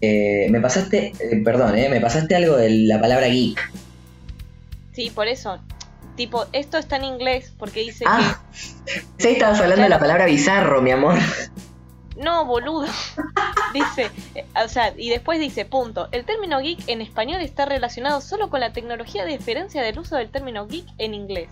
Eh, 0.00 0.46
me 0.50 0.60
pasaste. 0.60 1.12
Eh, 1.20 1.42
perdón, 1.44 1.76
eh, 1.76 1.90
me 1.90 2.00
pasaste 2.00 2.34
algo 2.34 2.56
de 2.56 2.70
la 2.70 2.98
palabra 2.98 3.26
geek. 3.26 3.70
Sí, 4.92 5.10
por 5.14 5.28
eso. 5.28 5.60
Tipo, 6.16 6.46
esto 6.54 6.78
está 6.78 6.96
en 6.96 7.04
inglés 7.04 7.52
porque 7.58 7.80
dice 7.80 8.04
ah, 8.08 8.40
que. 8.86 9.02
Sí, 9.18 9.28
estabas 9.28 9.60
hablando 9.60 9.82
de 9.82 9.90
la 9.90 9.98
palabra 9.98 10.24
bizarro, 10.24 10.80
mi 10.80 10.90
amor. 10.90 11.18
No, 12.16 12.46
boludo. 12.46 12.86
dice, 13.74 14.10
eh, 14.34 14.44
o 14.64 14.68
sea, 14.68 14.94
y 14.96 15.10
después 15.10 15.38
dice, 15.38 15.64
punto. 15.64 16.08
El 16.12 16.24
término 16.24 16.60
geek 16.60 16.88
en 16.88 17.00
español 17.00 17.42
está 17.42 17.66
relacionado 17.66 18.20
solo 18.20 18.48
con 18.50 18.60
la 18.60 18.72
tecnología 18.72 19.24
de 19.24 19.32
diferencia 19.32 19.82
del 19.82 19.98
uso 19.98 20.16
del 20.16 20.30
término 20.30 20.66
geek 20.66 20.86
en 20.98 21.14
inglés. 21.14 21.48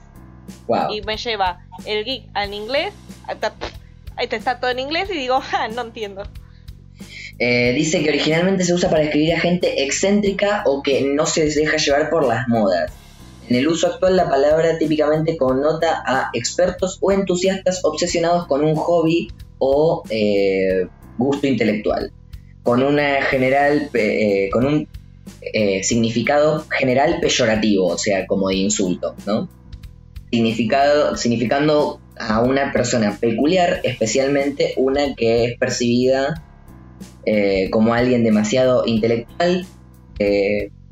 Wow. 0.66 0.92
Y 0.92 1.02
me 1.02 1.16
lleva 1.16 1.60
el 1.84 2.04
geek 2.04 2.24
al 2.34 2.52
inglés, 2.54 2.92
ahí 4.16 4.28
está 4.30 4.60
todo 4.60 4.70
en 4.70 4.78
inglés 4.78 5.08
y 5.10 5.14
digo, 5.14 5.40
ah, 5.52 5.68
no 5.68 5.82
entiendo. 5.82 6.24
Eh, 7.38 7.72
dice 7.74 8.02
que 8.02 8.10
originalmente 8.10 8.64
se 8.64 8.72
usa 8.72 8.88
para 8.88 9.02
describir 9.02 9.34
a 9.34 9.40
gente 9.40 9.82
excéntrica 9.82 10.62
o 10.66 10.82
que 10.82 11.02
no 11.02 11.26
se 11.26 11.46
deja 11.46 11.76
llevar 11.76 12.08
por 12.08 12.26
las 12.26 12.46
modas. 12.48 12.92
En 13.48 13.56
el 13.56 13.68
uso 13.68 13.88
actual 13.88 14.16
la 14.16 14.28
palabra 14.28 14.78
típicamente 14.78 15.36
connota 15.36 16.02
a 16.06 16.30
expertos 16.32 16.98
o 17.02 17.12
entusiastas 17.12 17.84
obsesionados 17.84 18.46
con 18.46 18.64
un 18.64 18.74
hobby 18.76 19.28
o 19.58 20.02
eh, 20.10 20.86
gusto 21.18 21.46
intelectual, 21.46 22.12
con 22.62 22.82
una 22.82 23.22
general, 23.22 23.90
eh, 23.94 24.48
con 24.52 24.66
un 24.66 24.88
eh, 25.40 25.82
significado 25.82 26.64
general 26.70 27.18
peyorativo, 27.20 27.86
o 27.86 27.98
sea, 27.98 28.26
como 28.26 28.48
de 28.48 28.56
insulto, 28.56 29.14
¿no? 29.26 29.48
Significado, 30.30 31.16
significando 31.16 32.00
a 32.18 32.40
una 32.40 32.72
persona 32.72 33.16
peculiar, 33.20 33.80
especialmente 33.84 34.74
una 34.76 35.14
que 35.14 35.44
es 35.44 35.58
percibida 35.58 36.42
como 37.70 37.94
alguien 37.94 38.22
demasiado 38.22 38.84
intelectual, 38.86 39.66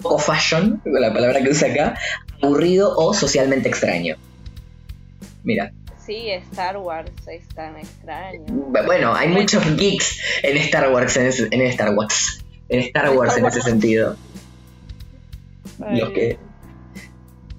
poco 0.00 0.18
fashion, 0.18 0.80
la 0.84 1.12
palabra 1.12 1.42
que 1.42 1.50
usa 1.50 1.70
acá, 1.70 1.94
aburrido 2.40 2.96
o 2.96 3.12
socialmente 3.12 3.68
extraño. 3.68 4.16
Mira. 5.44 5.72
Sí, 6.04 6.30
Star 6.30 6.78
Wars 6.78 7.10
es 7.28 7.46
tan 7.48 7.76
extraño. 7.76 8.44
Bueno, 8.48 9.14
hay 9.14 9.28
muchos 9.28 9.64
geeks 9.76 10.18
en 10.42 10.56
Star 10.56 10.92
Wars, 10.92 11.16
en, 11.16 11.26
Star 11.62 11.94
Wars, 11.94 12.44
en 12.68 12.80
Star 12.80 13.10
Wars 13.10 13.36
en 13.36 13.46
ese 13.46 13.62
sentido. 13.62 14.16
Los 15.78 16.10
que... 16.10 16.38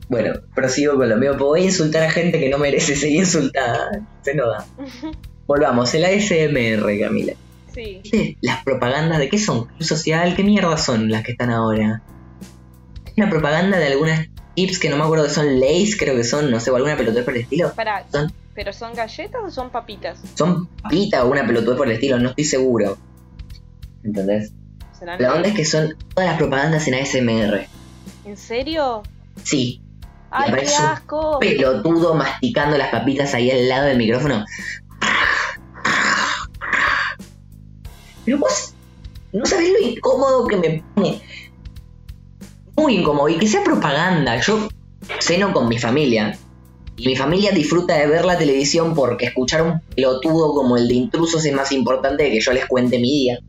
Bueno, 0.09 0.33
prosigo 0.53 0.95
con 0.95 1.09
lo 1.09 1.15
mío. 1.15 1.37
Voy 1.37 1.61
a 1.61 1.63
insultar 1.65 2.03
a 2.03 2.11
gente 2.11 2.39
que 2.39 2.49
no 2.49 2.57
merece 2.57 2.95
ser 2.95 3.11
insultada. 3.11 4.01
Se 4.21 4.35
no 4.35 4.49
da. 4.49 4.65
Volvamos, 5.47 5.93
el 5.93 6.05
ASMR, 6.05 6.99
Camila. 6.99 7.33
Sí. 7.73 8.37
Las 8.41 8.63
propagandas 8.63 9.19
de 9.19 9.29
qué 9.29 9.39
son? 9.39 9.65
Club 9.65 9.83
social, 9.83 10.35
¿qué 10.35 10.43
mierda 10.43 10.77
son 10.77 11.09
las 11.09 11.23
que 11.23 11.31
están 11.31 11.49
ahora? 11.49 12.03
Una 13.17 13.29
propaganda 13.29 13.77
de 13.79 13.87
algunas 13.87 14.27
chips 14.55 14.79
que 14.79 14.89
no 14.89 14.97
me 14.97 15.03
acuerdo 15.03 15.25
que 15.25 15.31
son 15.31 15.59
Lays, 15.59 15.97
creo 15.97 16.15
que 16.15 16.23
son, 16.23 16.51
no 16.51 16.59
sé, 16.59 16.71
o 16.71 16.75
alguna 16.75 16.97
pelotudez 16.97 17.25
por 17.25 17.35
el 17.35 17.41
estilo. 17.41 17.73
Para, 17.73 18.05
¿Pero 18.53 18.73
son 18.73 18.93
galletas 18.93 19.41
o 19.43 19.49
son 19.49 19.69
papitas? 19.69 20.19
Son 20.35 20.67
papitas 20.67 21.23
o 21.23 21.29
una 21.29 21.45
pelotudez 21.45 21.77
por 21.77 21.87
el 21.87 21.93
estilo, 21.93 22.19
no 22.19 22.29
estoy 22.29 22.45
seguro. 22.45 22.97
¿Entendés? 24.03 24.53
La 25.19 25.33
onda 25.33 25.49
es 25.49 25.55
que 25.55 25.65
son 25.65 25.95
todas 26.13 26.29
las 26.29 26.37
propagandas 26.37 26.87
en 26.87 26.93
ASMR. 26.95 27.67
¿En 28.25 28.37
serio? 28.37 29.03
Sí. 29.43 29.81
¡Ay, 30.31 30.51
qué 30.53 30.75
asco! 30.75 31.39
pelotudo 31.39 32.15
masticando 32.15 32.77
las 32.77 32.89
papitas 32.89 33.33
ahí 33.33 33.51
al 33.51 33.67
lado 33.67 33.85
del 33.87 33.97
micrófono. 33.97 34.45
Pero 38.25 38.37
vos 38.39 38.73
no 39.33 39.45
sabés 39.45 39.71
lo 39.73 39.79
incómodo 39.79 40.47
que 40.47 40.55
me 40.55 40.83
pone 40.95 41.21
muy 42.75 42.95
incómodo 42.95 43.29
y 43.29 43.37
que 43.37 43.47
sea 43.47 43.63
propaganda. 43.63 44.39
Yo 44.39 44.67
ceno 45.19 45.53
con 45.53 45.67
mi 45.67 45.77
familia 45.77 46.37
y 46.95 47.07
mi 47.07 47.15
familia 47.15 47.51
disfruta 47.51 47.95
de 47.95 48.07
ver 48.07 48.25
la 48.25 48.37
televisión 48.37 48.93
porque 48.93 49.25
escuchar 49.25 49.63
un 49.63 49.81
pelotudo 49.95 50.53
como 50.53 50.77
el 50.77 50.87
de 50.87 50.93
intrusos 50.93 51.43
es 51.45 51.53
más 51.53 51.71
importante 51.71 52.29
que 52.29 52.39
yo 52.39 52.53
les 52.53 52.65
cuente 52.65 52.99
mi 52.99 53.09
día. 53.09 53.39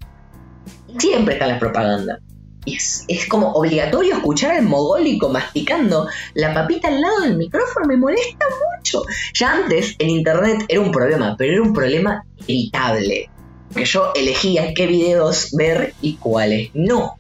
Siempre 0.99 1.35
está 1.35 1.47
la 1.47 1.59
propaganda. 1.59 2.21
es, 2.65 3.05
es 3.09 3.27
como 3.27 3.53
obligatorio 3.53 4.15
escuchar 4.15 4.53
al 4.53 4.65
mogólico 4.65 5.29
masticando 5.29 6.09
la 6.33 6.55
papita 6.55 6.89
al 6.89 7.01
lado 7.01 7.21
del 7.21 7.37
micrófono, 7.37 7.87
me 7.87 7.97
molesta 7.97 8.47
mucho. 8.79 9.03
Ya 9.35 9.53
antes 9.53 9.95
en 9.99 10.11
internet 10.11 10.65
era 10.69 10.81
un 10.81 10.91
problema, 10.91 11.35
pero 11.37 11.53
era 11.53 11.63
un 11.63 11.75
problema 11.75 12.25
evitable. 12.47 13.29
Que 13.75 13.85
yo 13.85 14.13
elegía 14.15 14.73
qué 14.73 14.87
videos 14.87 15.51
ver 15.53 15.95
y 16.01 16.15
cuáles 16.15 16.71
no. 16.75 17.17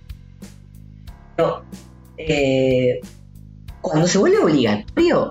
Pero 1.36 1.64
eh, 2.18 3.00
cuando 3.80 4.06
se 4.06 4.18
vuelve 4.18 4.38
obligatorio, 4.38 5.30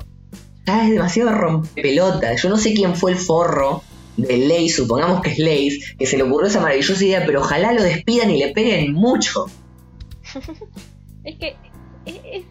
ya 0.65 0.83
es 0.85 0.91
demasiado 0.91 1.31
rompepelota. 1.31 2.35
Yo 2.35 2.49
no 2.49 2.57
sé 2.57 2.73
quién 2.73 2.95
fue 2.95 3.11
el 3.11 3.17
forro 3.17 3.83
de 4.17 4.37
Lace, 4.37 4.69
supongamos 4.69 5.21
que 5.21 5.31
es 5.31 5.39
Lace, 5.39 5.95
que 5.97 6.05
se 6.05 6.17
le 6.17 6.23
ocurrió 6.23 6.47
esa 6.47 6.61
maravillosa 6.61 7.03
idea, 7.03 7.23
pero 7.25 7.41
ojalá 7.41 7.73
lo 7.73 7.81
despidan 7.81 8.29
y 8.31 8.37
le 8.39 8.51
peguen 8.53 8.93
mucho. 8.93 9.47
es 11.23 11.35
que 11.37 11.55
es- 12.05 12.19
es- 12.31 12.45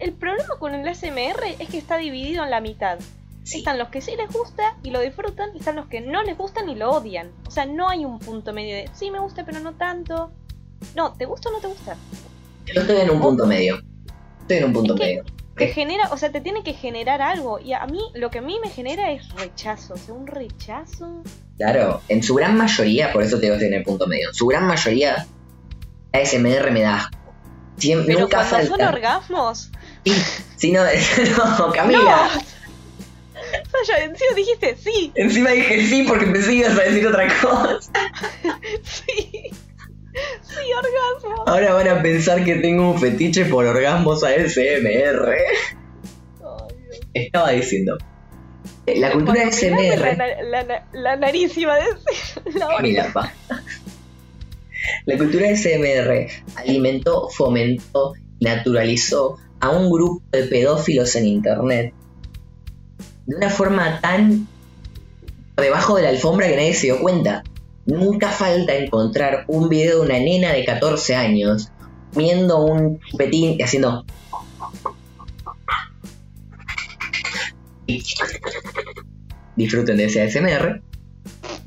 el 0.00 0.12
problema 0.12 0.56
con 0.58 0.74
el 0.74 0.86
ASMR 0.86 1.56
es 1.58 1.68
que 1.68 1.78
está 1.78 1.96
dividido 1.98 2.42
en 2.44 2.50
la 2.50 2.60
mitad. 2.60 2.98
Sí. 3.44 3.58
Están 3.58 3.78
los 3.78 3.88
que 3.88 4.00
sí 4.00 4.12
les 4.16 4.30
gusta 4.30 4.76
y 4.82 4.90
lo 4.90 5.00
disfrutan, 5.00 5.50
y 5.54 5.58
están 5.58 5.76
los 5.76 5.86
que 5.86 6.00
no 6.00 6.22
les 6.22 6.36
gustan 6.36 6.68
y 6.68 6.74
lo 6.74 6.90
odian. 6.90 7.30
O 7.46 7.50
sea, 7.50 7.64
no 7.66 7.88
hay 7.88 8.04
un 8.04 8.18
punto 8.18 8.52
medio 8.52 8.74
de 8.74 8.90
sí 8.94 9.10
me 9.10 9.20
gusta, 9.20 9.44
pero 9.44 9.60
no 9.60 9.74
tanto. 9.74 10.32
No, 10.96 11.12
¿te 11.12 11.26
gusta 11.26 11.48
o 11.48 11.52
no 11.52 11.58
te 11.60 11.68
gusta? 11.68 11.96
Yo 12.66 12.80
estoy 12.80 12.96
en 13.00 13.10
un 13.10 13.20
punto 13.20 13.46
medio. 13.46 13.80
Estoy 14.40 14.56
en 14.58 14.64
un 14.64 14.72
punto 14.72 14.94
Es 14.94 15.00
que- 15.00 15.06
medio. 15.06 15.24
Te 15.56 15.68
genera, 15.68 16.08
o 16.10 16.16
sea, 16.16 16.32
te 16.32 16.40
tiene 16.40 16.64
que 16.64 16.72
generar 16.72 17.22
algo. 17.22 17.60
Y 17.60 17.74
a 17.74 17.86
mí, 17.86 18.00
lo 18.14 18.28
que 18.28 18.38
a 18.38 18.42
mí 18.42 18.58
me 18.60 18.68
genera 18.70 19.12
es 19.12 19.28
rechazo. 19.36 19.94
O 19.94 19.96
sea, 19.96 20.12
un 20.12 20.26
rechazo. 20.26 21.22
Claro, 21.56 22.00
en 22.08 22.24
su 22.24 22.34
gran 22.34 22.56
mayoría, 22.56 23.12
por 23.12 23.22
eso 23.22 23.36
te 23.36 23.42
digo 23.42 23.54
estoy 23.54 23.68
en 23.68 23.74
el 23.74 23.84
punto 23.84 24.08
medio, 24.08 24.30
en 24.30 24.34
su 24.34 24.46
gran 24.48 24.66
mayoría, 24.66 25.24
ASMR 26.12 26.72
me 26.72 26.80
da 26.82 26.96
asco. 26.96 27.18
Siem- 27.78 28.04
Pero 28.04 28.20
nunca 28.20 28.38
cuando 28.38 28.56
son 28.58 28.68
falta. 28.68 28.88
orgasmos. 28.88 29.70
Sí, 30.04 30.12
sí, 30.56 30.72
no, 30.72 30.82
no, 30.82 30.88
¡No! 31.68 31.72
Camila. 31.72 32.28
Sasha, 33.70 34.02
encima 34.04 34.34
dijiste 34.34 34.76
sí, 34.76 35.12
Encima 35.14 35.50
dije 35.50 35.86
sí 35.86 36.02
porque 36.08 36.26
pensé 36.26 36.48
que 36.48 36.54
ibas 36.56 36.76
a 36.78 36.82
decir 36.82 37.06
otra 37.06 37.28
cosa. 37.40 37.78
sí. 38.82 39.50
Sí. 40.42 40.54
Ahora 41.46 41.74
van 41.74 41.88
a 41.88 42.02
pensar 42.02 42.44
que 42.44 42.56
tengo 42.56 42.92
un 42.92 42.98
fetiche 43.00 43.44
por 43.46 43.66
orgasmos 43.66 44.22
ASMR. 44.22 45.34
Dios. 46.40 46.58
Estaba 47.14 47.50
diciendo. 47.50 47.96
eh, 48.86 48.98
La 48.98 49.10
cultura 49.12 49.40
Cuando 49.42 49.56
ASMR. 49.56 50.16
La, 50.44 50.62
la, 50.62 50.86
la, 50.92 51.16
nariz 51.16 51.56
iba 51.56 51.74
a 51.74 51.78
decir. 51.78 52.42
La. 52.58 52.80
Mira, 52.80 53.10
pa. 53.12 53.32
La 55.06 55.16
cultura 55.18 55.48
SMR 55.56 56.28
alimentó, 56.56 57.28
fomentó, 57.30 58.12
naturalizó 58.40 59.38
a 59.60 59.70
un 59.70 59.90
grupo 59.90 60.22
de 60.30 60.44
pedófilos 60.44 61.16
en 61.16 61.26
internet 61.26 61.94
de 63.26 63.36
una 63.36 63.48
forma 63.48 64.00
tan 64.02 64.46
debajo 65.56 65.96
de 65.96 66.02
la 66.02 66.08
alfombra 66.10 66.46
que 66.48 66.56
nadie 66.56 66.74
se 66.74 66.88
dio 66.88 67.00
cuenta. 67.00 67.42
Nunca 67.86 68.30
falta 68.30 68.74
encontrar 68.74 69.44
un 69.48 69.68
video 69.68 70.00
de 70.00 70.06
una 70.06 70.18
nena 70.18 70.52
de 70.52 70.64
14 70.64 71.14
años 71.14 71.70
comiendo 72.12 72.64
un 72.64 73.00
chupetín 73.00 73.56
y 73.58 73.62
haciendo. 73.62 74.04
Disfruten 79.56 79.96
de 79.96 80.04
ese 80.04 80.22
ASMR 80.22 80.82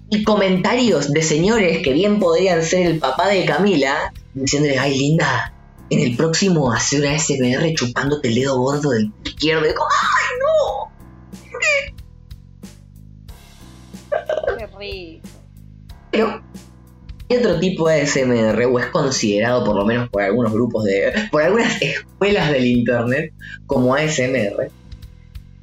y 0.10 0.24
comentarios 0.24 1.12
de 1.12 1.22
señores 1.22 1.84
que 1.84 1.94
bien 1.94 2.20
podrían 2.20 2.64
ser 2.64 2.88
el 2.88 3.00
papá 3.00 3.28
de 3.28 3.46
Camila, 3.46 4.14
diciéndole, 4.34 4.80
ay 4.80 4.98
linda, 4.98 5.54
en 5.90 6.00
el 6.00 6.16
próximo 6.16 6.72
hace 6.72 7.00
una 7.00 7.18
SMR 7.18 7.74
chupándote 7.76 8.30
el 8.30 8.36
dedo 8.36 8.58
gordo 8.58 8.90
del 8.92 9.12
izquierdo. 9.24 9.66
Y 9.66 9.70
¡ay 9.70 9.76
no! 10.42 10.92
Qué 14.58 14.68
rico. 14.78 15.27
Pero 16.18 16.42
hay 17.30 17.38
otro 17.38 17.60
tipo 17.60 17.88
de 17.88 18.08
SMR, 18.08 18.66
o 18.66 18.80
es 18.80 18.88
considerado 18.88 19.64
por 19.64 19.76
lo 19.76 19.86
menos 19.86 20.10
por 20.10 20.24
algunos 20.24 20.52
grupos 20.52 20.84
de. 20.86 21.14
por 21.32 21.44
algunas 21.44 21.80
escuelas 21.80 22.52
del 22.52 22.66
internet 22.66 23.34
como 23.68 23.94
ASMR. 23.94 24.72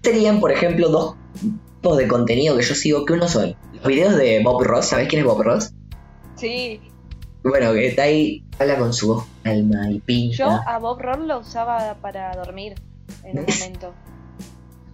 Serían, 0.01 0.39
por 0.39 0.53
ejemplo, 0.53 0.89
dos 0.91 1.17
tipos 1.81 1.99
de 1.99 2.07
contenido 2.07 2.57
que 2.57 2.63
yo 2.63 2.75
sigo, 2.77 3.05
que 3.05 3.15
uno 3.15 3.27
son 3.27 3.57
los 3.73 3.85
videos 3.85 4.15
de 4.15 4.45
Bob 4.45 4.63
Ross, 4.63 4.87
¿sabés 4.87 5.09
quién 5.09 5.23
es 5.23 5.27
Bob 5.27 5.43
Ross? 5.43 5.73
Sí. 6.37 6.81
Bueno, 7.43 7.73
que 7.73 7.89
está 7.89 8.05
ahí, 8.05 8.45
habla 8.61 8.79
con 8.79 8.93
su 8.93 9.09
voz 9.09 9.25
calma 9.43 9.91
y 9.91 9.99
pinta. 9.99 10.37
Yo 10.37 10.61
a 10.69 10.79
Bob 10.79 11.01
Roll 11.01 11.27
lo 11.27 11.41
usaba 11.41 11.97
para 12.01 12.33
dormir 12.37 12.75
en 13.25 13.41
un 13.41 13.47
momento. 13.47 13.93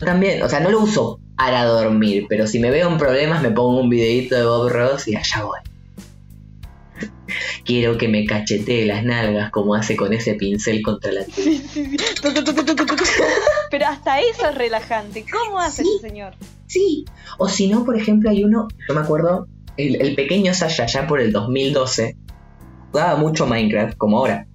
También, 0.01 0.43
o 0.43 0.49
sea, 0.49 0.61
no 0.61 0.71
lo 0.71 0.81
uso 0.81 1.21
para 1.37 1.65
dormir, 1.65 2.27
pero 2.29 2.47
si 2.47 2.59
me 2.59 2.71
veo 2.71 2.89
en 2.91 2.99
problemas 2.99 3.43
me 3.43 3.51
pongo 3.51 3.81
un 3.81 3.89
videito 3.91 4.35
de 4.37 4.45
Bob 4.45 4.69
Ross 4.71 5.07
y 5.09 5.17
allá 5.17 5.45
voy. 5.45 5.59
Quiero 7.65 7.97
que 7.99 8.09
me 8.09 8.25
cachetee 8.27 8.87
las 8.87 9.05
nalgas 9.05 9.51
como 9.51 9.75
hace 9.75 9.95
con 9.97 10.13
ese 10.13 10.35
pincel 10.35 10.83
contra 10.83 11.13
la 11.13 11.25
Sí, 11.25 11.59
sí, 11.59 11.87
sí. 11.87 11.97
Tu. 12.21 12.29
Pero 13.71 13.87
hasta 13.87 14.21
eso 14.21 14.49
es 14.49 14.55
relajante. 14.57 15.25
¿Cómo 15.31 15.59
hace 15.61 15.83
Sí. 15.85 15.91
ese 15.99 16.09
señor? 16.09 16.35
Sí. 16.67 17.05
O 17.39 17.49
si 17.49 17.69
no, 17.69 17.85
por 17.85 17.97
ejemplo, 17.97 18.31
hay 18.31 18.43
uno, 18.43 18.67
yo 18.89 18.95
me 18.95 19.01
acuerdo, 19.01 19.47
el, 19.77 20.01
el 20.01 20.15
pequeño 20.17 20.53
Sasha 20.55 20.87
ya 20.87 21.07
por 21.07 21.21
el 21.21 21.33
2012 21.33 22.17
jugaba 22.91 23.17
mucho 23.17 23.47
Minecraft, 23.47 23.97
como 23.97 24.19
ahora. 24.19 24.47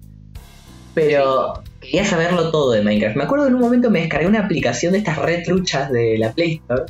Pero 0.94 1.62
quería 1.86 2.04
saberlo 2.04 2.50
todo 2.50 2.72
de 2.72 2.82
Minecraft. 2.82 3.16
Me 3.16 3.24
acuerdo 3.24 3.46
en 3.46 3.54
un 3.54 3.60
momento 3.60 3.90
me 3.90 4.00
descargué 4.00 4.26
una 4.26 4.40
aplicación 4.40 4.92
de 4.92 4.98
estas 4.98 5.18
retruchas 5.18 5.90
de 5.90 6.18
la 6.18 6.32
Play 6.32 6.60
Store, 6.62 6.84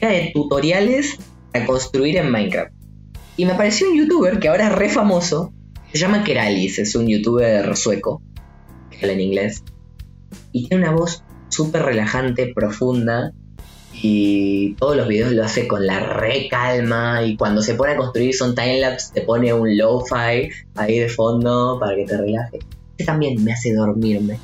era 0.00 0.12
de 0.12 0.30
tutoriales 0.32 1.18
para 1.52 1.66
construir 1.66 2.16
en 2.16 2.30
Minecraft. 2.30 2.72
Y 3.36 3.44
me 3.44 3.52
apareció 3.52 3.90
un 3.90 3.98
youtuber 3.98 4.38
que 4.38 4.48
ahora 4.48 4.68
es 4.68 4.74
re 4.74 4.88
famoso, 4.88 5.52
se 5.92 5.98
llama 5.98 6.24
Keralis, 6.24 6.78
es 6.78 6.94
un 6.94 7.08
youtuber 7.08 7.76
sueco, 7.76 8.22
que 8.90 8.98
habla 8.98 9.12
en 9.12 9.20
inglés. 9.20 9.64
Y 10.52 10.68
tiene 10.68 10.84
una 10.84 10.92
voz 10.92 11.24
súper 11.48 11.82
relajante, 11.82 12.52
profunda, 12.54 13.32
y 13.94 14.74
todos 14.74 14.96
los 14.96 15.06
videos 15.06 15.32
lo 15.32 15.44
hace 15.44 15.68
con 15.68 15.86
la 15.86 16.00
re 16.00 16.48
calma 16.48 17.22
y 17.24 17.36
cuando 17.36 17.60
se 17.60 17.74
pone 17.74 17.92
a 17.92 17.96
construir 17.96 18.34
son 18.34 18.54
timelapse 18.54 19.12
te 19.12 19.20
pone 19.20 19.52
un 19.52 19.76
lo-fi 19.76 20.48
ahí 20.74 20.98
de 20.98 21.08
fondo 21.08 21.78
para 21.78 21.94
que 21.94 22.04
te 22.04 22.16
relajes. 22.16 22.64
También 23.04 23.42
me 23.42 23.52
hace 23.52 23.72
dormirme. 23.72 24.38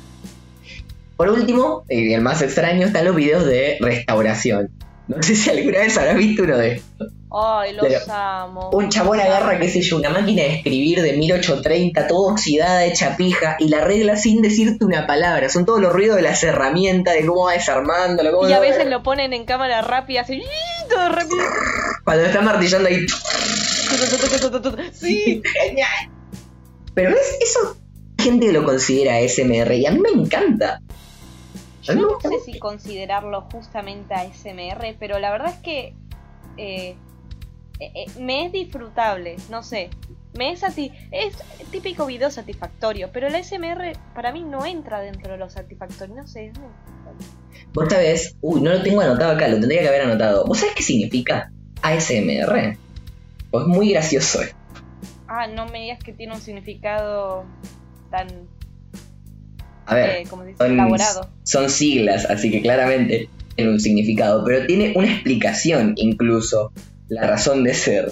Por 1.17 1.29
último, 1.29 1.83
y 1.89 2.13
el 2.13 2.21
más 2.21 2.41
extraño, 2.41 2.87
están 2.87 3.05
los 3.05 3.15
videos 3.15 3.45
de 3.45 3.77
restauración. 3.81 4.69
No 5.09 5.21
sé 5.23 5.35
si 5.35 5.49
alguna 5.49 5.79
vez 5.79 5.97
habrás 5.97 6.15
visto 6.15 6.43
uno 6.43 6.57
de 6.57 6.75
estos. 6.75 7.11
Ay, 7.31 7.73
los 7.73 7.85
Pero 7.85 7.99
amo. 8.13 8.69
Un 8.71 8.89
chabón 8.89 9.19
agarra, 9.19 9.59
qué 9.59 9.67
sé 9.67 9.81
yo, 9.81 9.97
una 9.97 10.09
máquina 10.09 10.43
de 10.43 10.55
escribir 10.55 11.01
de 11.01 11.13
1830, 11.13 12.07
toda 12.07 12.33
oxidada, 12.33 12.85
hecha 12.85 13.17
pija, 13.17 13.57
y 13.59 13.69
la 13.69 13.83
regla 13.83 14.15
sin 14.17 14.41
decirte 14.41 14.85
una 14.85 15.07
palabra. 15.07 15.49
Son 15.49 15.65
todos 15.65 15.81
los 15.81 15.91
ruidos 15.93 16.15
de 16.15 16.21
las 16.21 16.43
herramientas, 16.43 17.15
de 17.15 17.25
cómo 17.25 17.45
va 17.45 17.53
desarmándolo, 17.53 18.31
cómo 18.31 18.49
Y 18.49 18.53
a 18.53 18.59
veces 18.59 18.87
lo 18.87 19.03
ponen 19.03 19.33
en 19.33 19.45
cámara 19.45 19.81
rápida, 19.81 20.21
así, 20.21 20.41
todo 20.89 21.09
rápido. 21.09 21.43
Cuando 22.03 22.25
está 22.25 22.41
martillando 22.41 22.87
ahí. 22.87 23.05
Sí. 24.93 25.41
Genial. 25.43 26.09
Pero 26.93 27.09
es 27.11 27.37
eso, 27.41 27.77
gente 28.19 28.51
lo 28.51 28.63
considera 28.63 29.19
SMR 29.21 29.75
y 29.75 29.85
a 29.85 29.91
mí 29.91 29.99
me 29.99 30.09
encanta. 30.21 30.81
Yo 31.83 31.95
no 31.95 32.19
sé 32.21 32.39
si 32.45 32.59
considerarlo 32.59 33.47
justamente 33.51 34.13
ASMR, 34.13 34.95
pero 34.99 35.17
la 35.19 35.31
verdad 35.31 35.53
es 35.55 35.59
que 35.61 35.95
eh, 36.57 36.95
eh, 37.79 37.91
eh, 37.95 38.05
me 38.19 38.45
es 38.45 38.51
disfrutable, 38.51 39.37
no 39.49 39.63
sé. 39.63 39.89
Me 40.37 40.51
es 40.51 40.63
así, 40.63 40.91
es 41.11 41.35
típico 41.71 42.05
video 42.05 42.29
satisfactorio, 42.29 43.09
pero 43.11 43.27
el 43.27 43.35
ASMR 43.35 43.93
para 44.13 44.31
mí 44.31 44.43
no 44.43 44.65
entra 44.65 44.99
dentro 44.99 45.31
de 45.31 45.37
lo 45.39 45.49
satisfactorio, 45.49 46.15
no 46.15 46.27
sé. 46.27 46.47
es 46.47 46.59
muy- 46.59 46.69
Vos 47.73 47.87
sabés, 47.89 48.35
uy, 48.41 48.61
no 48.61 48.71
lo 48.73 48.83
tengo 48.83 49.01
anotado 49.01 49.31
acá, 49.33 49.47
lo 49.47 49.59
tendría 49.59 49.81
que 49.81 49.87
haber 49.87 50.01
anotado. 50.01 50.45
¿Vos 50.45 50.59
sabés 50.59 50.75
qué 50.75 50.83
significa 50.83 51.51
ASMR? 51.81 52.77
Pues 53.49 53.61
es 53.63 53.67
muy 53.67 53.89
gracioso. 53.91 54.43
eh. 54.43 54.53
Ah, 55.27 55.47
no 55.47 55.65
me 55.67 55.81
digas 55.81 55.99
que 56.03 56.13
tiene 56.13 56.33
un 56.33 56.41
significado 56.41 57.45
tan, 58.09 58.27
A 59.85 59.95
ver, 59.95 60.09
eh, 60.09 60.23
como 60.29 60.43
se 60.43 60.49
dice, 60.49 60.63
son, 60.63 60.73
elaborado. 60.73 61.29
son 61.43 61.69
siglas, 61.69 62.25
así 62.25 62.51
que 62.51 62.61
claramente 62.61 63.29
tiene 63.55 63.71
un 63.71 63.79
significado, 63.79 64.43
pero 64.45 64.65
tiene 64.65 64.93
una 64.95 65.11
explicación 65.11 65.93
incluso, 65.97 66.71
la 67.07 67.27
razón 67.27 67.63
de 67.63 67.73
ser. 67.73 68.11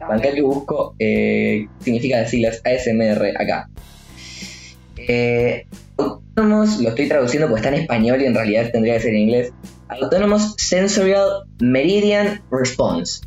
Acá 0.00 0.32
que 0.32 0.42
busco 0.42 0.96
eh, 0.98 1.66
significa 1.80 2.20
las 2.20 2.30
siglas 2.30 2.60
ASMR 2.64 3.34
acá. 3.38 3.70
Eh, 4.96 5.66
autónomos, 5.96 6.80
lo 6.80 6.88
estoy 6.88 7.08
traduciendo 7.08 7.48
porque 7.48 7.60
está 7.60 7.74
en 7.74 7.82
español 7.82 8.20
y 8.20 8.26
en 8.26 8.34
realidad 8.34 8.70
tendría 8.72 8.94
que 8.94 9.00
ser 9.00 9.10
en 9.10 9.20
inglés. 9.20 9.52
Autonomous 9.88 10.54
Sensorial 10.56 11.44
Meridian 11.60 12.42
Response. 12.50 13.20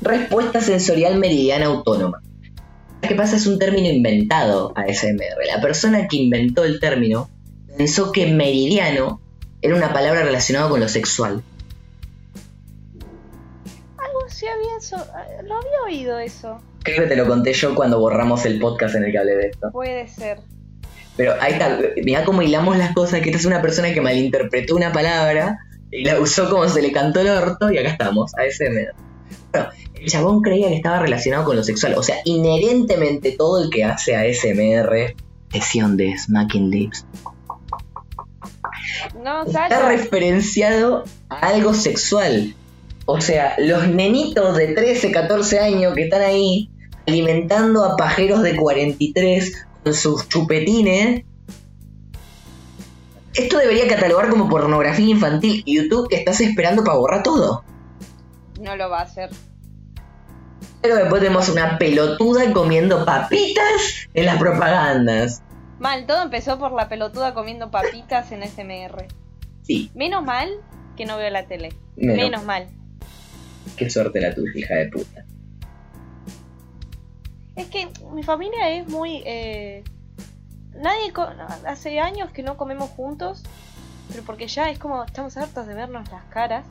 Respuesta 0.00 0.60
sensorial 0.60 1.18
meridiana 1.18 1.66
autónoma. 1.66 2.22
¿Qué 3.02 3.14
pasa? 3.14 3.36
Es 3.36 3.46
un 3.46 3.58
término 3.58 3.88
inventado 3.88 4.72
ASMR. 4.76 5.46
La 5.46 5.60
persona 5.60 6.08
que 6.08 6.16
inventó 6.16 6.64
el 6.64 6.80
término 6.80 7.30
pensó 7.76 8.12
que 8.12 8.26
meridiano 8.26 9.20
era 9.62 9.76
una 9.76 9.92
palabra 9.92 10.22
relacionada 10.24 10.68
con 10.68 10.80
lo 10.80 10.88
sexual. 10.88 11.42
Algo 13.96 14.20
sí 14.28 14.46
había 14.46 14.76
eso. 14.78 14.96
Lo 15.44 15.56
había 15.56 15.82
oído 15.86 16.18
eso. 16.18 16.60
Creo 16.82 17.02
que 17.02 17.08
te 17.08 17.16
lo 17.16 17.26
conté 17.26 17.52
yo 17.52 17.74
cuando 17.74 18.00
borramos 18.00 18.44
el 18.46 18.58
podcast 18.58 18.96
en 18.96 19.04
el 19.04 19.12
que 19.12 19.18
hablé 19.18 19.36
de 19.36 19.46
esto. 19.48 19.70
Puede 19.72 20.08
ser. 20.08 20.40
Pero 21.16 21.34
ahí 21.40 21.54
está, 21.54 21.80
mirá 22.04 22.24
cómo 22.24 22.42
hilamos 22.42 22.76
las 22.78 22.92
cosas, 22.94 23.20
que 23.20 23.30
esta 23.30 23.38
es 23.38 23.44
una 23.44 23.60
persona 23.60 23.92
que 23.92 24.00
malinterpretó 24.00 24.76
una 24.76 24.92
palabra 24.92 25.58
y 25.90 26.04
la 26.04 26.20
usó 26.20 26.48
como 26.48 26.68
se 26.68 26.80
le 26.80 26.92
cantó 26.92 27.20
el 27.20 27.28
orto 27.28 27.70
y 27.72 27.78
acá 27.78 27.90
estamos, 27.90 28.32
ASMR. 28.36 28.94
Bueno, 29.52 29.68
el 30.00 30.08
chabón 30.08 30.42
creía 30.42 30.68
que 30.68 30.76
estaba 30.76 31.00
relacionado 31.00 31.44
con 31.44 31.56
lo 31.56 31.64
sexual. 31.64 31.94
O 31.96 32.02
sea, 32.02 32.16
inherentemente 32.24 33.32
todo 33.32 33.62
el 33.62 33.70
que 33.70 33.84
hace 33.84 34.16
ASMR, 34.16 35.14
sesión 35.52 35.96
de 35.96 36.16
Smacking 36.18 36.70
Lips, 36.70 37.06
No, 39.22 39.44
está 39.44 39.68
calla. 39.68 39.88
referenciado 39.88 41.04
a 41.28 41.36
algo 41.48 41.74
sexual. 41.74 42.54
O 43.06 43.20
sea, 43.20 43.54
los 43.58 43.88
nenitos 43.88 44.56
de 44.56 44.68
13, 44.74 45.10
14 45.12 45.58
años 45.60 45.94
que 45.94 46.04
están 46.04 46.22
ahí 46.22 46.70
alimentando 47.06 47.84
a 47.84 47.96
pajeros 47.96 48.42
de 48.42 48.54
43 48.56 49.66
con 49.84 49.94
sus 49.94 50.28
chupetines. 50.28 51.24
Esto 53.34 53.58
debería 53.58 53.86
catalogar 53.88 54.28
como 54.30 54.48
pornografía 54.48 55.08
infantil. 55.08 55.62
Y 55.64 55.76
YouTube, 55.76 56.08
estás 56.10 56.40
esperando 56.40 56.82
para 56.84 56.98
borrar 56.98 57.22
todo. 57.22 57.62
No 58.60 58.76
lo 58.76 58.90
va 58.90 59.00
a 59.00 59.02
hacer. 59.02 59.30
Pero 60.80 60.96
después 60.96 61.20
tenemos 61.20 61.48
una 61.48 61.76
pelotuda 61.78 62.52
comiendo 62.52 63.04
papitas 63.04 64.08
en 64.14 64.26
las 64.26 64.38
propagandas. 64.38 65.42
Mal, 65.78 66.06
todo 66.06 66.22
empezó 66.22 66.58
por 66.58 66.72
la 66.72 66.88
pelotuda 66.88 67.34
comiendo 67.34 67.70
papitas 67.70 68.30
en 68.32 68.42
SMR. 68.42 69.06
Sí, 69.62 69.90
Menos 69.94 70.24
mal 70.24 70.48
que 70.96 71.04
no 71.04 71.16
veo 71.16 71.30
la 71.30 71.46
tele. 71.46 71.70
Menos. 71.96 72.16
Menos 72.16 72.44
mal. 72.44 72.68
qué 73.76 73.88
suerte 73.90 74.20
la 74.20 74.34
tuya, 74.34 74.50
hija 74.54 74.74
de 74.74 74.88
puta. 74.88 75.24
Es 77.56 77.66
que 77.66 77.88
mi 78.14 78.22
familia 78.22 78.70
es 78.70 78.88
muy... 78.88 79.22
eh, 79.26 79.82
Nadie... 80.74 81.12
co- 81.12 81.28
Hace 81.66 81.98
años 82.00 82.30
que 82.30 82.42
no 82.42 82.56
comemos 82.56 82.90
juntos, 82.90 83.42
pero 84.10 84.22
porque 84.22 84.46
ya 84.46 84.70
es 84.70 84.78
como 84.78 85.02
estamos 85.04 85.36
hartos 85.36 85.66
de 85.66 85.74
vernos 85.74 86.08
las 86.10 86.24
caras. 86.26 86.64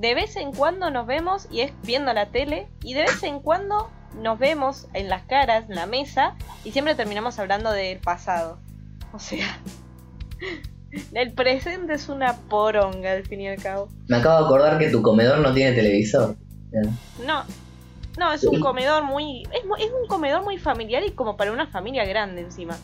De 0.00 0.14
vez 0.14 0.34
en 0.36 0.52
cuando 0.52 0.90
nos 0.90 1.06
vemos 1.06 1.46
y 1.50 1.60
es 1.60 1.72
viendo 1.82 2.14
la 2.14 2.30
tele, 2.30 2.68
y 2.82 2.94
de 2.94 3.02
vez 3.02 3.22
en 3.22 3.38
cuando 3.38 3.90
nos 4.18 4.38
vemos 4.38 4.88
en 4.94 5.10
las 5.10 5.24
caras, 5.24 5.68
en 5.68 5.76
la 5.76 5.84
mesa, 5.84 6.36
y 6.64 6.72
siempre 6.72 6.94
terminamos 6.94 7.38
hablando 7.38 7.70
del 7.70 7.98
pasado. 7.98 8.58
O 9.12 9.18
sea... 9.18 9.60
El 11.12 11.32
presente 11.34 11.94
es 11.94 12.08
una 12.08 12.34
poronga, 12.48 13.12
al 13.12 13.24
fin 13.24 13.42
y 13.42 13.48
al 13.48 13.62
cabo. 13.62 13.88
Me 14.08 14.16
acabo 14.16 14.40
de 14.40 14.46
acordar 14.46 14.78
que 14.80 14.90
tu 14.90 15.02
comedor 15.02 15.38
no 15.38 15.54
tiene 15.54 15.70
televisor. 15.70 16.34
No, 17.24 17.44
no, 18.18 18.32
es 18.32 18.42
un 18.42 18.58
comedor 18.58 19.04
muy, 19.04 19.44
es, 19.52 19.62
un 19.64 20.08
comedor 20.08 20.42
muy 20.42 20.58
familiar 20.58 21.04
y 21.06 21.12
como 21.12 21.36
para 21.36 21.52
una 21.52 21.68
familia 21.68 22.04
grande 22.06 22.40
encima. 22.40 22.76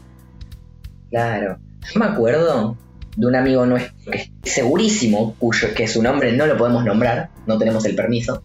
Claro. 1.10 1.58
Yo 1.92 1.98
me 1.98 2.06
acuerdo 2.06 2.76
de 3.16 3.26
un 3.26 3.34
amigo 3.34 3.66
nuestro 3.66 4.12
que 4.12 4.18
es 4.18 4.52
segurísimo, 4.52 5.34
cuyo 5.38 5.74
que 5.74 5.88
su 5.88 6.02
nombre 6.02 6.32
no 6.32 6.46
lo 6.46 6.56
podemos 6.56 6.84
nombrar, 6.84 7.30
no 7.46 7.58
tenemos 7.58 7.84
el 7.86 7.96
permiso, 7.96 8.42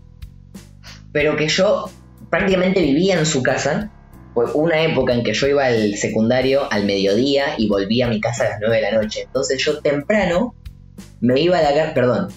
pero 1.12 1.36
que 1.36 1.48
yo 1.48 1.90
prácticamente 2.30 2.82
vivía 2.82 3.20
en 3.20 3.26
su 3.26 3.44
casa. 3.44 3.92
Fue 4.34 4.46
una 4.54 4.82
época 4.82 5.14
en 5.14 5.24
que 5.24 5.34
yo 5.34 5.46
iba 5.48 5.66
al 5.66 5.96
secundario 5.96 6.72
al 6.72 6.86
mediodía 6.86 7.56
y 7.58 7.68
volvía 7.68 8.06
a 8.06 8.10
mi 8.10 8.22
casa 8.22 8.46
a 8.46 8.50
las 8.52 8.60
9 8.62 8.78
de 8.78 8.82
la 8.82 9.02
noche. 9.02 9.24
Entonces 9.24 9.62
yo 9.62 9.82
temprano 9.82 10.56
me 11.20 11.42
iba 11.42 11.58
a 11.58 11.62
la 11.62 11.74
casa, 11.74 11.94
perdón, 11.94 12.30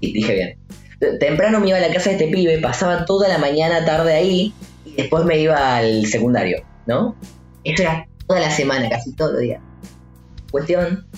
dije 0.00 0.34
bien. 0.34 1.18
Temprano 1.18 1.58
me 1.58 1.70
iba 1.70 1.78
a 1.78 1.80
la 1.80 1.92
casa 1.92 2.10
de 2.10 2.16
este 2.16 2.28
pibe, 2.28 2.58
pasaba 2.58 3.04
toda 3.06 3.26
la 3.26 3.38
mañana, 3.38 3.84
tarde 3.84 4.14
ahí, 4.14 4.54
y 4.84 4.92
después 4.92 5.24
me 5.24 5.36
iba 5.38 5.78
al 5.78 6.06
secundario, 6.06 6.64
¿no? 6.86 7.16
Eso 7.64 7.82
era 7.82 8.06
toda 8.28 8.38
la 8.38 8.50
semana, 8.52 8.88
casi 8.88 9.12
todo 9.16 9.36
el 9.36 9.42
día. 9.42 9.60
Cuestión 10.52 11.08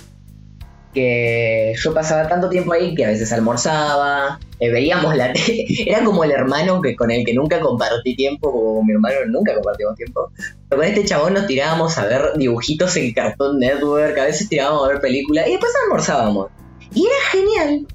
que 0.95 1.75
yo 1.77 1.93
pasaba 1.93 2.29
tanto 2.29 2.49
tiempo 2.49 2.73
ahí 2.73 2.95
que 2.95 3.05
a 3.05 3.09
veces 3.09 3.33
almorzaba, 3.33 4.39
eh, 4.61 4.71
veíamos 4.71 5.15
la 5.17 5.33
tele, 5.33 5.67
era 5.87 6.03
como 6.05 6.25
el 6.25 6.31
hermano 6.31 6.81
que 6.81 6.97
con 6.97 7.11
el 7.11 7.25
que 7.25 7.35
nunca 7.35 7.61
compartí 7.61 8.17
tiempo, 8.17 8.51
como 8.51 8.83
mi 8.85 8.93
hermano 8.93 9.17
nunca 9.29 9.53
compartimos 9.55 9.97
tiempo, 9.97 10.31
pero 10.69 10.81
con 10.81 10.89
este 10.89 11.05
chabón 11.05 11.35
nos 11.35 11.47
tirábamos 11.47 11.99
a 11.99 12.07
ver 12.07 12.23
dibujitos 12.37 12.97
en 12.97 13.13
Cartoon 13.13 13.59
Network, 13.59 14.17
a 14.17 14.25
veces 14.25 14.49
tirábamos 14.49 14.87
a 14.87 14.93
ver 14.93 15.01
películas 15.01 15.47
y 15.49 15.51
después 15.51 15.73
almorzábamos. 15.85 16.49
Y 16.95 17.07
era 17.07 17.17
genial, 17.33 17.87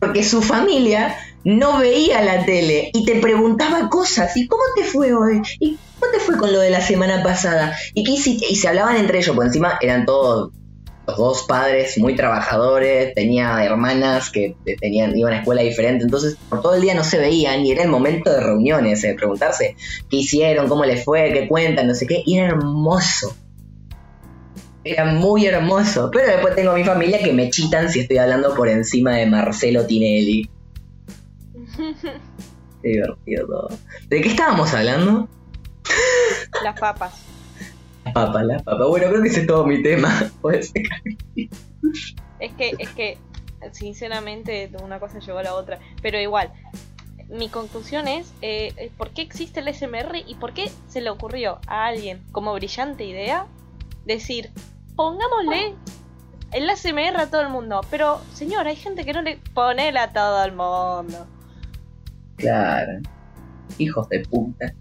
porque 0.00 0.24
su 0.24 0.42
familia 0.42 1.16
no 1.44 1.78
veía 1.78 2.20
la 2.20 2.44
tele 2.44 2.90
y 2.92 3.04
te 3.04 3.20
preguntaba 3.20 3.88
cosas, 3.88 4.36
¿y 4.36 4.46
cómo 4.48 4.62
te 4.74 4.84
fue 4.84 5.14
hoy? 5.14 5.40
¿Y 5.60 5.78
cómo 5.98 6.12
te 6.12 6.18
fue 6.18 6.36
con 6.36 6.52
lo 6.52 6.58
de 6.58 6.70
la 6.70 6.80
semana 6.80 7.22
pasada? 7.22 7.76
¿Y 7.94 8.02
qué? 8.04 8.12
Y 8.12 8.56
se 8.56 8.68
hablaban 8.68 8.96
entre 8.96 9.18
ellos, 9.18 9.36
por 9.36 9.46
encima 9.46 9.78
eran 9.80 10.04
todos 10.04 10.50
los 11.10 11.18
dos 11.18 11.42
padres 11.42 11.98
muy 11.98 12.14
trabajadores, 12.14 13.14
tenía 13.14 13.64
hermanas 13.64 14.30
que 14.30 14.56
tenían, 14.80 15.16
iban 15.16 15.32
a 15.32 15.38
escuela 15.38 15.62
diferente, 15.62 16.04
entonces 16.04 16.36
por 16.48 16.62
todo 16.62 16.74
el 16.74 16.80
día 16.80 16.94
no 16.94 17.04
se 17.04 17.18
veían 17.18 17.64
y 17.64 17.72
era 17.72 17.82
el 17.82 17.88
momento 17.88 18.30
de 18.30 18.40
reuniones, 18.40 19.02
de 19.02 19.14
preguntarse 19.14 19.76
qué 20.08 20.16
hicieron, 20.16 20.68
cómo 20.68 20.84
les 20.84 21.04
fue, 21.04 21.32
qué 21.32 21.48
cuentan, 21.48 21.86
no 21.88 21.94
sé 21.94 22.06
qué, 22.06 22.22
y 22.24 22.38
era 22.38 22.48
hermoso. 22.48 23.36
Era 24.82 25.04
muy 25.04 25.44
hermoso. 25.44 26.10
Pero 26.10 26.26
después 26.26 26.54
tengo 26.54 26.70
a 26.70 26.74
mi 26.74 26.84
familia 26.84 27.18
que 27.18 27.34
me 27.34 27.50
chitan 27.50 27.90
si 27.90 28.00
estoy 28.00 28.16
hablando 28.16 28.54
por 28.54 28.68
encima 28.68 29.16
de 29.16 29.26
Marcelo 29.26 29.84
Tinelli. 29.86 30.48
Qué 32.82 32.88
divertido 32.88 33.46
todo. 33.46 33.68
¿De 34.08 34.22
qué 34.22 34.28
estábamos 34.30 34.72
hablando? 34.72 35.28
Las 36.64 36.80
papas. 36.80 37.29
Las 38.14 38.26
papas, 38.26 38.44
las 38.44 38.62
papas. 38.62 38.88
Bueno, 38.88 39.08
creo 39.08 39.22
que 39.22 39.28
ese 39.28 39.40
es 39.40 39.46
todo 39.46 39.66
mi 39.66 39.82
tema. 39.82 40.30
Puede 40.40 40.62
ser. 40.62 40.82
Es 42.38 42.52
que, 42.54 42.74
es 42.78 42.88
que, 42.90 43.18
sinceramente, 43.72 44.70
una 44.82 44.98
cosa 44.98 45.18
llevó 45.18 45.38
a 45.38 45.42
la 45.42 45.54
otra. 45.54 45.78
Pero 46.02 46.18
igual, 46.18 46.50
mi 47.28 47.48
conclusión 47.48 48.08
es, 48.08 48.32
eh, 48.42 48.90
¿por 48.96 49.10
qué 49.10 49.22
existe 49.22 49.60
el 49.60 49.72
SMR 49.72 50.24
y 50.26 50.34
por 50.34 50.52
qué 50.52 50.70
se 50.88 51.00
le 51.00 51.10
ocurrió 51.10 51.60
a 51.66 51.86
alguien 51.86 52.22
como 52.32 52.52
brillante 52.54 53.04
idea 53.04 53.46
decir, 54.04 54.50
pongámosle 54.96 55.74
el 56.52 56.76
SMR 56.76 57.20
a 57.20 57.30
todo 57.30 57.42
el 57.42 57.48
mundo? 57.48 57.80
Pero, 57.90 58.20
señor, 58.34 58.66
hay 58.66 58.76
gente 58.76 59.04
que 59.04 59.12
no 59.12 59.22
le 59.22 59.38
pone 59.54 59.88
a 59.96 60.12
todo 60.12 60.44
el 60.44 60.52
mundo. 60.52 61.26
Claro. 62.36 63.00
Hijos 63.78 64.08
de 64.08 64.20
puta. 64.20 64.74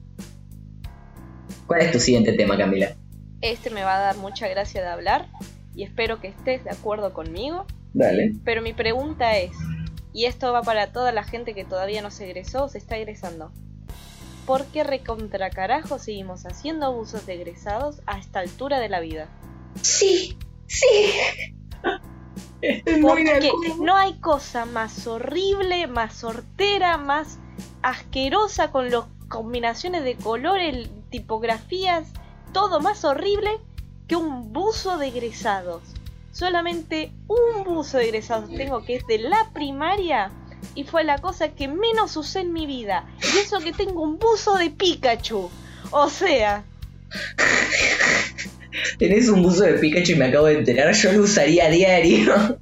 ¿Cuál 1.67 1.81
es 1.81 1.91
tu 1.91 1.99
siguiente 1.99 2.33
tema, 2.33 2.57
Camila? 2.57 2.95
Este 3.41 3.69
me 3.69 3.83
va 3.83 3.95
a 3.97 3.99
dar 3.99 4.17
mucha 4.17 4.47
gracia 4.47 4.81
de 4.81 4.87
hablar 4.87 5.27
y 5.75 5.83
espero 5.83 6.19
que 6.19 6.27
estés 6.27 6.63
de 6.63 6.71
acuerdo 6.71 7.13
conmigo. 7.13 7.65
Dale. 7.93 8.33
Pero 8.43 8.61
mi 8.61 8.73
pregunta 8.73 9.37
es, 9.37 9.51
y 10.13 10.25
esto 10.25 10.51
va 10.51 10.61
para 10.61 10.91
toda 10.91 11.11
la 11.11 11.23
gente 11.23 11.53
que 11.53 11.65
todavía 11.65 12.01
no 12.01 12.11
se 12.11 12.25
egresó 12.25 12.65
o 12.65 12.69
se 12.69 12.77
está 12.77 12.97
egresando. 12.97 13.51
¿Por 14.45 14.65
qué 14.65 14.83
recontra 14.83 15.49
carajo 15.51 15.99
seguimos 15.99 16.45
haciendo 16.45 16.87
abusos 16.87 17.25
de 17.25 17.35
egresados 17.35 18.01
a 18.07 18.17
esta 18.17 18.39
altura 18.39 18.79
de 18.79 18.89
la 18.89 18.99
vida? 18.99 19.27
Sí, 19.81 20.37
sí. 20.65 20.87
Estoy 22.61 22.99
muy 22.99 23.23
de 23.23 23.49
Porque 23.51 23.75
no 23.79 23.95
hay 23.95 24.19
cosa 24.19 24.65
más 24.65 25.07
horrible, 25.07 25.87
más 25.87 26.15
sortera, 26.15 26.97
más 26.97 27.39
asquerosa 27.81 28.71
con 28.71 28.89
las 28.89 29.05
combinaciones 29.27 30.03
de 30.03 30.15
colores, 30.15 30.89
tipografías, 31.09 32.11
todo 32.51 32.79
más 32.79 33.03
horrible 33.05 33.49
que 34.07 34.15
un 34.15 34.51
buzo 34.53 34.97
de 34.97 35.07
egresados. 35.07 35.83
Solamente 36.31 37.11
un 37.27 37.63
buzo 37.63 37.97
de 37.97 38.05
egresados 38.05 38.49
tengo 38.55 38.83
que 38.83 38.95
es 38.95 39.07
de 39.07 39.17
la 39.19 39.49
primaria 39.53 40.31
y 40.75 40.83
fue 40.83 41.03
la 41.03 41.17
cosa 41.17 41.49
que 41.49 41.67
menos 41.67 42.15
usé 42.17 42.41
en 42.41 42.53
mi 42.53 42.65
vida. 42.65 43.05
Y 43.21 43.37
eso 43.39 43.59
que 43.59 43.71
tengo 43.73 44.01
un 44.01 44.19
buzo 44.19 44.55
de 44.57 44.69
Pikachu. 44.69 45.49
O 45.91 46.09
sea, 46.09 46.63
Tenés 48.97 49.29
un 49.29 49.41
buzo 49.43 49.63
de 49.63 49.73
Pikachu 49.73 50.13
y 50.13 50.15
me 50.15 50.25
acabo 50.25 50.45
de 50.45 50.59
enterar. 50.59 50.93
Yo 50.93 51.11
lo 51.11 51.23
usaría 51.23 51.65
a 51.65 51.69
diario. 51.69 52.57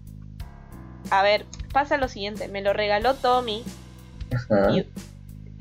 a 1.10 1.23
ver, 1.23 1.45
pasa 1.73 1.97
lo 1.97 2.08
siguiente, 2.08 2.47
me 2.47 2.62
lo 2.62 2.73
regaló 2.73 3.15
Tommy 3.15 3.63
Ajá. 4.34 4.71
y 4.71 4.86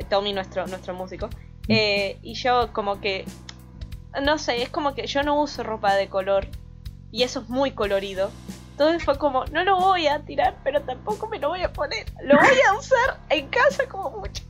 Tommy 0.05 0.33
nuestro 0.33 0.67
nuestro 0.67 0.95
músico 0.95 1.29
eh, 1.69 2.19
y 2.23 2.35
yo 2.35 2.71
como 2.73 3.01
que 3.01 3.25
no 4.23 4.39
sé 4.39 4.63
es 4.63 4.69
como 4.69 4.95
que 4.95 5.07
yo 5.07 5.23
no 5.23 5.41
uso 5.41 5.63
ropa 5.63 5.95
de 5.95 6.09
color 6.09 6.47
y 7.11 7.23
eso 7.23 7.41
es 7.41 7.49
muy 7.49 7.71
colorido 7.73 8.31
entonces 8.73 9.05
fue 9.05 9.17
como 9.19 9.45
no 9.47 9.65
lo 9.65 9.77
voy 9.77 10.07
a 10.07 10.21
tirar 10.21 10.57
pero 10.65 10.83
tampoco 10.83 11.29
me 11.29 11.39
lo 11.39 11.49
voy 11.49 11.63
a 11.63 11.73
poner 11.73 12.07
lo 12.23 12.37
voy 12.37 12.59
a 12.69 12.79
usar 12.79 13.21
en 13.31 13.49
casa 13.49 13.87
como 13.89 14.11
mucho 14.11 14.43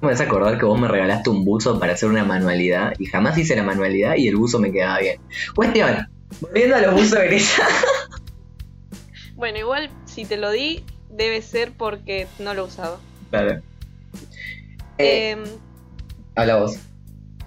Me 0.00 0.08
vas 0.10 0.20
a 0.20 0.24
acordar 0.24 0.58
que 0.58 0.64
vos 0.66 0.78
me 0.78 0.88
regalaste 0.88 1.30
un 1.30 1.44
buzo 1.44 1.78
para 1.78 1.94
hacer 1.94 2.08
una 2.08 2.24
manualidad 2.24 2.92
y 2.98 3.06
jamás 3.06 3.38
hice 3.38 3.56
la 3.56 3.62
manualidad 3.62 4.16
y 4.16 4.28
el 4.28 4.36
buzo 4.36 4.58
me 4.58 4.70
quedaba 4.70 4.98
bien. 4.98 5.18
Cuestión, 5.54 6.08
volviendo 6.40 6.76
a 6.76 6.80
los 6.80 6.94
buzos 6.94 7.18
egresados. 7.18 7.72
Bueno, 9.36 9.58
igual 9.58 9.90
si 10.04 10.24
te 10.24 10.36
lo 10.36 10.52
di, 10.52 10.84
debe 11.10 11.42
ser 11.42 11.72
porque 11.72 12.28
no 12.38 12.54
lo 12.54 12.66
usaba. 12.66 12.98
Claro. 13.30 13.60
Eh, 14.96 15.30
Em, 15.32 15.44
habla 16.36 16.56
vos. 16.60 16.78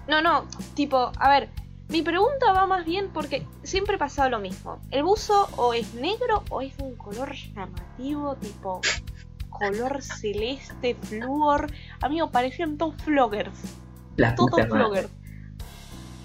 No, 0.08 0.22
no, 0.22 0.46
tipo, 0.74 1.12
a 1.18 1.30
ver, 1.30 1.50
mi 1.88 2.02
pregunta 2.02 2.52
va 2.52 2.66
más 2.66 2.84
bien 2.84 3.08
porque 3.12 3.46
siempre 3.62 3.98
pasaba 3.98 4.28
lo 4.28 4.40
mismo. 4.40 4.80
El 4.90 5.02
buzo 5.04 5.48
o 5.56 5.74
es 5.74 5.94
negro 5.94 6.44
o 6.50 6.60
es 6.60 6.72
un 6.78 6.96
color 6.96 7.34
llamativo, 7.34 8.36
tipo 8.36 8.80
color 9.48 10.02
celeste, 10.02 10.96
flúor. 11.02 11.70
Amigo, 12.00 12.30
parecían 12.30 12.76
todos 12.76 12.94
floggers. 13.02 13.58
Las 14.16 14.34
Todos 14.34 14.66
floggers. 14.66 15.08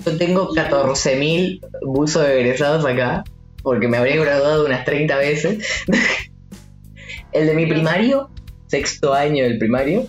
Yo 0.06 0.18
tengo 0.18 0.50
14.000 0.54 1.62
buzos 1.84 2.28
egresados 2.28 2.86
acá, 2.86 3.24
porque 3.62 3.88
me 3.88 3.98
habría 3.98 4.18
graduado 4.18 4.66
unas 4.66 4.84
30 4.86 5.18
veces. 5.18 5.86
El 7.32 7.48
de 7.48 7.54
mi 7.54 7.66
primario, 7.66 8.30
sexto 8.68 9.14
año 9.14 9.44
del 9.46 9.58
primario, 9.58 10.08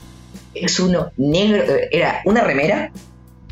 es 0.53 0.81
uno 0.81 1.11
negro, 1.17 1.63
eh, 1.63 1.89
era 1.91 2.23
una 2.25 2.43
remera 2.43 2.93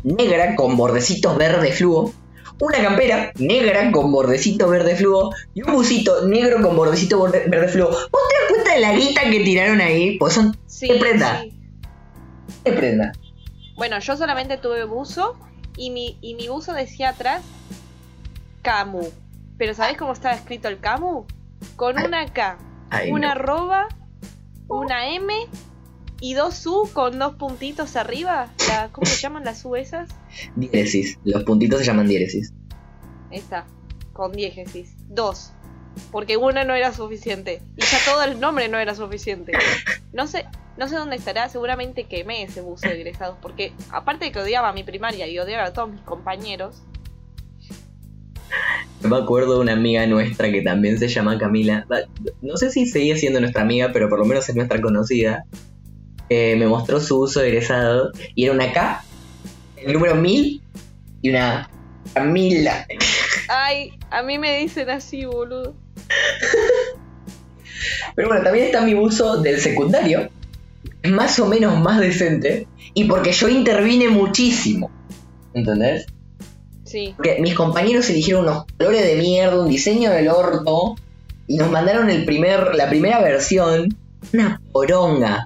negra 0.03 0.55
con 0.55 0.75
bordecitos 0.77 1.37
verde 1.37 1.71
fluo, 1.71 2.13
una 2.59 2.81
campera 2.81 3.31
negra 3.39 3.91
con 3.91 4.11
bordecito 4.11 4.69
verde 4.69 4.95
fluo 4.95 5.33
y 5.53 5.63
un 5.63 5.73
busito 5.73 6.25
negro 6.27 6.61
con 6.61 6.75
bordecito 6.75 7.17
borde- 7.17 7.47
verde 7.49 7.67
fluo. 7.67 7.89
¿Vos 7.89 7.99
te 8.11 8.35
das 8.39 8.49
cuenta 8.49 8.73
de 8.75 8.79
la 8.79 8.93
guita 8.93 9.21
que 9.29 9.39
tiraron 9.41 9.81
ahí? 9.81 10.17
Pues 10.17 10.33
son 10.33 10.55
Sí, 10.67 10.87
¿Qué 10.87 10.95
prenda? 10.95 11.41
sí. 11.41 11.53
de 12.63 12.71
prenda. 12.73 13.11
Bueno, 13.75 13.99
yo 13.99 14.15
solamente 14.15 14.57
tuve 14.57 14.85
buzo 14.85 15.35
y 15.77 15.89
mi, 15.89 16.17
y 16.21 16.35
mi 16.35 16.47
buzo 16.47 16.73
decía 16.73 17.09
atrás 17.09 17.41
Camu. 18.61 19.09
Pero 19.57 19.73
¿sabés 19.73 19.97
cómo 19.97 20.13
estaba 20.13 20.35
escrito 20.35 20.67
el 20.67 20.79
Camu? 20.79 21.25
Con 21.75 21.97
una 21.97 22.25
K, 22.31 22.57
Ay, 22.89 23.11
una 23.11 23.27
no. 23.27 23.31
arroba, 23.33 23.87
una 24.67 25.09
M 25.09 25.33
y 26.23 26.35
dos 26.35 26.65
U 26.65 26.89
con 26.93 27.19
dos 27.19 27.35
puntitos 27.35 27.97
arriba. 27.97 28.47
La, 28.69 28.87
¿Cómo 28.93 29.05
se 29.05 29.17
llaman 29.17 29.43
las 29.43 29.65
U 29.65 29.75
esas? 29.75 30.09
Diéresis. 30.55 31.19
Los 31.25 31.43
puntitos 31.43 31.79
se 31.81 31.85
llaman 31.85 32.07
diéresis. 32.07 32.53
Esta, 33.29 33.65
con 34.13 34.31
diégesis. 34.31 34.95
Dos. 35.09 35.51
Porque 36.13 36.37
una 36.37 36.63
no 36.63 36.75
era 36.75 36.93
suficiente. 36.93 37.61
Y 37.75 37.81
ya 37.81 37.97
todo 38.05 38.23
el 38.23 38.39
nombre 38.39 38.69
no 38.69 38.79
era 38.79 38.95
suficiente. 38.95 39.51
No 40.13 40.25
sé, 40.25 40.45
no 40.77 40.87
sé 40.87 40.95
dónde 40.95 41.17
estará, 41.17 41.49
seguramente 41.49 42.05
quemé 42.05 42.43
ese 42.43 42.61
buzo 42.61 42.87
de 42.87 43.01
egresados. 43.01 43.37
Porque 43.41 43.73
aparte 43.91 44.23
de 44.23 44.31
que 44.31 44.39
odiaba 44.39 44.69
a 44.69 44.73
mi 44.73 44.85
primaria 44.85 45.27
y 45.27 45.37
odiaba 45.39 45.65
a 45.65 45.73
todos 45.73 45.91
mis 45.91 46.01
compañeros, 46.03 46.83
Me 49.01 49.17
acuerdo 49.17 49.55
de 49.55 49.59
una 49.59 49.73
amiga 49.73 50.07
nuestra 50.07 50.49
que 50.51 50.61
también 50.61 50.99
se 50.99 51.09
llama 51.09 51.37
Camila. 51.37 51.85
No 52.41 52.55
sé 52.55 52.69
si 52.69 52.85
seguía 52.85 53.17
siendo 53.17 53.41
nuestra 53.41 53.63
amiga, 53.63 53.89
pero 53.91 54.07
por 54.07 54.19
lo 54.19 54.25
menos 54.25 54.47
es 54.47 54.55
nuestra 54.55 54.79
conocida. 54.79 55.43
Eh, 56.35 56.55
me 56.55 56.65
mostró 56.65 56.99
su 56.99 57.19
uso 57.19 57.43
egresado 57.43 58.11
y 58.33 58.45
era 58.45 58.53
una 58.53 58.73
K, 58.73 59.03
el 59.77 59.93
número 59.93 60.15
1000 60.15 60.63
y 61.21 61.29
una 61.29 61.69
Camila. 62.11 62.87
Ay, 63.47 63.93
a 64.09 64.23
mí 64.23 64.39
me 64.39 64.57
dicen 64.57 64.89
así, 64.89 65.25
boludo. 65.25 65.75
Pero 68.15 68.29
bueno, 68.29 68.43
también 68.43 68.65
está 68.65 68.81
mi 68.81 68.95
buzo 68.95 69.43
del 69.43 69.61
secundario, 69.61 70.31
más 71.03 71.37
o 71.37 71.45
menos 71.45 71.79
más 71.79 71.99
decente, 71.99 72.67
y 72.95 73.03
porque 73.03 73.31
yo 73.31 73.47
intervine 73.47 74.09
muchísimo. 74.09 74.89
¿Entendés? 75.53 76.07
Sí. 76.83 77.13
Porque 77.15 77.37
mis 77.41 77.53
compañeros 77.53 78.09
eligieron 78.09 78.45
unos 78.45 78.65
colores 78.75 79.05
de 79.05 79.17
mierda, 79.17 79.61
un 79.61 79.69
diseño 79.69 80.09
del 80.09 80.29
orto, 80.29 80.95
y 81.45 81.57
nos 81.57 81.69
mandaron 81.69 82.09
el 82.09 82.25
primer, 82.25 82.73
la 82.73 82.89
primera 82.89 83.21
versión, 83.21 83.95
una 84.33 84.59
poronga. 84.71 85.45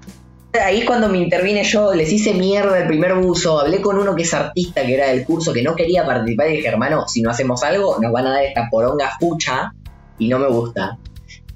Ahí 0.53 0.85
cuando 0.85 1.09
me 1.09 1.19
intervine 1.19 1.63
yo, 1.63 1.93
les 1.93 2.11
hice 2.11 2.33
mierda 2.33 2.79
el 2.79 2.87
primer 2.87 3.15
buzo, 3.15 3.59
hablé 3.59 3.81
con 3.81 3.97
uno 3.97 4.15
que 4.15 4.23
es 4.23 4.33
artista, 4.33 4.81
que 4.85 4.95
era 4.95 5.07
del 5.07 5.23
curso, 5.25 5.53
que 5.53 5.61
no 5.61 5.75
quería 5.75 6.05
participar 6.05 6.49
y 6.49 6.57
dije, 6.57 6.67
hermano, 6.67 7.07
si 7.07 7.21
no 7.21 7.29
hacemos 7.29 7.63
algo, 7.63 7.99
nos 7.99 8.11
van 8.11 8.27
a 8.27 8.31
dar 8.31 8.43
esta 8.43 8.67
poronga 8.71 9.11
fucha, 9.19 9.73
y 10.17 10.27
no 10.27 10.39
me 10.39 10.47
gusta. 10.47 10.97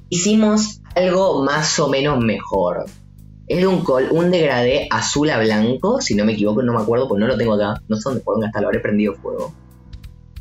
Hicimos 0.10 0.82
algo 0.96 1.44
más 1.44 1.80
o 1.80 1.88
menos 1.88 2.20
mejor. 2.24 2.86
Es 3.48 3.66
un, 3.66 3.84
col 3.84 4.08
un 4.12 4.32
degradé 4.32 4.88
azul 4.90 5.30
a 5.30 5.40
blanco, 5.40 6.00
si 6.00 6.16
no 6.16 6.26
me 6.26 6.34
equivoco, 6.34 6.62
no 6.62 6.74
me 6.74 6.82
acuerdo, 6.82 7.08
pues 7.08 7.20
no 7.20 7.28
lo 7.28 7.38
tengo 7.38 7.54
acá, 7.54 7.82
no 7.88 7.96
sé 7.98 8.04
dónde 8.06 8.22
poronga 8.22 8.48
está, 8.48 8.62
lo 8.62 8.68
habré 8.68 8.80
prendido 8.80 9.16
fuego. 9.16 9.54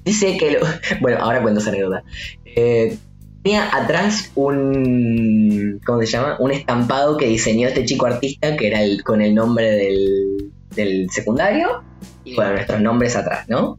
Dice 0.05 0.37
que 0.37 0.53
lo... 0.53 0.61
Bueno, 1.01 1.19
ahora 1.21 1.43
cuento 1.43 1.61
esa 1.61 1.71
anécdota. 1.71 2.03
Eh, 2.45 2.97
tenía 3.43 3.75
atrás 3.75 4.31
un... 4.35 5.81
¿Cómo 5.85 6.01
se 6.01 6.07
llama? 6.07 6.37
Un 6.41 6.51
estampado 6.53 7.17
que 7.17 7.27
diseñó 7.27 7.69
este 7.69 7.85
chico 7.85 8.07
artista, 8.07 8.57
que 8.57 8.67
era 8.69 8.83
el, 8.83 9.03
con 9.03 9.21
el 9.23 9.35
nombre 9.35 9.71
del, 9.71 10.53
del 10.75 11.11
secundario. 11.11 11.83
Y 12.25 12.35
bueno, 12.35 12.53
nuestros 12.53 12.81
nombres 12.81 13.17
atrás, 13.17 13.49
¿no? 13.49 13.79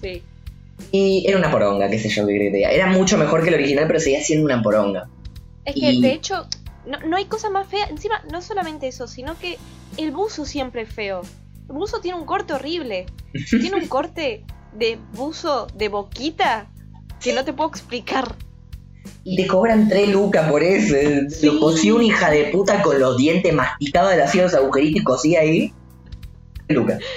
Sí. 0.00 0.22
Y 0.92 1.24
era 1.26 1.38
una 1.38 1.50
poronga, 1.50 1.88
qué 1.88 1.98
sé 1.98 2.08
yo, 2.08 2.26
qué 2.26 2.34
creía. 2.50 2.70
Era 2.70 2.86
mucho 2.86 3.16
mejor 3.18 3.42
que 3.42 3.48
el 3.48 3.54
original, 3.54 3.86
pero 3.86 4.00
seguía 4.00 4.22
siendo 4.22 4.44
una 4.46 4.62
poronga. 4.62 5.08
Es 5.64 5.74
que, 5.74 5.92
Y- 5.92 6.00
de 6.00 6.12
hecho, 6.12 6.46
no, 6.86 6.98
no 7.00 7.16
hay 7.16 7.24
cosa 7.26 7.50
más 7.50 7.66
fea. 7.68 7.86
Encima, 7.86 8.22
no 8.30 8.42
solamente 8.42 8.88
eso, 8.88 9.06
sino 9.06 9.38
que 9.38 9.58
el 9.96 10.10
buzo 10.10 10.44
siempre 10.44 10.82
es 10.82 10.88
feo. 10.92 11.22
El 11.68 11.74
buzo 11.74 12.00
tiene 12.00 12.18
un 12.18 12.26
corte 12.26 12.52
horrible. 12.52 13.06
Tiene 13.50 13.76
un 13.76 13.86
corte 13.88 14.44
de 14.78 14.98
buzo 15.14 15.66
de 15.74 15.88
boquita 15.88 16.68
que 17.20 17.32
no 17.32 17.44
te 17.44 17.52
puedo 17.52 17.68
explicar. 17.70 18.34
Y 19.24 19.36
te 19.36 19.46
cobran 19.46 19.88
3 19.88 20.10
lucas 20.10 20.48
por 20.50 20.62
eso. 20.62 20.94
Sí. 21.30 21.46
Lo 21.46 21.60
cosió 21.60 21.96
una 21.96 22.04
hija 22.04 22.30
de 22.30 22.44
puta 22.46 22.82
con 22.82 22.98
los 22.98 23.16
dientes 23.16 23.52
masticados, 23.52 24.14
le 24.14 24.22
hacía 24.22 24.44
los 24.44 24.54
agujeritos 24.54 25.00
y 25.00 25.04
cosía 25.04 25.40
ahí. 25.40 25.72
3 26.68 26.78
lucas. 26.78 26.98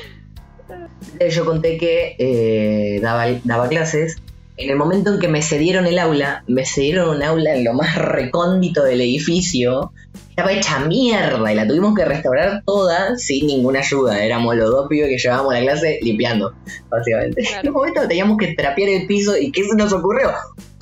Eh, 1.18 1.30
Yo 1.32 1.44
conté 1.46 1.78
que 1.78 2.16
eh, 2.20 3.00
daba, 3.02 3.26
daba 3.44 3.68
clases. 3.68 4.18
En 4.62 4.70
el 4.70 4.76
momento 4.76 5.14
en 5.14 5.20
que 5.22 5.30
me 5.30 5.42
cedieron 5.42 5.86
el 5.86 5.98
aula, 5.98 6.44
me 6.48 6.66
cedieron 6.66 7.16
un 7.16 7.24
aula 7.24 7.56
en 7.56 7.64
lo 7.64 7.74
más 7.74 7.96
recóndito 7.96 8.84
del 8.84 9.00
edificio. 9.00 9.94
Estaba 10.32 10.52
hecha 10.52 10.80
mierda 10.80 11.50
y 11.50 11.56
la 11.56 11.66
tuvimos 11.66 11.96
que 11.96 12.04
restaurar 12.04 12.62
toda 12.66 13.16
sin 13.16 13.48
ninguna 13.48 13.80
ayuda. 13.80 14.22
Éramos 14.22 14.58
los 14.58 14.70
dos 14.70 14.90
pibes 14.90 15.08
que 15.08 15.18
llevábamos 15.18 15.54
la 15.54 15.62
clase 15.62 16.00
limpiando, 16.02 16.54
básicamente. 16.90 17.42
Claro. 17.42 17.62
En 17.62 17.68
un 17.70 17.74
momento 17.74 18.08
teníamos 18.10 18.38
que 18.38 18.54
trapear 18.54 18.90
el 18.90 19.08
piso 19.08 19.38
y 19.38 19.50
¿qué 19.54 19.64
se 19.64 19.76
nos 19.78 19.94
ocurrió? 19.94 20.30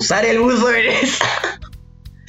Usar 0.00 0.24
el 0.24 0.40
buzo 0.40 0.66
de 0.66 0.88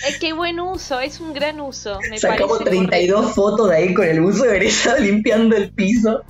Es 0.08 0.20
que 0.20 0.34
buen 0.34 0.60
uso, 0.60 1.00
es 1.00 1.20
un 1.20 1.34
gran 1.34 1.60
uso. 1.60 1.98
Me 2.12 2.20
Sacamos 2.20 2.60
parece 2.60 2.78
32 2.78 3.34
fotos 3.34 3.70
de 3.72 3.76
ahí 3.76 3.94
con 3.96 4.06
el 4.06 4.22
buzo 4.22 4.46
egresado 4.46 5.00
limpiando 5.00 5.56
el 5.56 5.72
piso. 5.72 6.22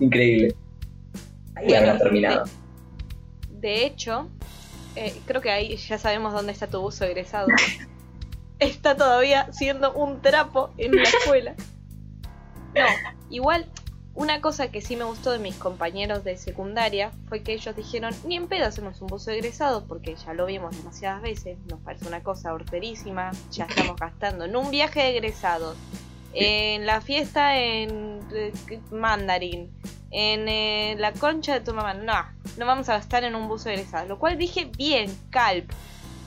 Increíble. 0.00 0.54
Ahí 1.56 1.66
Bueno, 1.66 1.78
habrá 1.90 1.98
terminado. 1.98 2.38
correcto. 2.40 2.58
De 3.60 3.86
hecho, 3.86 4.28
eh, 4.96 5.14
creo 5.26 5.40
que 5.40 5.50
ahí 5.50 5.76
ya 5.76 5.98
sabemos 5.98 6.32
dónde 6.32 6.52
está 6.52 6.66
tu 6.66 6.80
buzo 6.80 7.04
egresado. 7.04 7.48
está 8.58 8.96
todavía 8.96 9.52
siendo 9.52 9.92
un 9.92 10.20
trapo 10.20 10.70
en 10.78 10.96
la 10.96 11.02
escuela. 11.02 11.54
No, 12.74 12.86
igual, 13.30 13.68
una 14.14 14.40
cosa 14.40 14.70
que 14.70 14.80
sí 14.80 14.96
me 14.96 15.04
gustó 15.04 15.30
de 15.30 15.38
mis 15.38 15.56
compañeros 15.56 16.22
de 16.24 16.36
secundaria 16.36 17.12
fue 17.28 17.42
que 17.42 17.54
ellos 17.54 17.74
dijeron, 17.74 18.14
ni 18.26 18.36
en 18.36 18.46
pedo 18.46 18.66
hacemos 18.66 19.00
un 19.00 19.08
buzo 19.08 19.30
egresado, 19.30 19.86
porque 19.86 20.16
ya 20.16 20.34
lo 20.34 20.46
vimos 20.46 20.76
demasiadas 20.76 21.22
veces, 21.22 21.58
nos 21.68 21.80
parece 21.80 22.06
una 22.06 22.22
cosa 22.22 22.52
horterísima, 22.52 23.30
ya 23.50 23.64
estamos 23.64 23.96
gastando 23.96 24.44
en 24.44 24.54
un 24.54 24.70
viaje 24.70 25.00
de 25.00 25.16
egresados, 25.16 25.76
en 26.34 26.86
la 26.86 27.00
fiesta 27.00 27.58
en 27.58 28.20
eh, 28.34 28.52
Mandarin, 28.90 29.70
en 30.12 30.46
eh, 30.48 30.94
la 30.98 31.12
concha 31.12 31.54
de 31.54 31.60
tu 31.60 31.72
mamá, 31.72 31.94
no, 31.94 32.12
no 32.58 32.66
vamos 32.66 32.88
a 32.88 32.94
gastar 32.94 33.24
en 33.24 33.34
un 33.34 33.48
buzo 33.48 33.70
egresado, 33.70 34.06
lo 34.06 34.18
cual 34.18 34.36
dije, 34.36 34.70
bien, 34.76 35.10
calp, 35.30 35.70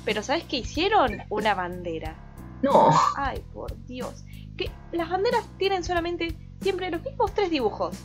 pero 0.03 0.23
¿sabes 0.23 0.43
qué 0.43 0.57
hicieron? 0.57 1.21
Una 1.29 1.53
bandera. 1.53 2.15
No, 2.61 2.89
Ay, 3.15 3.43
por 3.53 3.75
Dios. 3.85 4.23
Que 4.57 4.71
las 4.91 5.09
banderas 5.09 5.43
tienen 5.57 5.83
solamente 5.83 6.35
siempre 6.61 6.89
los 6.89 7.03
mismos 7.03 7.33
tres 7.33 7.51
dibujos. 7.51 7.95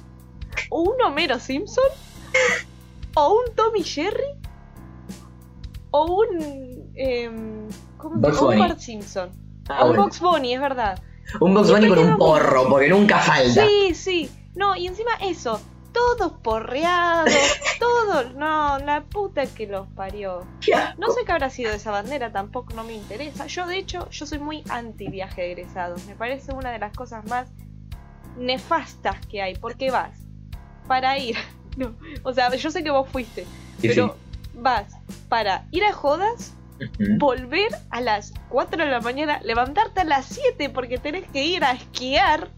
O 0.68 0.82
un 0.82 1.00
Homero 1.02 1.38
Simpson, 1.38 1.84
o 3.14 3.34
un 3.34 3.54
Tommy 3.54 3.82
Jerry, 3.82 4.36
o 5.90 6.04
un. 6.06 6.90
em, 6.94 7.68
¿Cómo 7.96 8.20
se 8.26 8.32
llama? 8.32 8.48
Un. 8.48 8.58
Bart 8.58 8.78
Simpson. 8.78 9.30
Ah, 9.68 9.84
o 9.84 9.90
un. 9.90 9.96
Box 9.96 10.20
Bunny, 10.20 10.54
es 10.54 10.60
verdad. 10.60 11.00
un 11.40 11.54
Box 11.54 11.70
Bunny 11.70 11.88
con 11.88 11.98
un 11.98 12.18
porro, 12.18 12.68
porque 12.68 12.88
nunca 12.88 13.18
falta. 13.18 13.66
Sí, 13.66 13.94
sí. 13.94 14.30
No, 14.60 14.76
y 14.76 14.86
encima 14.86 15.12
eso. 15.22 15.58
Todos 15.92 16.32
porreados, 16.42 17.32
todos. 17.80 18.34
No, 18.34 18.78
la 18.78 19.04
puta 19.04 19.46
que 19.46 19.66
los 19.66 19.88
parió. 19.88 20.46
No 20.98 21.10
sé 21.10 21.24
qué 21.24 21.32
habrá 21.32 21.48
sido 21.48 21.72
esa 21.72 21.90
bandera, 21.90 22.30
tampoco 22.30 22.74
no 22.74 22.84
me 22.84 22.92
interesa. 22.92 23.46
Yo, 23.46 23.66
de 23.66 23.78
hecho, 23.78 24.08
yo 24.10 24.26
soy 24.26 24.38
muy 24.38 24.62
anti 24.68 25.08
viaje 25.08 25.40
de 25.40 25.52
egresados. 25.52 26.04
Me 26.04 26.14
parece 26.14 26.52
una 26.52 26.70
de 26.72 26.78
las 26.78 26.94
cosas 26.94 27.24
más 27.24 27.48
nefastas 28.36 29.24
que 29.26 29.40
hay. 29.40 29.56
Porque 29.56 29.90
vas 29.90 30.16
para 30.86 31.18
ir. 31.18 31.36
No, 31.76 31.94
o 32.24 32.32
sea, 32.34 32.52
yo 32.52 32.68
sé 32.72 32.82
que 32.82 32.90
vos 32.90 33.08
fuiste, 33.08 33.46
Sí, 33.80 33.88
pero 33.88 34.16
vas 34.54 34.92
para 35.28 35.68
ir 35.70 35.84
a 35.84 35.92
jodas, 35.92 36.56
volver 37.16 37.68
a 37.90 38.00
las 38.00 38.34
4 38.48 38.84
de 38.84 38.90
la 38.90 39.00
mañana, 39.00 39.40
levantarte 39.44 40.00
a 40.00 40.04
las 40.04 40.26
7 40.26 40.70
porque 40.70 40.98
tenés 40.98 41.28
que 41.30 41.44
ir 41.44 41.62
a 41.62 41.70
esquiar. 41.70 42.50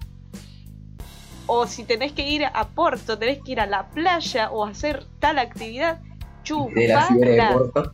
O 1.47 1.67
si 1.67 1.85
tenés 1.85 2.13
que 2.13 2.29
ir 2.29 2.45
a 2.45 2.69
Porto, 2.69 3.19
tenés 3.19 3.41
que 3.43 3.53
ir 3.53 3.61
a 3.61 3.67
la 3.67 3.91
playa 3.91 4.51
o 4.51 4.65
hacer 4.65 5.05
tal 5.19 5.39
actividad. 5.39 6.01
de 6.01 6.09
de 6.09 6.15
Chupala. 6.45 7.93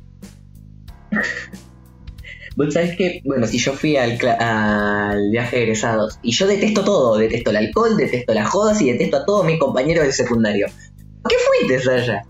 Vos 2.56 2.74
sabés 2.74 2.96
que, 2.96 3.22
bueno, 3.24 3.46
si 3.46 3.58
yo 3.58 3.72
fui 3.72 3.96
al, 3.96 4.18
al 4.40 5.30
viaje 5.30 5.56
de 5.56 5.62
egresados 5.62 6.18
y 6.22 6.32
yo 6.32 6.48
detesto 6.48 6.82
todo, 6.82 7.16
detesto 7.16 7.50
el 7.50 7.56
alcohol, 7.56 7.96
detesto 7.96 8.34
las 8.34 8.48
jodas 8.48 8.80
y 8.80 8.90
detesto 8.90 9.18
a 9.18 9.24
todos 9.24 9.46
mis 9.46 9.60
compañeros 9.60 10.02
del 10.02 10.12
secundario. 10.12 10.66
¿Por 11.22 11.30
qué 11.30 11.36
fuiste, 11.38 11.78
Saya? 11.78 12.26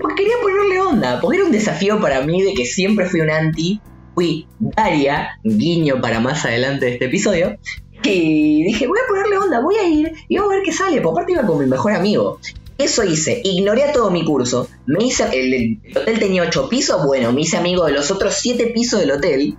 Porque 0.00 0.22
quería 0.22 0.34
ponerle 0.40 0.80
onda, 0.80 1.20
porque 1.20 1.38
era 1.38 1.46
un 1.46 1.52
desafío 1.52 2.00
para 2.00 2.20
mí 2.20 2.40
de 2.42 2.54
que 2.54 2.64
siempre 2.66 3.06
fui 3.06 3.20
un 3.20 3.30
anti, 3.30 3.80
fui 4.14 4.46
Daria, 4.60 5.40
guiño 5.42 6.00
para 6.00 6.20
más 6.20 6.44
adelante 6.44 6.86
de 6.86 6.92
este 6.92 7.06
episodio, 7.06 7.56
y 8.04 8.64
dije, 8.64 8.86
voy 8.86 8.98
a 8.98 9.08
ponerle 9.08 9.38
onda, 9.38 9.60
voy 9.60 9.76
a 9.76 9.88
ir 9.88 10.12
y 10.28 10.36
vamos 10.36 10.52
a 10.52 10.56
ver 10.56 10.64
qué 10.64 10.72
sale, 10.72 11.00
porque 11.00 11.20
aparte 11.20 11.32
iba 11.32 11.46
con 11.46 11.58
mi 11.58 11.66
mejor 11.66 11.92
amigo. 11.92 12.38
Eso 12.78 13.02
hice, 13.04 13.40
ignoré 13.42 13.82
todo 13.92 14.10
mi 14.10 14.24
curso, 14.24 14.68
me 14.86 15.04
hice, 15.04 15.24
el, 15.32 15.52
el 15.54 15.96
hotel 15.96 16.18
tenía 16.20 16.44
ocho 16.44 16.68
pisos, 16.68 17.04
bueno, 17.04 17.32
me 17.32 17.40
hice 17.40 17.56
amigo 17.56 17.84
de 17.86 17.92
los 17.92 18.10
otros 18.10 18.34
siete 18.34 18.68
pisos 18.68 19.00
del 19.00 19.10
hotel, 19.10 19.56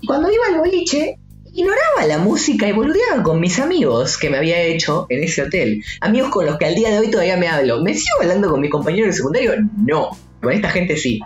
y 0.00 0.06
cuando 0.06 0.30
iba 0.30 0.46
al 0.48 0.58
boliche, 0.58 1.18
ignoraba 1.54 2.06
la 2.06 2.18
música 2.18 2.68
y 2.68 2.72
boludeaba 2.72 3.22
con 3.22 3.40
mis 3.40 3.58
amigos 3.58 4.16
que 4.16 4.30
me 4.30 4.38
había 4.38 4.60
hecho 4.62 5.06
en 5.08 5.22
ese 5.22 5.42
hotel. 5.42 5.82
Amigos 6.00 6.30
con 6.30 6.46
los 6.46 6.58
que 6.58 6.66
al 6.66 6.74
día 6.74 6.90
de 6.90 6.98
hoy 6.98 7.10
todavía 7.10 7.36
me 7.36 7.48
hablo. 7.48 7.82
¿Me 7.82 7.94
sigo 7.94 8.20
hablando 8.20 8.50
con 8.50 8.60
mis 8.60 8.70
compañeros 8.70 9.08
del 9.08 9.14
secundario? 9.14 9.52
No, 9.76 10.10
con 10.40 10.52
esta 10.52 10.70
gente 10.70 10.96
sí. 10.96 11.20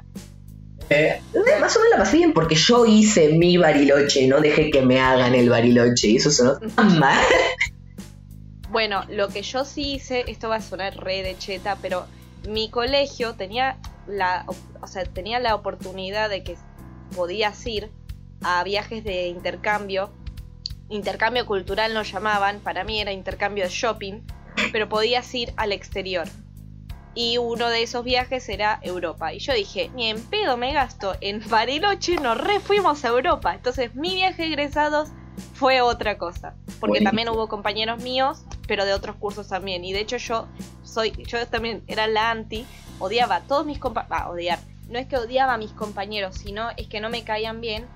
Eh, 0.89 1.21
más 1.61 1.77
o 1.77 1.81
menos 1.81 1.91
la 1.91 1.99
pasé 1.99 2.19
bien 2.19 2.33
porque 2.33 2.55
yo 2.55 2.87
hice 2.87 3.31
mi 3.31 3.57
bariloche, 3.57 4.27
no 4.29 4.41
dejé 4.41 4.71
que 4.71 4.83
me 4.83 5.01
hagan 5.01 5.35
el 5.35 5.49
bariloche, 5.51 6.09
y 6.09 6.17
eso 6.17 6.31
sonó 6.31 6.59
tan 6.59 6.99
mal. 6.99 7.25
Bueno, 8.71 9.05
lo 9.09 9.29
que 9.29 9.43
yo 9.43 9.65
sí 9.65 9.95
hice, 9.95 10.25
esto 10.29 10.49
va 10.49 10.57
a 10.57 10.61
sonar 10.61 10.97
re 10.97 11.23
de 11.23 11.37
cheta, 11.39 11.79
pero 11.81 12.07
mi 12.49 12.71
colegio 12.71 13.35
tenía 13.35 13.79
la, 14.07 14.45
o 14.81 14.87
sea, 14.87 15.05
tenía 15.05 15.41
la 15.41 15.55
oportunidad 15.55 16.31
de 16.31 16.45
que 16.45 16.57
podías 17.15 17.65
ir 17.67 17.91
a 18.43 18.63
viajes 18.65 19.03
de 19.03 19.29
intercambio. 19.29 20.13
Intercambio 20.89 21.47
cultural 21.47 21.95
nos 21.95 22.13
llamaban, 22.13 22.61
para 22.61 22.85
mí 22.85 23.01
era 23.01 23.13
intercambio 23.13 23.65
de 23.65 23.71
shopping, 23.71 24.21
pero 24.73 24.89
podías 24.89 25.35
ir 25.35 25.53
al 25.57 25.73
exterior. 25.73 26.29
Y 27.17 27.39
uno 27.39 27.71
de 27.71 27.83
esos 27.83 28.05
viajes 28.05 28.47
era 28.51 28.79
Europa. 28.83 29.33
Y 29.33 29.39
yo 29.39 29.55
dije, 29.55 29.91
ni 29.95 30.11
en 30.11 30.23
pedo 30.23 30.57
me 30.59 30.73
gasto 30.75 31.15
en 31.23 31.43
Bariloche, 31.49 32.17
nos 32.17 32.37
re 32.39 32.61
fuimos 32.61 33.05
a 33.05 33.09
Europa. 33.09 33.55
Entonces 33.55 33.95
mi 33.95 34.15
viaje 34.15 34.43
de 34.43 34.49
egresados 34.49 35.09
fue 35.55 35.81
otra 35.81 36.19
cosa. 36.19 36.55
Porque 36.79 36.81
Buenísimo. 37.01 37.09
también 37.09 37.29
hubo 37.31 37.49
compañeros 37.49 38.03
míos, 38.03 38.43
pero 38.69 38.85
de 38.85 38.93
otros 38.93 39.17
cursos 39.17 39.49
también. 39.49 39.83
Y 39.85 39.95
de 39.95 40.01
hecho 40.01 40.19
yo 40.19 40.47
soy, 40.85 41.13
yo 41.27 41.47
también 41.49 41.83
era 41.87 42.07
la 42.07 42.31
anti, 42.31 42.67
odiaba 42.99 43.37
a 43.37 43.41
todos 43.41 43.65
mis 43.65 43.79
compañeros, 43.79 44.29
odiar. 44.29 44.59
No 44.91 44.99
es 44.99 45.07
que 45.07 45.17
odiaba 45.17 45.55
a 45.55 45.59
mis 45.59 45.73
compañeros, 45.73 46.37
sino 46.37 46.69
es 46.77 46.87
que 46.87 47.01
no 47.01 47.09
me 47.09 47.25
caían 47.25 47.63
bien. 47.63 47.87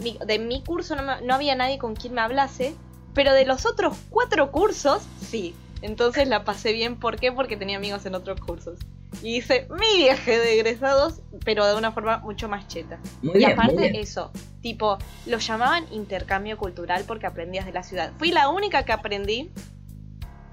Mi- 0.00 0.18
de 0.26 0.40
mi 0.40 0.62
curso 0.64 0.96
no, 0.96 1.04
me- 1.04 1.20
no 1.22 1.32
había 1.34 1.54
nadie 1.54 1.78
con 1.78 1.94
quien 1.94 2.12
me 2.14 2.20
hablase, 2.22 2.74
pero 3.14 3.32
de 3.32 3.46
los 3.46 3.66
otros 3.66 3.96
cuatro 4.10 4.50
cursos, 4.50 5.04
sí. 5.20 5.54
Entonces 5.82 6.28
la 6.28 6.44
pasé 6.44 6.72
bien, 6.72 6.96
¿por 6.96 7.18
qué? 7.18 7.32
Porque 7.32 7.56
tenía 7.56 7.76
amigos 7.76 8.06
en 8.06 8.14
otros 8.14 8.40
cursos. 8.40 8.78
Y 9.22 9.36
hice 9.36 9.68
mi 9.70 9.98
viaje 9.98 10.38
de 10.38 10.54
egresados, 10.54 11.20
pero 11.44 11.66
de 11.66 11.76
una 11.76 11.92
forma 11.92 12.18
mucho 12.18 12.48
más 12.48 12.66
cheta. 12.68 12.98
Muy 13.22 13.34
y 13.34 13.38
bien, 13.38 13.52
aparte 13.52 14.00
eso, 14.00 14.32
tipo, 14.60 14.98
lo 15.26 15.38
llamaban 15.38 15.86
intercambio 15.92 16.56
cultural 16.58 17.04
porque 17.06 17.26
aprendías 17.26 17.66
de 17.66 17.72
la 17.72 17.82
ciudad. 17.82 18.12
Fui 18.18 18.32
la 18.32 18.48
única 18.48 18.84
que 18.84 18.92
aprendí, 18.92 19.50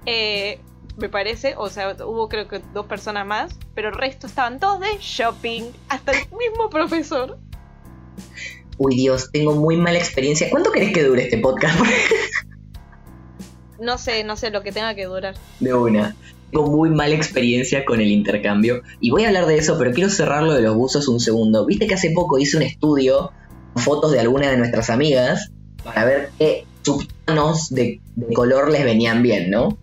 eh, 0.06 0.60
me 0.96 1.08
parece, 1.08 1.54
o 1.56 1.68
sea, 1.70 1.96
hubo 2.04 2.28
creo 2.28 2.48
que 2.48 2.60
dos 2.72 2.86
personas 2.86 3.26
más, 3.26 3.58
pero 3.74 3.88
el 3.88 3.94
resto 3.94 4.26
estaban 4.26 4.60
todos 4.60 4.80
de 4.80 4.98
shopping, 5.00 5.64
hasta 5.88 6.12
el 6.12 6.18
mismo 6.36 6.68
profesor. 6.70 7.38
Uy, 8.78 8.96
Dios, 8.96 9.30
tengo 9.32 9.54
muy 9.54 9.76
mala 9.76 9.98
experiencia. 9.98 10.50
¿Cuánto 10.50 10.72
querés 10.72 10.92
que 10.92 11.02
dure 11.02 11.22
este 11.22 11.38
podcast? 11.38 11.78
No 13.82 13.98
sé, 13.98 14.22
no 14.22 14.36
sé 14.36 14.50
lo 14.50 14.62
que 14.62 14.70
tenga 14.70 14.94
que 14.94 15.06
durar. 15.06 15.34
De 15.58 15.74
una. 15.74 16.14
Tengo 16.52 16.70
muy 16.70 16.90
mala 16.90 17.14
experiencia 17.14 17.84
con 17.84 18.00
el 18.00 18.08
intercambio. 18.08 18.82
Y 19.00 19.10
voy 19.10 19.24
a 19.24 19.28
hablar 19.28 19.46
de 19.46 19.56
eso, 19.58 19.76
pero 19.78 19.90
quiero 19.92 20.08
cerrar 20.08 20.44
lo 20.44 20.54
de 20.54 20.62
los 20.62 20.76
buzos 20.76 21.08
un 21.08 21.18
segundo. 21.18 21.66
Viste 21.66 21.86
que 21.88 21.94
hace 21.94 22.12
poco 22.12 22.38
hice 22.38 22.56
un 22.56 22.62
estudio 22.62 23.32
con 23.74 23.82
fotos 23.82 24.12
de 24.12 24.20
algunas 24.20 24.50
de 24.50 24.58
nuestras 24.58 24.88
amigas 24.88 25.50
para 25.82 26.04
ver 26.04 26.30
qué 26.38 26.64
subtonos 26.82 27.70
de, 27.70 28.00
de 28.14 28.34
color 28.34 28.70
les 28.70 28.84
venían 28.84 29.22
bien, 29.22 29.50
¿no? 29.50 29.76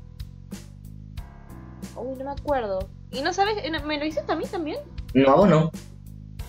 Uy, 1.97 2.17
no 2.17 2.23
me 2.25 2.31
acuerdo. 2.31 2.87
¿Y 3.11 3.21
no 3.21 3.33
sabes? 3.33 3.57
eh, 3.63 3.71
¿Me 3.85 3.97
lo 3.97 4.05
hiciste 4.05 4.31
a 4.31 4.35
mí 4.35 4.45
también? 4.49 4.77
No, 5.13 5.31
a 5.31 5.35
vos 5.35 5.49
no. 5.49 5.71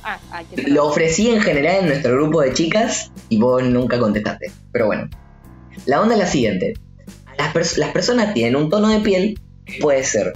Ah, 0.05 0.19
qué 0.55 0.63
Lo 0.71 0.87
ofrecí 0.87 1.31
en 1.31 1.41
general 1.41 1.81
en 1.81 1.87
nuestro 1.87 2.15
grupo 2.15 2.41
de 2.43 2.53
chicas 2.55 3.11
y 3.29 3.39
vos 3.41 3.63
nunca 3.65 3.99
contestaste. 3.99 4.53
Pero 4.71 4.87
bueno. 4.87 5.09
La 5.87 6.01
onda 6.01 6.15
es 6.15 6.21
la 6.21 6.27
siguiente. 6.27 6.75
Las, 7.39 7.79
las 7.79 7.91
personas 7.93 8.35
tienen 8.35 8.57
un 8.57 8.71
tono 8.71 8.89
de 8.89 9.01
piel 9.01 9.39
que 9.65 9.79
puede 9.81 10.05
ser 10.05 10.35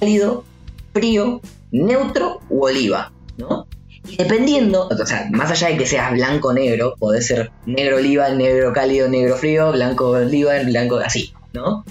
cálido, 0.00 0.44
frío, 0.92 1.40
neutro 1.70 2.40
u 2.48 2.64
oliva, 2.64 3.12
¿no? 3.36 3.66
Y 4.06 4.16
dependiendo, 4.16 4.88
o 4.88 5.06
sea, 5.06 5.28
más 5.30 5.50
allá 5.50 5.68
de 5.68 5.78
que 5.78 5.86
seas 5.86 6.12
blanco 6.12 6.52
negro, 6.52 6.94
puede 6.98 7.22
ser 7.22 7.50
negro 7.64 7.96
oliva, 7.96 8.28
negro 8.28 8.72
cálido, 8.72 9.08
negro 9.08 9.36
frío, 9.36 9.72
blanco 9.72 10.10
oliva, 10.10 10.52
blanco 10.62 10.96
así, 10.96 11.32
¿no? 11.54 11.84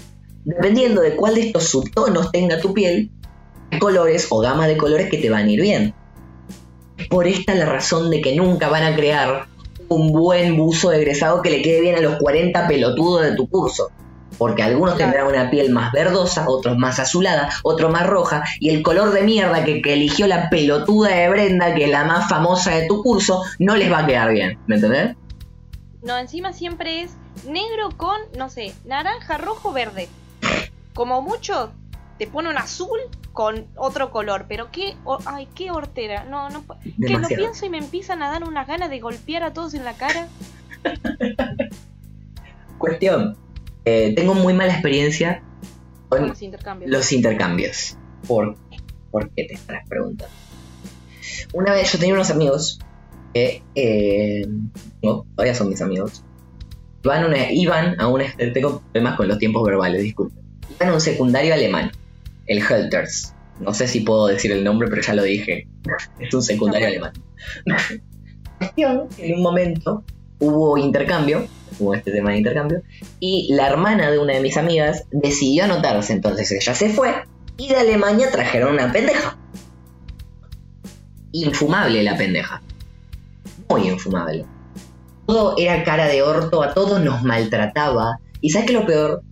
Dependiendo 0.44 1.00
de 1.00 1.16
cuál 1.16 1.34
de 1.34 1.48
estos 1.48 1.64
subtonos 1.64 2.30
tenga 2.30 2.60
tu 2.60 2.72
piel, 2.72 3.10
hay 3.70 3.78
colores 3.78 4.28
o 4.30 4.40
gama 4.40 4.68
de 4.68 4.76
colores 4.76 5.10
que 5.10 5.18
te 5.18 5.28
van 5.28 5.46
a 5.46 5.50
ir 5.50 5.60
bien. 5.60 5.94
Por 7.10 7.26
esta 7.26 7.54
la 7.54 7.66
razón 7.66 8.10
de 8.10 8.20
que 8.20 8.36
nunca 8.36 8.68
van 8.68 8.84
a 8.84 8.94
crear 8.94 9.46
un 9.88 10.12
buen 10.12 10.56
buzo 10.56 10.92
egresado 10.92 11.42
que 11.42 11.50
le 11.50 11.62
quede 11.62 11.80
bien 11.80 11.96
a 11.96 12.00
los 12.00 12.16
40 12.18 12.68
pelotudos 12.68 13.22
de 13.22 13.34
tu 13.34 13.48
curso. 13.48 13.90
Porque 14.38 14.62
algunos 14.62 14.94
Claro. 14.96 15.12
tendrán 15.12 15.32
una 15.32 15.50
piel 15.50 15.70
más 15.70 15.92
verdosa, 15.92 16.48
otros 16.48 16.76
más 16.76 16.98
azulada, 16.98 17.50
otro 17.62 17.88
más 17.90 18.06
roja, 18.06 18.44
y 18.60 18.70
el 18.70 18.82
color 18.82 19.12
de 19.12 19.22
mierda 19.22 19.64
que, 19.64 19.80
que 19.82 19.94
eligió 19.94 20.26
la 20.26 20.50
pelotuda 20.50 21.10
de 21.10 21.28
Brenda, 21.28 21.74
que 21.74 21.84
es 21.84 21.90
la 21.90 22.04
más 22.04 22.28
famosa 22.28 22.72
de 22.72 22.86
tu 22.86 23.02
curso, 23.02 23.42
no 23.58 23.76
les 23.76 23.90
va 23.92 24.00
a 24.00 24.06
quedar 24.06 24.32
bien. 24.32 24.58
¿Me 24.66 24.76
entendés? 24.76 25.16
No, 26.02 26.18
encima 26.18 26.52
siempre 26.52 27.02
es 27.02 27.12
negro 27.48 27.90
con, 27.96 28.16
no 28.36 28.50
sé, 28.50 28.74
naranja, 28.84 29.38
rojo, 29.38 29.72
verde. 29.72 30.08
Como 30.92 31.22
mucho, 31.22 31.72
te 32.18 32.26
pone 32.26 32.50
un 32.50 32.58
azul 32.58 32.98
con 33.32 33.66
otro 33.76 34.10
color. 34.10 34.44
Pero 34.48 34.70
qué, 34.70 34.96
ay, 35.24 35.48
qué 35.54 35.70
hortera. 35.70 36.24
No, 36.24 36.50
no, 36.50 36.62
que 37.04 37.18
lo 37.18 37.26
pienso 37.28 37.66
y 37.66 37.70
me 37.70 37.78
empiezan 37.78 38.22
a 38.22 38.30
dar 38.30 38.44
unas 38.44 38.66
ganas 38.66 38.90
de 38.90 39.00
golpear 39.00 39.42
a 39.42 39.52
todos 39.52 39.74
en 39.74 39.84
la 39.84 39.94
cara. 39.94 40.28
Cuestión. 42.78 43.36
Eh, 43.84 44.12
tengo 44.14 44.34
muy 44.34 44.52
mala 44.54 44.72
experiencia 44.72 45.42
Con 46.08 46.28
los 46.28 46.40
intercambios. 46.42 46.90
los 46.90 47.12
intercambios. 47.12 47.96
¿Por, 48.26 48.56
¿Por 49.10 49.30
qué 49.30 49.44
te 49.44 49.54
estarás 49.54 49.86
preguntando? 49.88 50.32
Una 51.52 51.72
vez 51.72 51.92
yo 51.92 51.98
tenía 51.98 52.14
unos 52.14 52.30
amigos 52.30 52.78
que, 53.32 53.62
eh, 53.74 54.46
no, 55.02 55.26
todavía 55.34 55.54
son 55.54 55.68
mis 55.68 55.80
amigos, 55.82 56.24
iban, 57.02 57.24
a 57.24 57.26
una- 57.26 57.52
iban 57.52 58.00
a 58.00 58.08
un, 58.08 58.22
tengo 58.52 58.80
problemas 58.80 59.16
con 59.16 59.28
los 59.28 59.38
tiempos 59.38 59.64
verbales, 59.66 60.02
disculpen, 60.02 60.42
iban 60.76 60.88
a 60.90 60.94
un 60.94 61.00
secundario 61.00 61.52
alemán, 61.54 61.90
el 62.46 62.58
Helters. 62.62 63.34
No 63.60 63.72
sé 63.72 63.86
si 63.86 64.00
puedo 64.00 64.26
decir 64.26 64.50
el 64.52 64.64
nombre, 64.64 64.88
pero 64.88 65.00
ya 65.02 65.14
lo 65.14 65.22
dije. 65.22 65.68
Es 66.18 66.34
un 66.34 66.42
secundario 66.42 66.88
alemán. 66.88 67.12
Cuestión 68.58 69.08
que 69.16 69.26
en 69.28 69.34
un 69.36 69.42
momento 69.42 70.04
hubo 70.38 70.78
intercambio, 70.78 71.46
hubo 71.78 71.94
este 71.94 72.10
tema 72.10 72.30
de 72.30 72.38
intercambio, 72.38 72.82
y 73.20 73.52
la 73.54 73.68
hermana 73.68 74.10
de 74.10 74.18
una 74.18 74.34
de 74.34 74.40
mis 74.40 74.56
amigas 74.56 75.04
decidió 75.10 75.64
anotarse, 75.64 76.12
entonces 76.12 76.50
ella 76.52 76.74
se 76.74 76.90
fue 76.90 77.14
y 77.56 77.68
de 77.68 77.76
Alemania 77.76 78.30
trajeron 78.30 78.74
una 78.74 78.92
pendeja. 78.92 79.36
Infumable 81.32 82.02
la 82.02 82.16
pendeja. 82.16 82.62
Muy 83.68 83.88
infumable. 83.88 84.44
Todo 85.26 85.54
era 85.56 85.84
cara 85.84 86.06
de 86.06 86.22
orto, 86.22 86.62
a 86.62 86.74
todos 86.74 87.00
nos 87.00 87.22
maltrataba. 87.22 88.18
Y 88.40 88.50
¿sabes 88.50 88.66
qué 88.66 88.72
lo 88.74 88.86
peor? 88.86 89.22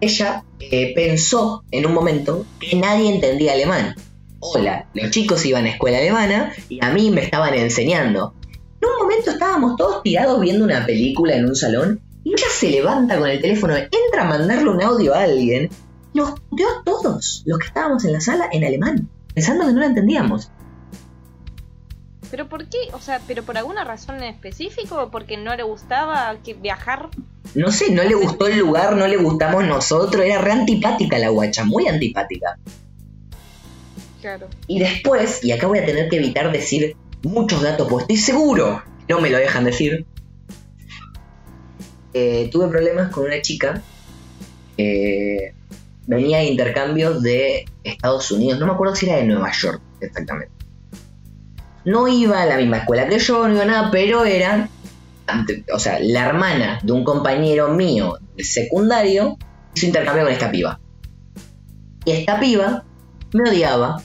Ella 0.00 0.44
eh, 0.60 0.92
pensó 0.94 1.64
en 1.70 1.86
un 1.86 1.94
momento 1.94 2.44
que 2.58 2.76
nadie 2.76 3.14
entendía 3.14 3.52
alemán. 3.52 3.94
Hola, 4.40 4.88
los 4.94 5.10
chicos 5.10 5.46
iban 5.46 5.66
a 5.66 5.70
escuela 5.70 5.98
alemana 5.98 6.52
y 6.68 6.84
a 6.84 6.90
mí 6.90 7.10
me 7.10 7.22
estaban 7.22 7.54
enseñando. 7.54 8.34
En 8.82 8.88
un 8.88 8.96
momento 8.98 9.30
estábamos 9.30 9.76
todos 9.76 10.02
tirados 10.02 10.40
viendo 10.40 10.64
una 10.64 10.84
película 10.84 11.36
en 11.36 11.46
un 11.46 11.54
salón 11.54 12.00
y 12.24 12.32
ella 12.32 12.46
se 12.50 12.68
levanta 12.68 13.16
con 13.16 13.30
el 13.30 13.40
teléfono, 13.40 13.76
entra 13.76 14.22
a 14.22 14.24
mandarle 14.24 14.70
un 14.70 14.82
audio 14.82 15.14
a 15.14 15.22
alguien, 15.22 15.70
nos 16.14 16.34
dio 16.50 16.66
a 16.68 16.82
todos 16.84 17.44
los 17.46 17.58
que 17.60 17.66
estábamos 17.68 18.04
en 18.04 18.12
la 18.12 18.20
sala 18.20 18.48
en 18.50 18.64
alemán, 18.64 19.08
pensando 19.34 19.66
que 19.66 19.72
no 19.72 19.78
lo 19.78 19.86
entendíamos. 19.86 20.50
¿Pero 22.28 22.48
por 22.48 22.66
qué? 22.66 22.78
O 22.92 22.98
sea, 22.98 23.20
¿pero 23.28 23.44
por 23.44 23.56
alguna 23.56 23.84
razón 23.84 24.16
en 24.16 24.24
específico? 24.24 24.96
¿O 25.00 25.10
porque 25.12 25.36
no 25.36 25.54
le 25.54 25.62
gustaba 25.62 26.34
que 26.42 26.54
viajar? 26.54 27.10
No 27.54 27.70
sé, 27.70 27.92
no 27.92 28.02
le 28.02 28.14
gustó 28.14 28.48
el 28.48 28.58
lugar, 28.58 28.96
no 28.96 29.06
le 29.06 29.16
gustamos 29.16 29.64
nosotros, 29.64 30.24
era 30.24 30.40
re 30.40 30.50
antipática 30.50 31.18
la 31.18 31.28
guacha, 31.28 31.64
muy 31.64 31.86
antipática. 31.86 32.58
Claro. 34.20 34.48
Y 34.66 34.80
después, 34.80 35.44
y 35.44 35.52
acá 35.52 35.68
voy 35.68 35.78
a 35.78 35.86
tener 35.86 36.08
que 36.08 36.16
evitar 36.16 36.50
decir 36.50 36.96
muchos 37.22 37.62
datos, 37.62 37.88
porque 37.88 38.14
estoy 38.14 38.16
seguro 38.16 38.82
no 39.12 39.20
me 39.20 39.30
lo 39.30 39.38
dejan 39.38 39.64
decir. 39.64 40.06
Eh, 42.14 42.48
tuve 42.52 42.68
problemas 42.68 43.10
con 43.10 43.24
una 43.24 43.40
chica 43.40 43.82
que 44.76 45.54
venía 46.06 46.38
de 46.38 46.44
intercambios 46.44 47.22
de 47.22 47.64
Estados 47.84 48.30
Unidos, 48.30 48.58
no 48.58 48.66
me 48.66 48.72
acuerdo 48.72 48.94
si 48.94 49.06
era 49.06 49.16
de 49.16 49.24
Nueva 49.24 49.50
York 49.52 49.80
exactamente. 50.00 50.52
No 51.84 52.06
iba 52.06 52.42
a 52.42 52.46
la 52.46 52.56
misma 52.56 52.78
escuela 52.78 53.08
que 53.08 53.18
yo, 53.18 53.48
no 53.48 53.54
iba 53.54 53.64
nada, 53.64 53.90
pero 53.90 54.24
era, 54.24 54.68
o 55.74 55.78
sea, 55.78 55.98
la 56.00 56.26
hermana 56.26 56.80
de 56.82 56.92
un 56.92 57.02
compañero 57.02 57.68
mío 57.68 58.18
del 58.36 58.46
secundario 58.46 59.36
hizo 59.74 59.86
intercambio 59.86 60.24
con 60.24 60.32
esta 60.32 60.50
piba. 60.50 60.80
Y 62.04 62.12
esta 62.12 62.38
piba 62.38 62.84
me 63.32 63.48
odiaba. 63.48 64.02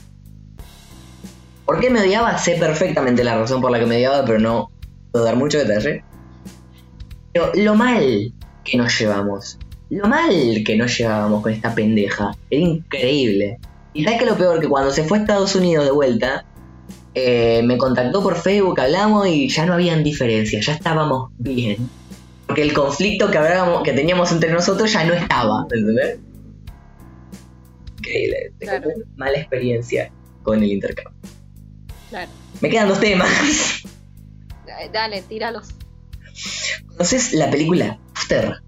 ¿Por 1.68 1.80
qué 1.80 1.90
me 1.90 2.00
odiaba? 2.00 2.38
Sé 2.38 2.54
perfectamente 2.54 3.22
la 3.22 3.36
razón 3.36 3.60
por 3.60 3.70
la 3.70 3.78
que 3.78 3.84
me 3.84 3.96
odiaba, 3.96 4.24
pero 4.24 4.38
no 4.38 4.70
puedo 5.12 5.26
dar 5.26 5.36
mucho 5.36 5.58
detalle. 5.58 6.02
Pero 7.34 7.52
lo 7.56 7.74
mal 7.74 8.32
que 8.64 8.78
nos 8.78 8.98
llevamos. 8.98 9.58
Lo 9.90 10.08
mal 10.08 10.62
que 10.64 10.76
nos 10.78 10.96
llevábamos 10.96 11.42
con 11.42 11.52
esta 11.52 11.74
pendeja. 11.74 12.34
Era 12.48 12.62
increíble. 12.62 13.58
Y 13.92 14.02
sabes 14.02 14.18
que 14.18 14.24
lo 14.24 14.38
peor, 14.38 14.60
que 14.60 14.66
cuando 14.66 14.90
se 14.92 15.04
fue 15.04 15.18
a 15.18 15.20
Estados 15.20 15.54
Unidos 15.56 15.84
de 15.84 15.90
vuelta, 15.90 16.46
eh, 17.12 17.60
me 17.62 17.76
contactó 17.76 18.22
por 18.22 18.36
Facebook, 18.36 18.80
hablamos 18.80 19.28
y 19.28 19.50
ya 19.50 19.66
no 19.66 19.74
habían 19.74 20.02
diferencias, 20.02 20.64
ya 20.64 20.72
estábamos 20.72 21.32
bien. 21.36 21.90
Porque 22.46 22.62
el 22.62 22.72
conflicto 22.72 23.30
que, 23.30 23.36
hablábamos, 23.36 23.82
que 23.82 23.92
teníamos 23.92 24.32
entre 24.32 24.50
nosotros 24.50 24.90
ya 24.90 25.04
no 25.04 25.12
estaba, 25.12 25.66
¿entendés? 25.70 26.18
Increíble. 27.98 28.52
Claro. 28.58 28.88
mala 29.16 29.36
experiencia 29.36 30.10
con 30.42 30.62
el 30.62 30.72
intercambio. 30.72 31.37
Claro. 32.10 32.30
Me 32.60 32.70
quedan 32.70 32.88
dos 32.88 33.00
temas. 33.00 33.82
Dale, 34.92 35.22
tíralos. 35.22 35.68
¿Conoces 36.86 37.32
la 37.32 37.50
película 37.50 37.98
After? 38.14 38.62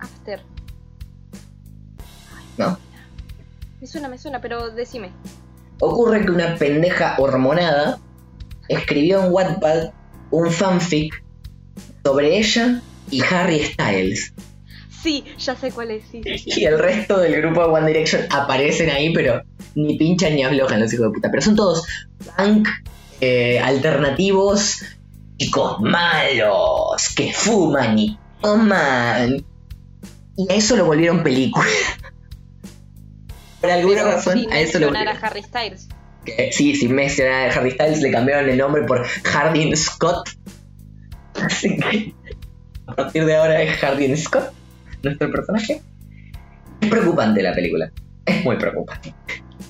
After. 0.00 0.42
¿No? 2.56 2.78
Me 3.80 3.86
suena, 3.86 4.08
me 4.08 4.18
suena, 4.18 4.40
pero 4.40 4.70
decime. 4.70 5.10
Ocurre 5.80 6.24
que 6.24 6.30
una 6.30 6.56
pendeja 6.56 7.16
hormonada 7.18 7.98
escribió 8.68 9.24
en 9.24 9.32
Wattpad 9.32 9.90
un 10.30 10.50
fanfic 10.50 11.22
sobre 12.04 12.38
ella 12.38 12.80
y 13.10 13.22
Harry 13.22 13.62
Styles. 13.64 14.32
Sí, 15.04 15.22
ya 15.38 15.54
sé 15.54 15.70
cuál 15.70 15.90
es, 15.90 16.02
sí. 16.10 16.22
Y 16.24 16.64
el 16.64 16.78
resto 16.78 17.18
del 17.18 17.36
grupo 17.42 17.60
de 17.60 17.66
One 17.66 17.86
Direction 17.86 18.22
aparecen 18.30 18.88
ahí, 18.88 19.12
pero 19.12 19.42
ni 19.74 19.98
pinchan 19.98 20.34
ni 20.34 20.42
aflojan 20.44 20.80
los 20.80 20.90
hijos 20.94 21.08
de 21.08 21.12
puta. 21.12 21.30
Pero 21.30 21.42
son 21.42 21.56
todos 21.56 21.86
punk, 22.38 22.66
eh, 23.20 23.60
alternativos, 23.60 24.82
chicos 25.36 25.78
malos, 25.80 27.12
que 27.14 27.34
fuman 27.34 27.98
y 27.98 28.18
toman. 28.40 29.44
Y 30.38 30.50
a 30.50 30.54
eso 30.54 30.74
lo 30.74 30.86
volvieron 30.86 31.22
película. 31.22 31.66
Por 33.60 33.70
alguna 33.70 34.04
Pero 34.04 34.10
razón, 34.10 34.40
sin 34.40 34.52
a 34.52 34.60
eso 34.60 34.78
lo 34.78 34.86
volvieron. 34.86 35.14
a 35.14 35.20
Harry 35.20 35.42
Styles. 35.42 35.86
Que, 36.24 36.50
sí, 36.50 36.74
sin 36.74 36.94
mencionar 36.94 37.50
a 37.50 37.52
Harry 37.52 37.72
Styles, 37.72 38.00
le 38.00 38.10
cambiaron 38.10 38.48
el 38.48 38.56
nombre 38.56 38.84
por 38.84 39.06
Hardin 39.06 39.76
Scott. 39.76 40.30
Así 41.34 41.76
que 41.76 42.14
a 42.86 42.94
partir 42.94 43.26
de 43.26 43.36
ahora 43.36 43.60
es 43.60 43.78
Hardin 43.78 44.16
Scott, 44.16 44.50
nuestro 45.04 45.30
personaje. 45.30 45.82
Es 46.80 46.88
preocupante 46.88 47.42
la 47.42 47.54
película. 47.54 47.90
Es 48.26 48.44
muy 48.44 48.56
preocupante. 48.56 49.14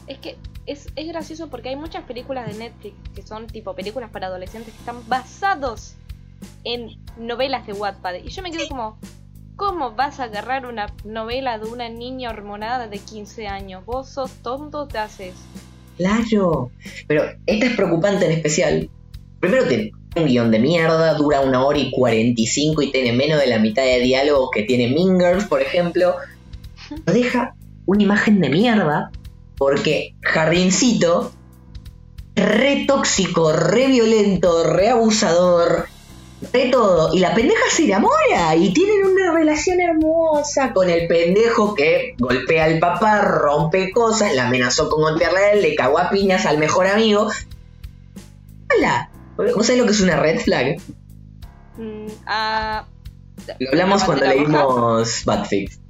Es 0.06 0.18
que 0.18 0.36
es, 0.66 0.88
es 0.96 1.08
gracioso 1.08 1.48
porque 1.48 1.70
hay 1.70 1.76
muchas 1.76 2.04
películas 2.04 2.46
de 2.46 2.54
Netflix 2.54 2.96
que 3.14 3.22
son 3.22 3.46
tipo 3.46 3.74
películas 3.74 4.10
para 4.10 4.28
adolescentes 4.28 4.72
que 4.72 4.78
están 4.78 5.06
basados 5.08 5.96
en 6.64 6.90
novelas 7.18 7.66
de 7.66 7.72
Wattpad. 7.72 8.14
Y 8.24 8.28
yo 8.28 8.42
me 8.42 8.50
quedo 8.50 8.68
como, 8.68 8.98
¿cómo 9.56 9.92
vas 9.92 10.20
a 10.20 10.24
agarrar 10.24 10.66
una 10.66 10.92
novela 11.04 11.58
de 11.58 11.66
una 11.66 11.88
niña 11.88 12.30
hormonada 12.30 12.88
de 12.88 12.98
15 12.98 13.46
años? 13.46 13.84
¿Vos 13.84 14.08
sos 14.08 14.30
tonto? 14.42 14.86
¿Te 14.86 14.98
haces? 14.98 15.34
Claro. 15.96 16.70
Pero 17.06 17.24
esta 17.46 17.66
es 17.66 17.76
preocupante 17.76 18.26
en 18.26 18.32
especial. 18.32 18.90
Primero 19.44 19.68
tiene 19.68 19.92
un 20.16 20.24
guion 20.24 20.50
de 20.50 20.58
mierda, 20.58 21.12
dura 21.18 21.42
una 21.42 21.62
hora 21.62 21.78
y 21.78 21.90
45 21.90 22.80
y 22.80 22.90
tiene 22.90 23.12
menos 23.12 23.38
de 23.38 23.46
la 23.46 23.58
mitad 23.58 23.82
de 23.82 24.00
diálogos 24.00 24.48
que 24.50 24.62
tiene 24.62 24.88
Mingers, 24.88 25.44
por 25.44 25.60
ejemplo. 25.60 26.16
Nos 26.88 27.14
deja 27.14 27.54
una 27.84 28.02
imagen 28.02 28.40
de 28.40 28.48
mierda 28.48 29.10
porque 29.58 30.14
Jardincito, 30.22 31.30
re 32.34 32.86
tóxico, 32.88 33.52
re 33.52 33.88
violento, 33.88 34.64
re 34.64 34.88
abusador, 34.88 35.88
re 36.50 36.70
todo. 36.70 37.12
Y 37.12 37.18
la 37.18 37.34
pendeja 37.34 37.64
se 37.70 37.84
enamora 37.84 38.56
y 38.56 38.72
tienen 38.72 39.04
una 39.04 39.30
relación 39.30 39.78
hermosa 39.78 40.72
con 40.72 40.88
el 40.88 41.06
pendejo 41.06 41.74
que 41.74 42.14
golpea 42.18 42.64
al 42.64 42.78
papá, 42.78 43.20
rompe 43.20 43.92
cosas, 43.92 44.34
la 44.34 44.46
amenazó 44.46 44.88
con 44.88 45.20
él, 45.20 45.60
le 45.60 45.74
cagó 45.74 45.98
a 45.98 46.08
piñas 46.08 46.46
al 46.46 46.56
mejor 46.56 46.86
amigo. 46.86 47.28
Hola. 48.74 49.10
¿Vos 49.36 49.66
sabés 49.66 49.80
lo 49.80 49.86
que 49.86 49.92
es 49.92 50.00
una 50.00 50.16
red 50.16 50.40
flag? 50.40 50.76
Mm, 51.76 52.06
ah, 52.26 52.86
Lo 53.58 53.70
hablamos 53.70 54.00
¿La 54.00 54.06
cuando 54.06 54.26
leímos 54.26 55.24
Batfix. 55.24 55.80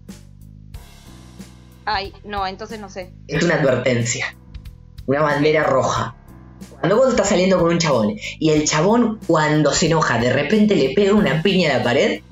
Ay, 1.84 2.12
no, 2.24 2.46
entonces 2.46 2.80
no 2.80 2.88
sé. 2.88 3.12
Es 3.28 3.42
una 3.42 3.56
advertencia. 3.56 4.34
Una 5.06 5.20
bandera 5.20 5.64
roja. 5.64 6.14
Cuando 6.80 6.96
vos 6.96 7.10
estás 7.10 7.28
saliendo 7.28 7.58
con 7.58 7.70
un 7.70 7.78
chabón 7.78 8.14
y 8.38 8.50
el 8.50 8.64
chabón 8.64 9.20
cuando 9.26 9.72
se 9.72 9.86
enoja 9.86 10.18
de 10.18 10.32
repente 10.32 10.76
le 10.76 10.94
pega 10.94 11.12
una 11.12 11.42
piña 11.42 11.70
a 11.70 11.78
la 11.78 11.84
pared, 11.84 12.22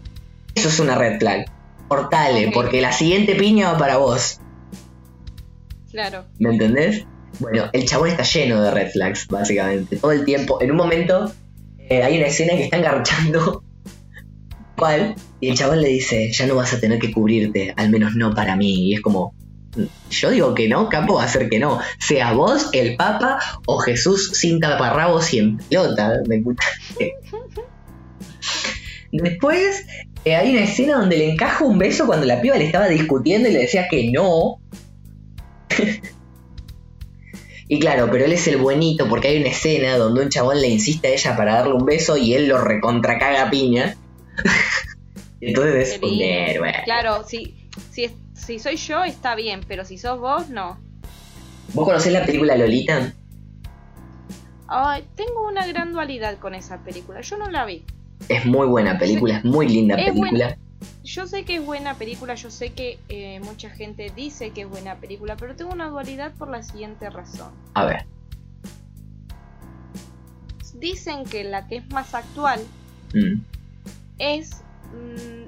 eso 0.54 0.68
es 0.68 0.80
una 0.80 0.96
red 0.96 1.18
flag. 1.18 1.46
Cortale, 1.88 2.50
porque 2.52 2.80
la 2.80 2.92
siguiente 2.92 3.34
piña 3.34 3.72
va 3.72 3.78
para 3.78 3.98
vos. 3.98 4.40
Claro. 5.90 6.24
¿Me 6.38 6.50
entendés? 6.50 7.04
Bueno, 7.39 7.68
el 7.72 7.85
chabón 7.87 8.09
está 8.09 8.22
lleno 8.22 8.62
de 8.62 8.70
red 8.70 8.91
flags, 8.91 9.26
básicamente. 9.28 9.97
Todo 9.97 10.12
el 10.12 10.24
tiempo. 10.24 10.61
En 10.61 10.70
un 10.70 10.76
momento 10.76 11.33
eh, 11.78 12.03
hay 12.03 12.18
una 12.18 12.26
escena 12.26 12.55
que 12.55 12.64
están 12.64 12.83
garchando. 12.83 13.64
¿Cuál? 14.76 15.14
Y 15.41 15.49
el 15.49 15.57
chabón 15.57 15.80
le 15.80 15.89
dice, 15.89 16.30
ya 16.33 16.47
no 16.47 16.57
vas 16.57 16.72
a 16.72 16.80
tener 16.80 16.99
que 16.99 17.12
cubrirte, 17.12 17.74
al 17.76 17.91
menos 17.91 18.14
no 18.14 18.35
para 18.35 18.57
mí. 18.57 18.89
Y 18.89 18.95
es 18.95 19.01
como, 19.01 19.35
yo 20.11 20.30
digo 20.30 20.55
que 20.55 20.68
no, 20.68 20.89
capo 20.89 21.14
va 21.14 21.24
a 21.24 21.28
ser 21.28 21.49
que 21.49 21.59
no. 21.59 21.80
Sea 21.99 22.33
vos, 22.33 22.70
el 22.72 22.97
Papa 22.97 23.39
o 23.66 23.78
Jesús 23.78 24.30
sin 24.35 24.61
taparrabos 24.61 25.33
y 25.33 25.39
en 25.39 25.59
pelota. 25.59 26.20
Después 29.12 29.85
eh, 30.24 30.37
hay 30.37 30.53
una 30.53 30.64
escena 30.64 30.99
donde 30.99 31.18
le 31.18 31.30
encaja 31.30 31.64
un 31.64 31.78
beso 31.78 32.07
cuando 32.07 32.26
la 32.26 32.41
piba 32.41 32.57
le 32.57 32.64
estaba 32.64 32.89
discutiendo 32.89 33.49
y 33.49 33.53
le 33.53 33.61
decía 33.61 33.89
que 33.91 34.11
no. 34.11 34.61
y 37.72 37.78
claro, 37.78 38.10
pero 38.12 38.26
él 38.26 38.32
es 38.32 38.46
el 38.48 38.58
buenito 38.58 39.08
porque 39.08 39.28
hay 39.28 39.38
una 39.38 39.48
escena 39.48 39.96
donde 39.96 40.20
un 40.20 40.28
chabón 40.28 40.60
le 40.60 40.68
insiste 40.68 41.08
a 41.08 41.10
ella 41.12 41.34
para 41.38 41.54
darle 41.54 41.72
un 41.72 41.86
beso 41.86 42.18
y 42.18 42.34
él 42.34 42.46
lo 42.46 42.62
recontracaga 42.62 43.48
piña. 43.48 43.96
Entonces 45.40 45.94
es 45.94 46.02
un 46.02 46.20
héroe. 46.20 46.70
Claro, 46.84 47.24
si, 47.26 47.56
si, 47.90 48.10
si 48.34 48.58
soy 48.58 48.76
yo 48.76 49.04
está 49.04 49.34
bien, 49.34 49.62
pero 49.66 49.86
si 49.86 49.96
sos 49.96 50.20
vos, 50.20 50.50
no. 50.50 50.78
¿Vos 51.72 51.86
conocés 51.86 52.12
la 52.12 52.26
película 52.26 52.58
Lolita? 52.58 53.14
Ay, 54.68 55.06
tengo 55.14 55.48
una 55.48 55.66
gran 55.66 55.94
dualidad 55.94 56.36
con 56.40 56.54
esa 56.54 56.84
película. 56.84 57.22
Yo 57.22 57.38
no 57.38 57.50
la 57.50 57.64
vi. 57.64 57.86
Es 58.28 58.44
muy 58.44 58.66
buena 58.66 58.98
película, 58.98 59.38
es 59.38 59.44
muy 59.46 59.66
linda 59.66 59.94
Es 59.94 60.10
película. 60.10 60.58
Yo 61.05 61.26
sé 61.26 61.44
que 61.44 61.57
es 61.57 61.66
buena 61.66 61.94
película, 61.94 62.34
yo 62.34 62.50
sé 62.50 62.72
que 62.72 62.98
eh, 63.09 63.40
mucha 63.40 63.70
gente 63.70 64.12
dice 64.14 64.50
que 64.50 64.62
es 64.62 64.68
buena 64.68 64.96
película, 64.96 65.36
pero 65.36 65.57
tengo 65.57 65.72
una 65.72 65.88
dualidad 65.88 66.32
por 66.32 66.48
la 66.48 66.62
siguiente 66.62 67.11
razón. 67.11 67.53
A 67.74 67.84
ver. 67.84 68.07
Dicen 70.74 71.24
que 71.24 71.44
la 71.44 71.66
que 71.66 71.76
es 71.76 71.88
más 71.90 72.14
actual 72.14 72.61
mm, 73.14 73.40
es... 74.18 74.62
mm, 74.92 75.42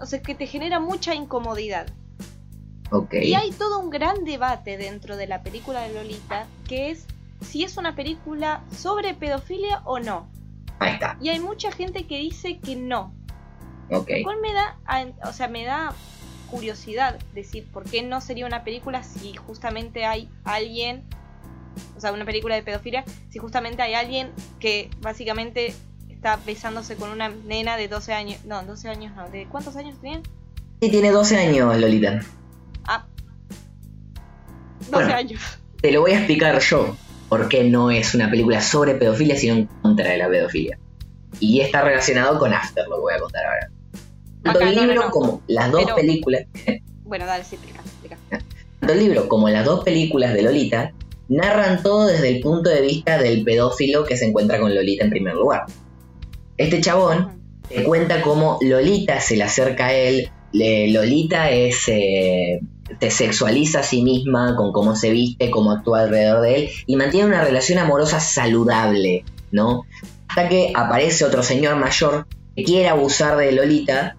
o 0.00 0.06
sea, 0.06 0.22
que 0.22 0.34
te 0.34 0.46
genera 0.46 0.80
mucha 0.80 1.14
incomodidad. 1.14 1.88
ok. 2.90 3.14
Y 3.14 3.34
hay 3.34 3.50
todo 3.50 3.80
un 3.80 3.90
gran 3.90 4.24
debate 4.24 4.78
dentro 4.78 5.16
de 5.16 5.26
la 5.26 5.42
película 5.42 5.82
de 5.82 5.92
Lolita, 5.92 6.46
que 6.66 6.90
es 6.90 7.06
si 7.40 7.62
es 7.64 7.76
una 7.76 7.94
película 7.94 8.62
sobre 8.76 9.14
pedofilia 9.14 9.82
o 9.84 9.98
no. 9.98 10.28
Ahí 10.78 10.94
está. 10.94 11.18
Y 11.20 11.28
hay 11.28 11.40
mucha 11.40 11.70
gente 11.70 12.06
que 12.06 12.18
dice 12.18 12.58
que 12.58 12.74
no, 12.74 13.12
Ok. 13.90 14.10
Lo 14.10 14.22
cual 14.24 14.36
me 14.40 14.52
da, 14.52 14.76
o 15.28 15.32
sea, 15.32 15.48
me 15.48 15.64
da 15.64 15.92
curiosidad 16.50 17.18
decir 17.34 17.66
por 17.72 17.84
qué 17.84 18.02
no 18.02 18.20
sería 18.20 18.46
una 18.46 18.64
película 18.64 19.02
si 19.02 19.34
justamente 19.34 20.04
hay 20.04 20.28
alguien, 20.44 21.02
o 21.96 22.00
sea, 22.00 22.12
una 22.12 22.24
película 22.24 22.54
de 22.54 22.62
pedofilia, 22.62 23.04
si 23.30 23.38
justamente 23.38 23.82
hay 23.82 23.94
alguien 23.94 24.30
que 24.60 24.90
básicamente 25.00 25.74
está 26.08 26.36
besándose 26.46 26.96
con 26.96 27.10
una 27.10 27.28
nena 27.28 27.76
de 27.76 27.88
12 27.88 28.12
años, 28.12 28.44
no, 28.44 28.62
12 28.64 28.88
años 28.88 29.14
no, 29.16 29.28
¿de 29.28 29.46
cuántos 29.46 29.76
años 29.76 29.98
tenían? 30.00 30.22
Sí, 30.80 30.90
tiene 30.90 31.10
12 31.10 31.36
años, 31.38 31.76
Lolita. 31.78 32.20
Ah, 32.86 33.06
12 34.80 34.90
Bueno. 34.92 35.14
años. 35.14 35.40
Te 35.80 35.92
lo 35.92 36.00
voy 36.02 36.12
a 36.12 36.18
explicar 36.18 36.60
yo 36.60 36.96
por 37.28 37.48
qué 37.48 37.64
no 37.64 37.90
es 37.90 38.14
una 38.14 38.30
película 38.30 38.60
sobre 38.60 38.94
pedofilia, 38.94 39.36
sino 39.36 39.54
en 39.54 39.66
contra 39.66 40.10
de 40.10 40.18
la 40.18 40.28
pedofilia. 40.28 40.78
Y 41.40 41.60
está 41.60 41.82
relacionado 41.82 42.38
con 42.38 42.52
After, 42.54 42.86
lo 42.86 42.96
que 42.96 43.00
voy 43.00 43.14
a 43.14 43.18
contar 43.18 43.44
ahora. 43.44 43.70
Tanto 44.44 44.58
Acá, 44.60 44.68
el 44.68 44.76
no, 44.76 44.82
no, 44.82 44.86
libro 44.88 45.04
no. 45.06 45.10
como 45.10 45.42
las 45.48 45.72
dos 45.72 45.82
Pero- 45.84 45.96
películas, 45.96 46.42
Bueno, 47.04 47.26
dale, 47.26 47.44
sí, 47.44 47.56
explica, 47.56 47.80
explica. 47.80 48.18
tanto 48.80 48.92
el 48.92 48.98
libro 49.00 49.28
como 49.28 49.48
las 49.48 49.64
dos 49.64 49.82
películas 49.84 50.32
de 50.34 50.42
Lolita 50.42 50.92
narran 51.28 51.82
todo 51.82 52.06
desde 52.06 52.28
el 52.28 52.40
punto 52.40 52.68
de 52.70 52.82
vista 52.82 53.18
del 53.18 53.42
pedófilo 53.44 54.04
que 54.04 54.16
se 54.16 54.26
encuentra 54.26 54.60
con 54.60 54.74
Lolita 54.74 55.04
en 55.04 55.10
primer 55.10 55.34
lugar. 55.34 55.64
Este 56.58 56.80
chabón 56.80 57.40
te 57.68 57.82
cuenta 57.82 58.20
cómo 58.22 58.58
Lolita 58.60 59.20
se 59.20 59.36
le 59.36 59.44
acerca 59.44 59.86
a 59.86 59.92
él, 59.94 60.30
le- 60.52 60.88
Lolita 60.88 61.50
es, 61.50 61.88
eh, 61.88 62.60
te 62.98 63.10
sexualiza 63.10 63.80
a 63.80 63.82
sí 63.82 64.02
misma 64.02 64.54
con 64.56 64.70
cómo 64.72 64.94
se 64.94 65.10
viste, 65.10 65.50
cómo 65.50 65.72
actúa 65.72 66.02
alrededor 66.02 66.42
de 66.42 66.56
él 66.56 66.70
y 66.86 66.96
mantiene 66.96 67.26
una 67.28 67.42
relación 67.42 67.78
amorosa 67.78 68.20
saludable, 68.20 69.24
¿no? 69.50 69.84
Hasta 70.28 70.48
que 70.48 70.72
aparece 70.74 71.24
otro 71.24 71.42
señor 71.42 71.76
mayor 71.76 72.26
que 72.54 72.62
quiere 72.64 72.88
abusar 72.88 73.36
de 73.38 73.50
Lolita 73.52 74.16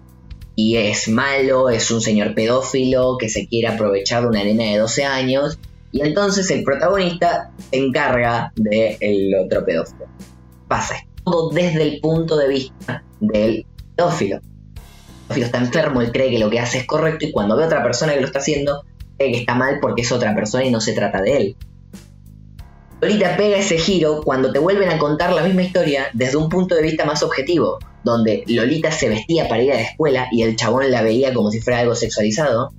y 0.56 0.76
es 0.78 1.08
malo, 1.08 1.68
es 1.68 1.90
un 1.90 2.00
señor 2.00 2.34
pedófilo 2.34 3.18
que 3.18 3.28
se 3.28 3.46
quiere 3.46 3.68
aprovechar 3.68 4.22
de 4.22 4.28
una 4.28 4.42
nena 4.42 4.64
de 4.64 4.78
12 4.78 5.04
años 5.04 5.58
y 5.92 6.00
entonces 6.00 6.50
el 6.50 6.64
protagonista 6.64 7.52
se 7.70 7.76
encarga 7.76 8.52
del 8.56 9.34
otro 9.34 9.64
pedófilo. 9.64 10.06
Pasa, 10.66 10.96
todo 11.24 11.50
desde 11.50 11.82
el 11.82 12.00
punto 12.00 12.38
de 12.38 12.48
vista 12.48 13.04
del 13.20 13.66
pedófilo. 13.94 14.36
El 14.36 14.42
pedófilo 15.28 15.46
está 15.46 15.58
enfermo, 15.58 16.00
él 16.00 16.10
cree 16.10 16.30
que 16.30 16.38
lo 16.38 16.48
que 16.48 16.58
hace 16.58 16.78
es 16.78 16.86
correcto 16.86 17.26
y 17.26 17.32
cuando 17.32 17.54
ve 17.54 17.64
a 17.64 17.66
otra 17.66 17.82
persona 17.82 18.14
que 18.14 18.20
lo 18.20 18.26
está 18.26 18.38
haciendo, 18.38 18.82
cree 19.18 19.32
que 19.32 19.38
está 19.40 19.54
mal 19.54 19.78
porque 19.80 20.02
es 20.02 20.10
otra 20.10 20.34
persona 20.34 20.64
y 20.64 20.70
no 20.70 20.80
se 20.80 20.94
trata 20.94 21.20
de 21.20 21.36
él. 21.36 21.56
Lolita 23.02 23.36
pega 23.36 23.58
ese 23.58 23.76
giro 23.76 24.22
cuando 24.24 24.50
te 24.52 24.58
vuelven 24.58 24.88
a 24.88 24.98
contar 24.98 25.34
la 25.34 25.42
misma 25.42 25.62
historia 25.62 26.06
desde 26.14 26.38
un 26.38 26.48
punto 26.48 26.74
de 26.74 26.82
vista 26.82 27.04
más 27.04 27.22
objetivo, 27.22 27.78
donde 28.06 28.44
Lolita 28.46 28.92
se 28.92 29.08
vestía 29.08 29.48
para 29.48 29.64
ir 29.64 29.72
a 29.72 29.74
la 29.74 29.82
escuela 29.82 30.28
y 30.30 30.42
el 30.42 30.54
chabón 30.54 30.92
la 30.92 31.02
veía 31.02 31.34
como 31.34 31.50
si 31.50 31.60
fuera 31.60 31.80
algo 31.80 31.96
sexualizado, 31.96 32.70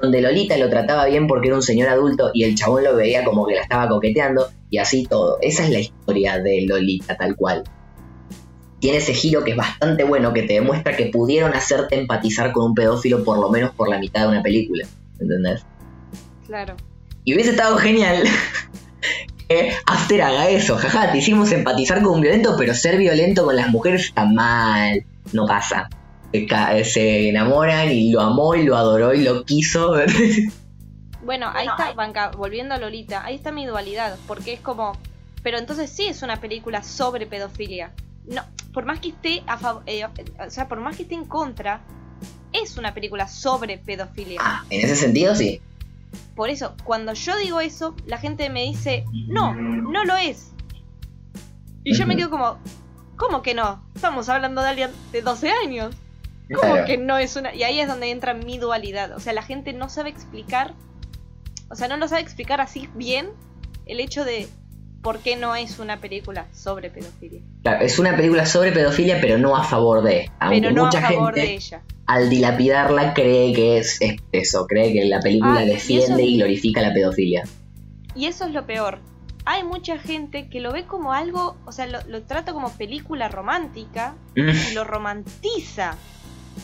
donde 0.00 0.20
Lolita 0.20 0.56
lo 0.56 0.70
trataba 0.70 1.06
bien 1.06 1.26
porque 1.26 1.48
era 1.48 1.56
un 1.56 1.62
señor 1.62 1.88
adulto 1.88 2.30
y 2.32 2.44
el 2.44 2.54
chabón 2.54 2.84
lo 2.84 2.94
veía 2.94 3.24
como 3.24 3.48
que 3.48 3.56
la 3.56 3.62
estaba 3.62 3.88
coqueteando 3.88 4.46
y 4.70 4.78
así 4.78 5.04
todo. 5.04 5.38
Esa 5.42 5.64
es 5.64 5.70
la 5.70 5.80
historia 5.80 6.38
de 6.38 6.66
Lolita 6.68 7.16
tal 7.16 7.34
cual. 7.34 7.64
Tiene 8.78 8.98
ese 8.98 9.12
giro 9.12 9.42
que 9.42 9.50
es 9.50 9.56
bastante 9.56 10.04
bueno, 10.04 10.32
que 10.32 10.44
te 10.44 10.54
demuestra 10.54 10.96
que 10.96 11.06
pudieron 11.06 11.52
hacerte 11.54 11.98
empatizar 11.98 12.52
con 12.52 12.66
un 12.66 12.74
pedófilo 12.76 13.24
por 13.24 13.38
lo 13.40 13.50
menos 13.50 13.72
por 13.72 13.88
la 13.88 13.98
mitad 13.98 14.22
de 14.22 14.28
una 14.28 14.42
película. 14.42 14.86
¿Entendés? 15.18 15.66
Claro. 16.46 16.76
Y 17.24 17.34
hubiese 17.34 17.50
estado 17.50 17.76
genial 17.76 18.22
que 19.48 19.72
After 19.86 20.22
haga 20.22 20.48
eso. 20.48 20.76
Jaja, 20.76 21.12
te 21.12 21.18
hicimos 21.18 21.52
empatizar 21.52 22.02
con 22.02 22.14
un 22.14 22.20
violento, 22.20 22.54
pero 22.58 22.74
ser 22.74 22.98
violento 22.98 23.44
con 23.44 23.56
las 23.56 23.68
mujeres 23.68 24.06
está 24.06 24.24
mal. 24.24 25.04
No 25.32 25.46
pasa. 25.46 25.88
Se, 26.32 27.28
enamoran 27.28 27.90
y 27.90 28.10
lo 28.10 28.20
amó 28.20 28.54
y 28.54 28.64
lo 28.64 28.76
adoró 28.76 29.14
y 29.14 29.22
lo 29.22 29.44
quiso. 29.44 29.94
Bueno, 31.26 31.50
ahí 31.52 31.66
está, 31.66 31.92
Banca, 31.92 32.30
volviendo 32.30 32.76
a 32.76 32.78
Lolita, 32.78 33.24
ahí 33.24 33.34
está 33.34 33.50
mi 33.50 33.66
dualidad, 33.66 34.16
porque 34.28 34.52
es 34.52 34.60
como, 34.60 34.92
pero 35.42 35.58
entonces 35.58 35.90
sí 35.90 36.06
es 36.06 36.22
una 36.22 36.40
película 36.40 36.84
sobre 36.84 37.26
pedofilia. 37.26 37.92
No, 38.26 38.42
por 38.72 38.84
más 38.84 39.00
que 39.00 39.08
esté 39.08 39.42
a 39.48 39.58
favor, 39.58 39.82
o 40.38 40.50
sea, 40.50 40.68
por 40.68 40.78
más 40.78 40.96
que 40.96 41.02
esté 41.02 41.16
en 41.16 41.24
contra, 41.24 41.80
es 42.52 42.76
una 42.76 42.94
película 42.94 43.26
sobre 43.26 43.76
pedofilia. 43.76 44.40
ah, 44.40 44.64
en 44.70 44.84
ese 44.84 44.94
sentido 44.94 45.34
sí. 45.34 45.60
Por 46.34 46.50
eso, 46.50 46.74
cuando 46.84 47.12
yo 47.14 47.36
digo 47.38 47.60
eso, 47.60 47.94
la 48.06 48.18
gente 48.18 48.50
me 48.50 48.62
dice, 48.62 49.04
no, 49.28 49.54
no 49.54 50.04
lo 50.04 50.16
es. 50.16 50.52
Y 51.84 51.94
yo 51.94 52.06
me 52.06 52.16
quedo 52.16 52.30
como, 52.30 52.58
¿cómo 53.16 53.42
que 53.42 53.54
no? 53.54 53.88
Estamos 53.94 54.28
hablando 54.28 54.60
de 54.62 54.68
alguien 54.68 54.90
de 55.12 55.22
12 55.22 55.50
años. 55.64 55.94
¿Cómo 56.54 56.72
Claro. 56.72 56.86
que 56.86 56.98
no 56.98 57.18
es 57.18 57.34
una.? 57.36 57.54
Y 57.54 57.62
ahí 57.64 57.80
es 57.80 57.88
donde 57.88 58.10
entra 58.10 58.34
mi 58.34 58.58
dualidad. 58.58 59.12
O 59.12 59.20
sea, 59.20 59.32
la 59.32 59.42
gente 59.42 59.72
no 59.72 59.88
sabe 59.88 60.10
explicar. 60.10 60.74
O 61.70 61.74
sea, 61.74 61.88
no 61.88 61.96
lo 61.96 62.06
sabe 62.06 62.22
explicar 62.22 62.60
así 62.60 62.88
bien 62.94 63.30
el 63.86 63.98
hecho 64.00 64.24
de 64.24 64.48
por 65.06 65.20
qué 65.20 65.36
no 65.36 65.54
es 65.54 65.78
una 65.78 66.00
película 66.00 66.46
sobre 66.52 66.90
pedofilia. 66.90 67.40
Claro, 67.62 67.84
es 67.84 67.98
una 68.00 68.16
película 68.16 68.44
sobre 68.44 68.72
pedofilia, 68.72 69.18
pero 69.20 69.38
no 69.38 69.54
a 69.56 69.62
favor 69.62 70.02
de. 70.02 70.28
Aunque 70.40 70.60
pero 70.62 70.72
no 70.72 70.82
a 70.82 70.84
mucha 70.86 71.00
favor 71.00 71.32
gente, 71.32 71.48
de 71.48 71.54
ella. 71.54 71.82
al 72.06 72.28
dilapidarla, 72.28 73.14
cree 73.14 73.52
que 73.52 73.78
es, 73.78 74.00
es 74.02 74.16
eso. 74.32 74.66
Cree 74.66 74.92
que 74.92 75.04
la 75.04 75.20
película 75.20 75.60
Ah, 75.60 75.64
y 75.64 75.68
defiende 75.68 76.24
y 76.24 76.38
glorifica 76.38 76.80
la 76.82 76.92
pedofilia. 76.92 77.44
Y 78.16 78.26
eso 78.26 78.46
es 78.46 78.52
lo 78.52 78.66
peor. 78.66 78.98
Hay 79.44 79.62
mucha 79.62 79.96
gente 79.96 80.48
que 80.48 80.58
lo 80.60 80.72
ve 80.72 80.86
como 80.86 81.12
algo. 81.12 81.56
O 81.66 81.70
sea, 81.70 81.86
lo, 81.86 82.00
lo 82.08 82.22
trata 82.22 82.52
como 82.52 82.70
película 82.72 83.28
romántica 83.28 84.16
Mm. 84.34 84.50
y 84.70 84.74
lo 84.74 84.82
romantiza. 84.82 85.96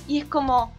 Y 0.09 0.19
es 0.19 0.25
como. 0.25 0.73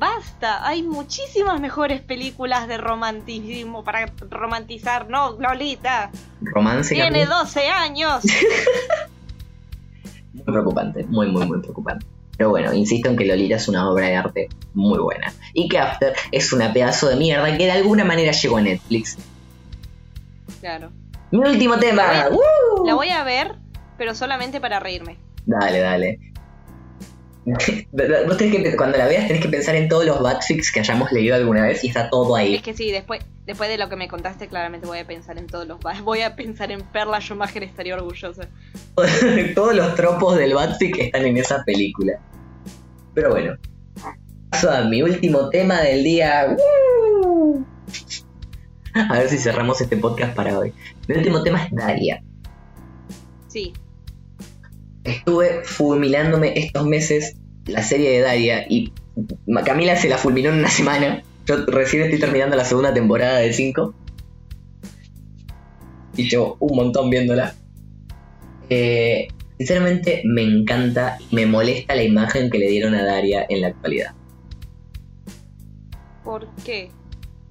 Basta, 0.00 0.66
hay 0.66 0.82
muchísimas 0.82 1.60
mejores 1.60 2.00
películas 2.00 2.66
de 2.66 2.78
romanticismo 2.78 3.84
para 3.84 4.10
romantizar, 4.30 5.10
¿no? 5.10 5.38
Lolita, 5.38 6.10
Romance 6.40 6.94
tiene 6.94 7.24
Camila. 7.24 7.40
12 7.40 7.68
años. 7.68 8.24
Muy 10.32 10.44
preocupante, 10.44 11.04
muy, 11.04 11.30
muy, 11.30 11.44
muy 11.44 11.60
preocupante. 11.60 12.06
Pero 12.38 12.48
bueno, 12.48 12.72
insisto 12.72 13.10
en 13.10 13.16
que 13.18 13.26
Lolita 13.26 13.56
es 13.56 13.68
una 13.68 13.90
obra 13.90 14.06
de 14.06 14.16
arte 14.16 14.48
muy 14.72 14.98
buena. 15.00 15.34
Y 15.52 15.68
que 15.68 15.76
After 15.76 16.14
es 16.32 16.50
una 16.54 16.72
pedazo 16.72 17.08
de 17.08 17.16
mierda 17.16 17.58
que 17.58 17.64
de 17.64 17.72
alguna 17.72 18.04
manera 18.04 18.32
llegó 18.32 18.56
a 18.56 18.62
Netflix. 18.62 19.18
Claro. 20.60 20.92
Mi 21.30 21.40
último 21.40 21.78
tema. 21.78 22.28
¡Woo! 22.30 22.86
La 22.86 22.94
voy 22.94 23.10
a 23.10 23.22
ver, 23.24 23.56
pero 23.98 24.14
solamente 24.14 24.62
para 24.62 24.80
reírme. 24.80 25.18
Dale, 25.44 25.80
dale. 25.80 26.29
Vos 27.46 28.36
tenés 28.36 28.62
que, 28.62 28.76
cuando 28.76 28.98
la 28.98 29.06
veas 29.06 29.26
tenés 29.26 29.42
que 29.42 29.48
pensar 29.48 29.74
en 29.74 29.88
todos 29.88 30.04
los 30.04 30.20
batfics 30.22 30.70
que 30.70 30.80
hayamos 30.80 31.10
leído 31.10 31.34
alguna 31.34 31.62
vez 31.64 31.82
y 31.84 31.88
está 31.88 32.10
todo 32.10 32.36
Es 32.36 32.44
ahí. 32.44 32.60
que 32.60 32.74
sí, 32.74 32.90
después, 32.90 33.22
después 33.46 33.70
de 33.70 33.78
lo 33.78 33.88
que 33.88 33.96
me 33.96 34.08
contaste, 34.08 34.46
claramente 34.46 34.86
voy 34.86 34.98
a 34.98 35.06
pensar 35.06 35.38
en 35.38 35.46
todos 35.46 35.66
los. 35.66 35.78
Voy 36.04 36.20
a 36.20 36.36
pensar 36.36 36.70
en 36.70 36.82
Perla 36.82 37.20
Schumacher, 37.20 37.62
estaría 37.62 37.94
orgullosa. 37.94 38.48
todos 39.54 39.74
los 39.74 39.94
tropos 39.94 40.36
del 40.36 40.54
batfic 40.54 40.98
están 40.98 41.24
en 41.24 41.38
esa 41.38 41.64
película. 41.64 42.20
Pero 43.14 43.30
bueno. 43.30 43.54
Paso 44.50 44.70
a 44.70 44.82
mi 44.82 45.02
último 45.02 45.48
tema 45.48 45.80
del 45.80 46.04
día. 46.04 46.56
¡Woo! 46.56 47.64
A 48.94 49.14
ver 49.14 49.28
si 49.28 49.38
cerramos 49.38 49.80
este 49.80 49.96
podcast 49.96 50.34
para 50.34 50.58
hoy. 50.58 50.72
Mi 51.06 51.16
último 51.16 51.42
tema 51.42 51.64
es 51.64 51.70
Daria. 51.72 52.22
Sí, 53.46 53.72
Estuve 55.10 55.62
fulminándome 55.64 56.52
estos 56.56 56.86
meses 56.86 57.36
la 57.66 57.82
serie 57.82 58.10
de 58.10 58.20
Daria 58.20 58.66
y 58.68 58.92
Camila 59.64 59.96
se 59.96 60.08
la 60.08 60.18
fulminó 60.18 60.50
en 60.50 60.58
una 60.58 60.70
semana. 60.70 61.22
Yo 61.46 61.64
recién 61.66 62.02
estoy 62.02 62.18
terminando 62.18 62.56
la 62.56 62.64
segunda 62.64 62.92
temporada 62.92 63.38
de 63.38 63.52
5. 63.52 63.94
Y 66.16 66.28
llevo 66.28 66.56
un 66.60 66.76
montón 66.76 67.10
viéndola. 67.10 67.54
Eh, 68.68 69.28
sinceramente 69.58 70.22
me 70.24 70.42
encanta 70.42 71.18
y 71.30 71.34
me 71.34 71.46
molesta 71.46 71.94
la 71.94 72.02
imagen 72.02 72.50
que 72.50 72.58
le 72.58 72.68
dieron 72.68 72.94
a 72.94 73.04
Daria 73.04 73.46
en 73.48 73.60
la 73.60 73.68
actualidad. 73.68 74.14
¿por 76.30 76.46
qué? 76.64 76.90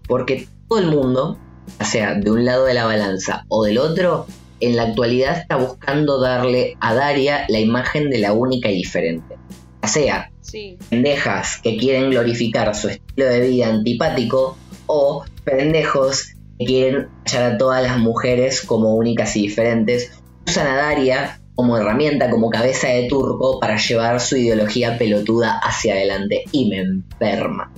Porque 0.07 0.47
todo 0.69 0.79
el 0.79 0.87
mundo, 0.87 1.37
o 1.81 1.83
sea, 1.83 2.15
de 2.15 2.31
un 2.31 2.45
lado 2.45 2.63
de 2.63 2.73
la 2.73 2.85
balanza 2.85 3.45
o 3.49 3.65
del 3.65 3.77
otro, 3.77 4.25
en 4.59 4.75
la 4.75 4.83
actualidad 4.83 5.37
está 5.37 5.55
buscando 5.55 6.19
darle 6.19 6.77
a 6.79 6.93
Daria 6.93 7.45
la 7.49 7.59
imagen 7.59 8.09
de 8.09 8.19
la 8.19 8.33
única 8.33 8.69
y 8.69 8.75
diferente. 8.75 9.35
O 9.81 9.87
sea, 9.87 10.29
Sí, 10.49 10.79
pendejas 10.89 11.59
que 11.61 11.77
quieren 11.77 12.09
glorificar 12.09 12.73
su 12.73 12.89
estilo 12.89 13.27
de 13.27 13.47
vida 13.47 13.67
antipático 13.67 14.57
o 14.87 15.23
pendejos 15.43 16.33
que 16.57 16.65
quieren 16.65 17.07
hallar 17.23 17.53
a 17.53 17.57
todas 17.59 17.83
las 17.83 17.99
mujeres 17.99 18.61
como 18.61 18.95
únicas 18.95 19.35
y 19.35 19.41
diferentes. 19.41 20.11
Usan 20.47 20.65
a 20.65 20.75
Daria 20.75 21.39
como 21.53 21.77
herramienta, 21.77 22.31
como 22.31 22.49
cabeza 22.49 22.87
de 22.87 23.07
turco 23.07 23.59
para 23.59 23.77
llevar 23.77 24.19
su 24.19 24.37
ideología 24.37 24.97
pelotuda 24.97 25.59
hacia 25.59 25.93
adelante 25.93 26.45
y 26.51 26.67
me 26.67 26.79
enferma. 26.79 27.71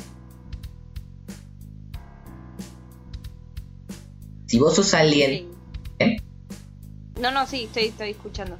Si 4.45 4.57
vos 4.59 4.75
sos 4.75 4.93
alguien. 4.93 5.50
No, 7.21 7.29
no, 7.29 7.45
sí, 7.45 7.65
estoy, 7.65 7.83
estoy 7.83 8.09
escuchando. 8.09 8.57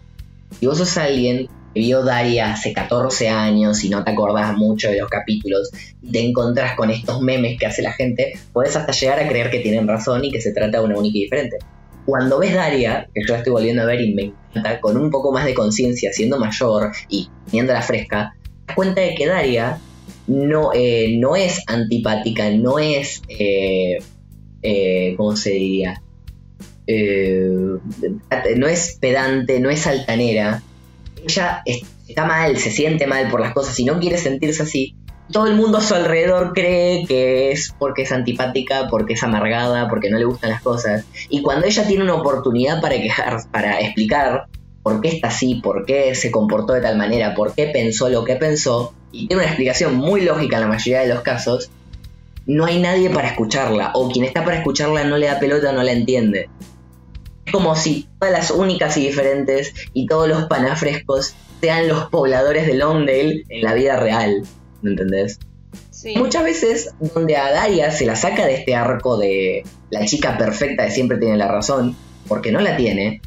Si 0.59 0.67
vos 0.67 0.77
sos 0.77 0.95
alguien 0.97 1.49
vio 1.73 2.03
Daria 2.03 2.53
hace 2.53 2.73
14 2.73 3.27
años 3.27 3.83
y 3.83 3.89
no 3.89 4.03
te 4.03 4.11
acordás 4.11 4.55
mucho 4.55 4.89
de 4.89 4.99
los 4.99 5.09
capítulos 5.09 5.71
y 6.01 6.11
te 6.11 6.19
encontrás 6.19 6.75
con 6.75 6.91
estos 6.91 7.21
memes 7.21 7.57
que 7.57 7.65
hace 7.65 7.81
la 7.81 7.93
gente, 7.93 8.33
podés 8.53 8.75
hasta 8.75 8.91
llegar 8.91 9.19
a 9.19 9.27
creer 9.27 9.49
que 9.49 9.61
tienen 9.61 9.87
razón 9.87 10.23
y 10.23 10.31
que 10.31 10.39
se 10.39 10.53
trata 10.53 10.77
de 10.77 10.85
una 10.85 10.97
única 10.97 11.17
y 11.17 11.21
diferente. 11.23 11.57
Cuando 12.05 12.37
ves 12.37 12.53
Daria, 12.53 13.09
que 13.13 13.21
yo 13.25 13.33
la 13.33 13.39
estoy 13.39 13.53
volviendo 13.53 13.81
a 13.81 13.85
ver 13.85 14.01
y 14.01 14.13
me 14.13 14.33
encanta, 14.51 14.79
con 14.79 14.95
un 14.95 15.09
poco 15.09 15.31
más 15.31 15.45
de 15.45 15.55
conciencia, 15.55 16.13
siendo 16.13 16.37
mayor 16.37 16.91
y 17.09 17.29
la 17.51 17.81
fresca, 17.81 18.35
te 18.41 18.67
das 18.67 18.75
cuenta 18.75 19.01
de 19.01 19.15
que 19.15 19.25
Daria 19.25 19.79
no, 20.27 20.71
eh, 20.73 21.15
no 21.17 21.35
es 21.35 21.63
antipática, 21.65 22.51
no 22.51 22.77
es, 22.77 23.23
eh, 23.27 23.97
eh, 24.61 25.15
¿cómo 25.17 25.35
se 25.35 25.51
diría? 25.51 26.01
No 26.87 28.67
es 28.67 28.97
pedante, 28.99 29.59
no 29.59 29.69
es 29.69 29.87
altanera, 29.87 30.61
ella 31.25 31.63
está 32.07 32.25
mal, 32.25 32.57
se 32.57 32.71
siente 32.71 33.07
mal 33.07 33.29
por 33.29 33.39
las 33.41 33.53
cosas 33.53 33.79
y 33.79 33.85
no 33.85 33.99
quiere 33.99 34.17
sentirse 34.17 34.63
así, 34.63 34.95
todo 35.31 35.47
el 35.47 35.55
mundo 35.55 35.77
a 35.77 35.81
su 35.81 35.95
alrededor 35.95 36.53
cree 36.53 37.05
que 37.05 37.51
es 37.51 37.73
porque 37.77 38.03
es 38.03 38.11
antipática, 38.11 38.87
porque 38.89 39.13
es 39.13 39.23
amargada, 39.23 39.87
porque 39.87 40.09
no 40.09 40.17
le 40.17 40.25
gustan 40.25 40.49
las 40.49 40.61
cosas. 40.61 41.05
Y 41.29 41.41
cuando 41.41 41.65
ella 41.67 41.87
tiene 41.87 42.03
una 42.03 42.15
oportunidad 42.15 42.81
para 42.81 42.95
quejar, 42.95 43.39
para 43.51 43.79
explicar 43.79 44.47
por 44.83 44.99
qué 44.99 45.09
está 45.09 45.29
así, 45.29 45.55
por 45.55 45.85
qué 45.85 46.15
se 46.15 46.31
comportó 46.31 46.73
de 46.73 46.81
tal 46.81 46.97
manera, 46.97 47.33
por 47.33 47.53
qué 47.53 47.67
pensó 47.67 48.09
lo 48.09 48.25
que 48.25 48.35
pensó, 48.35 48.93
y 49.11 49.27
tiene 49.27 49.43
una 49.43 49.51
explicación 49.51 49.95
muy 49.95 50.21
lógica 50.21 50.57
en 50.57 50.63
la 50.63 50.67
mayoría 50.67 51.01
de 51.01 51.07
los 51.07 51.21
casos, 51.21 51.69
no 52.45 52.65
hay 52.65 52.79
nadie 52.79 53.09
para 53.09 53.29
escucharla, 53.29 53.91
o 53.93 54.09
quien 54.09 54.25
está 54.25 54.43
para 54.43 54.57
escucharla 54.57 55.03
no 55.03 55.17
le 55.17 55.27
da 55.27 55.39
pelota 55.39 55.69
o 55.69 55.73
no 55.73 55.83
la 55.83 55.91
entiende 55.91 56.49
como 57.51 57.75
si 57.75 58.07
todas 58.19 58.33
las 58.33 58.51
únicas 58.51 58.97
y 58.97 59.07
diferentes 59.07 59.73
y 59.93 60.07
todos 60.07 60.27
los 60.27 60.45
panafrescos 60.45 61.35
sean 61.59 61.87
los 61.87 62.05
pobladores 62.09 62.65
de 62.65 62.75
Longdale 62.75 63.43
en 63.49 63.61
la 63.61 63.73
vida 63.73 63.97
real. 63.97 64.43
¿Me 64.81 64.91
entendés? 64.91 65.39
Sí. 65.91 66.15
Muchas 66.17 66.43
veces 66.43 66.93
donde 67.13 67.37
a 67.37 67.51
Daria 67.51 67.91
se 67.91 68.05
la 68.05 68.15
saca 68.15 68.45
de 68.45 68.55
este 68.55 68.75
arco 68.75 69.17
de 69.17 69.63
la 69.91 70.05
chica 70.05 70.37
perfecta 70.37 70.85
que 70.85 70.91
siempre 70.91 71.17
tiene 71.17 71.37
la 71.37 71.47
razón, 71.47 71.95
porque 72.27 72.51
no 72.51 72.59
la 72.59 72.75
tiene, 72.75 73.21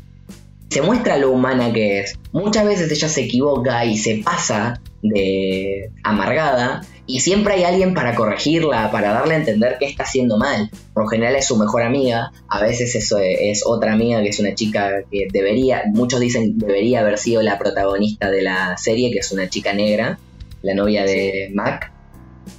se 0.70 0.82
muestra 0.82 1.16
lo 1.18 1.30
humana 1.30 1.72
que 1.72 2.00
es. 2.00 2.18
Muchas 2.32 2.66
veces 2.66 2.90
ella 2.90 3.08
se 3.08 3.22
equivoca 3.22 3.84
y 3.84 3.96
se 3.96 4.22
pasa 4.24 4.80
de 5.02 5.90
amargada 6.02 6.80
y 7.06 7.20
siempre 7.20 7.54
hay 7.54 7.64
alguien 7.64 7.92
para 7.92 8.14
corregirla, 8.14 8.90
para 8.90 9.12
darle 9.12 9.34
a 9.34 9.38
entender 9.38 9.76
que 9.78 9.86
está 9.86 10.04
haciendo 10.04 10.38
mal. 10.38 10.70
Por 10.94 11.04
lo 11.04 11.08
general 11.08 11.36
es 11.36 11.46
su 11.46 11.56
mejor 11.56 11.82
amiga, 11.82 12.32
a 12.48 12.62
veces 12.62 12.94
eso 12.94 13.18
es 13.18 13.62
otra 13.66 13.92
amiga 13.92 14.22
que 14.22 14.28
es 14.28 14.40
una 14.40 14.54
chica 14.54 15.02
que 15.10 15.28
debería, 15.30 15.82
muchos 15.92 16.20
dicen 16.20 16.58
debería 16.58 17.00
haber 17.00 17.18
sido 17.18 17.42
la 17.42 17.58
protagonista 17.58 18.30
de 18.30 18.42
la 18.42 18.76
serie, 18.78 19.10
que 19.10 19.18
es 19.18 19.32
una 19.32 19.48
chica 19.48 19.74
negra, 19.74 20.18
la 20.62 20.74
novia 20.74 21.04
de 21.04 21.50
Mac. 21.52 21.92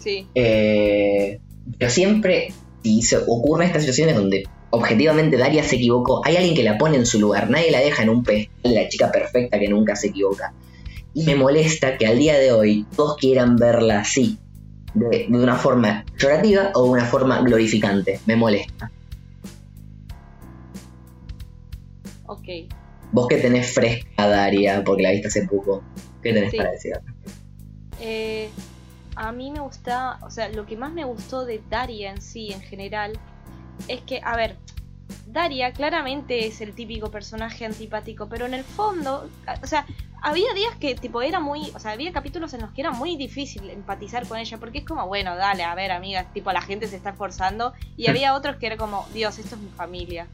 Sí. 0.04 0.28
Eh, 0.36 1.40
pero 1.80 1.90
siempre, 1.90 2.54
si 2.84 3.02
se 3.02 3.18
ocurren 3.18 3.68
estas 3.68 3.82
situaciones 3.82 4.16
donde 4.16 4.44
objetivamente 4.70 5.38
Daria 5.38 5.64
se 5.64 5.78
equivocó, 5.78 6.22
hay 6.24 6.36
alguien 6.36 6.56
que 6.56 6.64
la 6.64 6.78
pone 6.78 6.98
en 6.98 7.06
su 7.06 7.20
lugar, 7.20 7.50
nadie 7.50 7.72
la 7.72 7.80
deja 7.80 8.04
en 8.04 8.10
un 8.10 8.24
pez, 8.24 8.50
la 8.62 8.88
chica 8.90 9.12
perfecta 9.12 9.60
que 9.60 9.70
nunca 9.70 9.96
se 9.96 10.08
equivoca. 10.08 10.54
Y 11.16 11.24
me 11.24 11.36
molesta 11.36 11.98
que 11.98 12.06
al 12.06 12.20
día 12.20 12.38
de 12.38 12.52
hoy 12.52 12.86
todos 12.94 13.16
quieran 13.16 13.56
verla 13.56 14.02
así, 14.02 14.38
de, 14.94 15.28
una 15.30 15.56
forma 15.56 16.04
llorativa 16.18 16.72
o 16.74 16.84
de 16.84 16.90
una 16.90 17.06
forma 17.06 17.42
glorificante. 17.42 18.20
Me 18.26 18.36
molesta. 18.36 18.92
Ok. 22.26 22.48
Vos 23.14 23.28
que 23.30 23.38
tenés 23.38 23.72
fresca, 23.72 24.28
Daria, 24.28 24.84
porque 24.84 25.04
la 25.04 25.12
viste 25.12 25.30
hace 25.30 25.48
poco, 25.48 25.82
¿qué 26.22 26.34
tenés 26.34 26.54
para 26.54 26.72
decir? 26.72 27.00
Eh, 28.02 28.50
a 29.16 29.32
mí 29.32 29.52
me 29.52 29.62
gusta, 29.62 30.20
o 30.22 30.30
sea, 30.30 30.50
lo 30.50 30.66
que 30.66 30.76
más 30.76 30.92
me 30.92 31.06
gustó 31.06 31.46
de 31.46 31.62
Daria 31.70 32.12
en 32.12 32.22
sí, 32.22 32.52
en 32.52 32.60
general, 32.60 33.18
es 33.88 34.02
que, 34.02 34.20
a 34.22 34.36
ver, 34.36 34.58
Daria 35.28 35.72
claramente 35.72 36.46
es 36.46 36.60
el 36.60 36.74
típico 36.74 37.10
personaje 37.10 37.66
antipático, 37.66 38.28
pero 38.28 38.46
en 38.46 38.54
el 38.54 38.66
fondo, 38.66 39.30
o 39.64 39.68
sea, 39.68 39.86
había 40.26 40.52
días 40.56 40.76
que 40.78 40.96
tipo 40.96 41.22
era 41.22 41.40
muy, 41.40 41.72
o 41.76 41.80
sea, 41.80 41.92
había 41.92 42.12
capítulos 42.12 42.52
en 42.56 42.62
los 42.62 42.72
que 42.72 42.82
era 42.82 42.90
muy 42.90 43.16
difícil 43.16 43.70
empatizar 43.70 44.28
con 44.28 44.40
ella, 44.40 44.58
porque 44.58 44.80
es 44.80 44.84
como, 44.84 45.06
bueno, 45.06 45.36
dale, 45.36 45.64
a 45.64 45.76
ver, 45.76 45.92
amiga, 45.92 46.26
tipo 46.34 46.52
la 46.52 46.62
gente 46.62 46.88
se 46.88 46.96
está 46.96 47.12
esforzando, 47.12 47.74
y 47.96 48.08
había 48.08 48.34
otros 48.34 48.56
que 48.56 48.66
era 48.66 48.76
como, 48.76 49.08
Dios, 49.14 49.38
esto 49.38 49.54
es 49.54 49.62
mi 49.62 49.70
familia. 49.70 50.26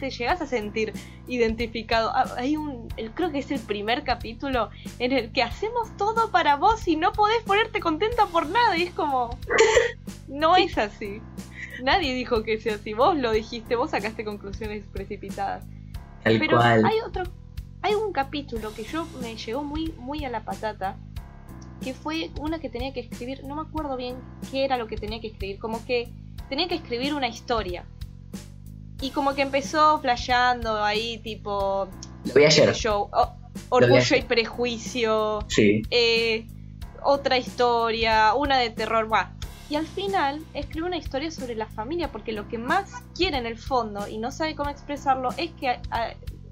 Te 0.00 0.10
llegas 0.10 0.40
a 0.40 0.48
sentir 0.48 0.92
identificado. 1.28 2.10
Ah, 2.12 2.26
hay 2.36 2.56
un, 2.56 2.88
creo 3.14 3.30
que 3.30 3.38
es 3.38 3.52
el 3.52 3.60
primer 3.60 4.02
capítulo 4.02 4.70
en 4.98 5.12
el 5.12 5.30
que 5.30 5.44
hacemos 5.44 5.96
todo 5.96 6.32
para 6.32 6.56
vos 6.56 6.88
y 6.88 6.96
no 6.96 7.12
podés 7.12 7.40
ponerte 7.44 7.78
contenta 7.78 8.26
por 8.26 8.48
nada, 8.48 8.76
y 8.76 8.82
es 8.82 8.94
como, 8.94 9.38
no 10.26 10.56
es 10.56 10.76
así. 10.76 11.22
Nadie 11.84 12.14
dijo 12.14 12.42
que 12.42 12.58
sea 12.58 12.74
así, 12.74 12.94
vos 12.94 13.16
lo 13.16 13.30
dijiste, 13.30 13.76
vos 13.76 13.92
sacaste 13.92 14.24
conclusiones 14.24 14.84
precipitadas. 14.92 15.64
Pero 16.24 16.60
hay 16.60 16.98
otro 17.06 17.22
hay 17.84 17.92
un 17.92 18.14
capítulo 18.14 18.72
que 18.72 18.82
yo 18.82 19.06
me 19.20 19.36
llegó 19.36 19.62
muy, 19.62 19.92
muy 19.98 20.24
a 20.24 20.30
la 20.30 20.42
patata, 20.42 20.96
que 21.82 21.92
fue 21.92 22.30
una 22.40 22.58
que 22.58 22.70
tenía 22.70 22.94
que 22.94 23.00
escribir, 23.00 23.44
no 23.44 23.56
me 23.56 23.60
acuerdo 23.60 23.98
bien 23.98 24.16
qué 24.50 24.64
era 24.64 24.78
lo 24.78 24.86
que 24.86 24.96
tenía 24.96 25.20
que 25.20 25.26
escribir, 25.26 25.58
como 25.58 25.84
que 25.84 26.08
tenía 26.48 26.66
que 26.66 26.76
escribir 26.76 27.12
una 27.12 27.28
historia. 27.28 27.84
Y 29.02 29.10
como 29.10 29.34
que 29.34 29.42
empezó 29.42 30.00
flasheando 30.00 30.82
ahí, 30.82 31.18
tipo. 31.18 31.86
Lo 32.24 32.32
vi 32.32 32.46
ayer. 32.46 32.72
Show, 32.72 33.10
orgullo 33.68 34.16
y 34.16 34.22
prejuicio. 34.22 35.44
Sí. 35.48 35.82
Eh, 35.90 36.46
otra 37.02 37.36
historia, 37.36 38.32
una 38.32 38.56
de 38.56 38.70
terror. 38.70 39.12
va 39.12 39.34
y 39.68 39.76
al 39.76 39.86
final 39.86 40.42
escribe 40.54 40.86
una 40.86 40.96
historia 40.96 41.30
sobre 41.30 41.54
la 41.54 41.66
familia, 41.66 42.10
porque 42.10 42.32
lo 42.32 42.48
que 42.48 42.56
más 42.56 42.92
quiere 43.14 43.36
en 43.36 43.44
el 43.44 43.58
fondo 43.58 44.08
y 44.08 44.16
no 44.16 44.30
sabe 44.30 44.54
cómo 44.54 44.70
expresarlo 44.70 45.30
es 45.36 45.50
que 45.52 45.80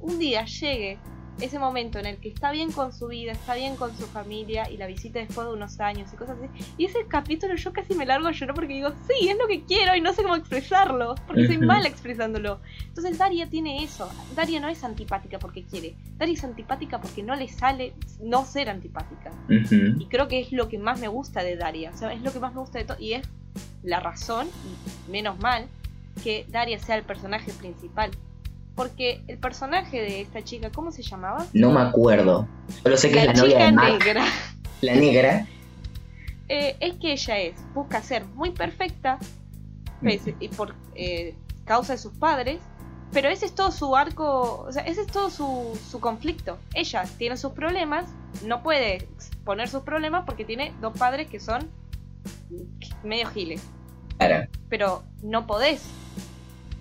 un 0.01 0.19
día 0.19 0.45
llegue 0.45 0.99
ese 1.41 1.59
momento 1.59 1.99
en 1.99 2.07
el 2.07 2.19
que 2.19 2.29
está 2.29 2.53
bien 2.53 2.71
con 2.73 2.93
su 2.93 3.09
vida, 3.09 3.33
está 3.33 3.55
bien 3.55 3.77
con 3.77 3.97
su 3.97 4.07
familia 4.07 4.71
y 4.71 4.77
la 4.77 4.87
visita 4.87 5.19
después 5.19 5.47
de 5.47 5.53
unos 5.55 5.81
años 5.81 6.13
y 6.13 6.17
cosas 6.17 6.39
así. 6.39 6.65
Y 6.77 6.85
ese 6.85 7.07
capítulo 7.07 7.55
yo 7.57 7.73
casi 7.73 7.95
me 7.95 8.07
largo 8.07 8.29
a 8.29 8.33
llorar 8.33 8.55
porque 8.55 8.75
digo, 8.75 8.91
sí, 9.09 9.29
es 9.29 9.37
lo 9.39 9.47
que 9.47 9.65
quiero 9.65 9.95
y 9.97 10.01
no 10.01 10.13
sé 10.13 10.23
cómo 10.23 10.37
expresarlo, 10.37 11.15
porque 11.27 11.47
soy 11.47 11.59
mala 11.59 11.89
expresándolo. 11.89 12.61
Entonces 12.87 13.19
Daria 13.19 13.49
tiene 13.49 13.83
eso. 13.83 14.09
Daria 14.35 14.61
no 14.61 14.69
es 14.69 14.85
antipática 14.85 15.39
porque 15.39 15.65
quiere. 15.65 15.95
Daria 16.19 16.35
es 16.35 16.45
antipática 16.45 17.01
porque 17.01 17.23
no 17.23 17.35
le 17.35 17.49
sale 17.49 17.95
no 18.21 18.45
ser 18.45 18.69
antipática. 18.69 19.31
Y 19.49 20.07
creo 20.07 20.29
que 20.29 20.41
es 20.41 20.53
lo 20.53 20.69
que 20.69 20.79
más 20.79 21.01
me 21.01 21.09
gusta 21.09 21.43
de 21.43 21.57
Daria. 21.57 21.91
O 21.91 21.97
sea, 21.97 22.13
es 22.13 22.23
lo 22.23 22.33
que 22.33 22.41
más 22.41 22.55
me 22.55 22.61
gusta 22.61 22.79
de 22.79 22.85
todo. 22.85 22.99
Y 23.01 23.15
es 23.15 23.29
la 23.83 24.01
razón, 24.01 24.47
y 24.47 25.11
menos 25.11 25.39
mal, 25.41 25.67
que 26.23 26.47
Daria 26.49 26.79
sea 26.79 26.97
el 26.97 27.05
personaje 27.05 27.53
principal 27.53 28.11
porque 28.75 29.23
el 29.29 29.39
personaje 29.39 30.01
de 30.01 30.21
esta 30.21 30.43
chica, 30.43 30.71
¿cómo 30.71 30.93
se 30.93 31.03
llamaba? 31.03 31.47
No 31.53 31.71
me 31.71 31.81
acuerdo. 31.81 32.49
Solo 32.83 32.97
sé 32.97 33.11
que 33.11 33.21
es 33.21 33.27
la 33.27 33.33
novia 33.35 33.67
de 33.67 33.73
Mac. 33.73 33.93
negra. 33.93 34.25
La 34.81 34.95
negra. 34.95 35.47
Eh, 36.49 36.77
es 36.81 36.97
que 36.97 37.13
ella 37.13 37.39
es, 37.39 37.55
busca 37.73 38.03
ser 38.03 38.27
muy 38.27 38.51
perfecta 38.51 39.19
y 40.39 40.49
por 40.49 40.75
eh, 40.95 41.35
causa 41.65 41.95
de 41.95 41.99
sus 41.99 42.13
padres, 42.13 42.61
pero 43.11 43.31
ese 43.31 43.47
es 43.47 43.55
todo 43.55 43.71
su 43.71 43.97
arco, 43.97 44.65
o 44.69 44.71
sea, 44.71 44.83
ese 44.83 45.03
es 45.03 45.07
todo 45.07 45.31
su, 45.31 45.79
su 45.91 46.01
conflicto. 46.01 46.59
Ella 46.75 47.05
tiene 47.17 47.39
sus 47.39 47.53
problemas, 47.53 48.05
no 48.45 48.63
puede 48.63 49.09
poner 49.45 49.69
sus 49.69 49.83
problemas 49.83 50.25
porque 50.27 50.45
tiene 50.45 50.75
dos 50.83 50.95
padres 50.99 51.29
que 51.29 51.41
son 51.41 51.71
medio 53.03 53.29
giles. 53.29 53.63
Claro. 54.19 54.47
Pero 54.69 55.05
no 55.23 55.47
podés 55.47 55.83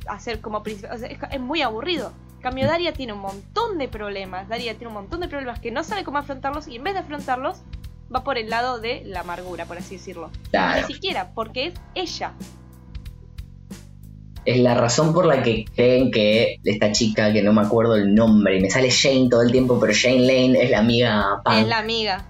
hacer 0.08 0.42
como 0.42 0.64
principal. 0.64 1.04
es, 1.04 1.40
muy 1.40 1.62
aburrido. 1.62 2.14
cambio, 2.42 2.68
Daria 2.68 2.94
tiene 2.94 3.14
un 3.14 3.20
montón 3.20 3.78
de 3.78 3.88
problemas. 3.88 4.48
Daria 4.48 4.74
tiene 4.74 4.88
un 4.88 4.94
montón 4.94 5.20
de 5.22 5.28
problemas 5.28 5.60
que 5.60 5.72
no 5.72 5.84
sabe 5.84 6.04
cómo 6.04 6.18
afrontarlos 6.18 6.68
y 6.68 6.78
en 6.78 6.84
vez 6.84 6.94
de 6.94 7.00
afrontarlos, 7.00 7.62
va 8.14 8.24
por 8.24 8.38
el 8.38 8.50
lado 8.50 8.80
de 8.80 9.04
la 9.06 9.22
amargura, 9.22 9.66
por 9.66 9.78
así 9.78 9.96
decirlo. 9.98 10.30
Ni 10.54 10.94
siquiera, 10.94 11.32
porque 11.34 11.68
es 11.68 11.74
ella. 11.96 12.34
Es 14.44 14.60
la 14.60 14.74
razón 14.74 15.14
por 15.14 15.28
la 15.28 15.44
que 15.44 15.66
creen 15.66 16.10
que 16.10 16.58
esta 16.64 16.92
chica, 16.92 17.32
que 17.32 17.44
no 17.44 17.54
me 17.54 17.62
acuerdo 17.62 17.96
el 17.96 18.16
nombre, 18.16 18.60
me 18.60 18.72
sale 18.72 18.90
Jane 18.90 19.30
todo 19.30 19.44
el 19.44 19.52
tiempo, 19.52 19.80
pero 19.80 19.94
Jane 19.96 20.22
Lane 20.22 20.64
es 20.64 20.72
la 20.72 20.80
amiga 20.80 21.42
Es 21.58 21.68
la 21.68 21.78
amiga. 21.78 22.26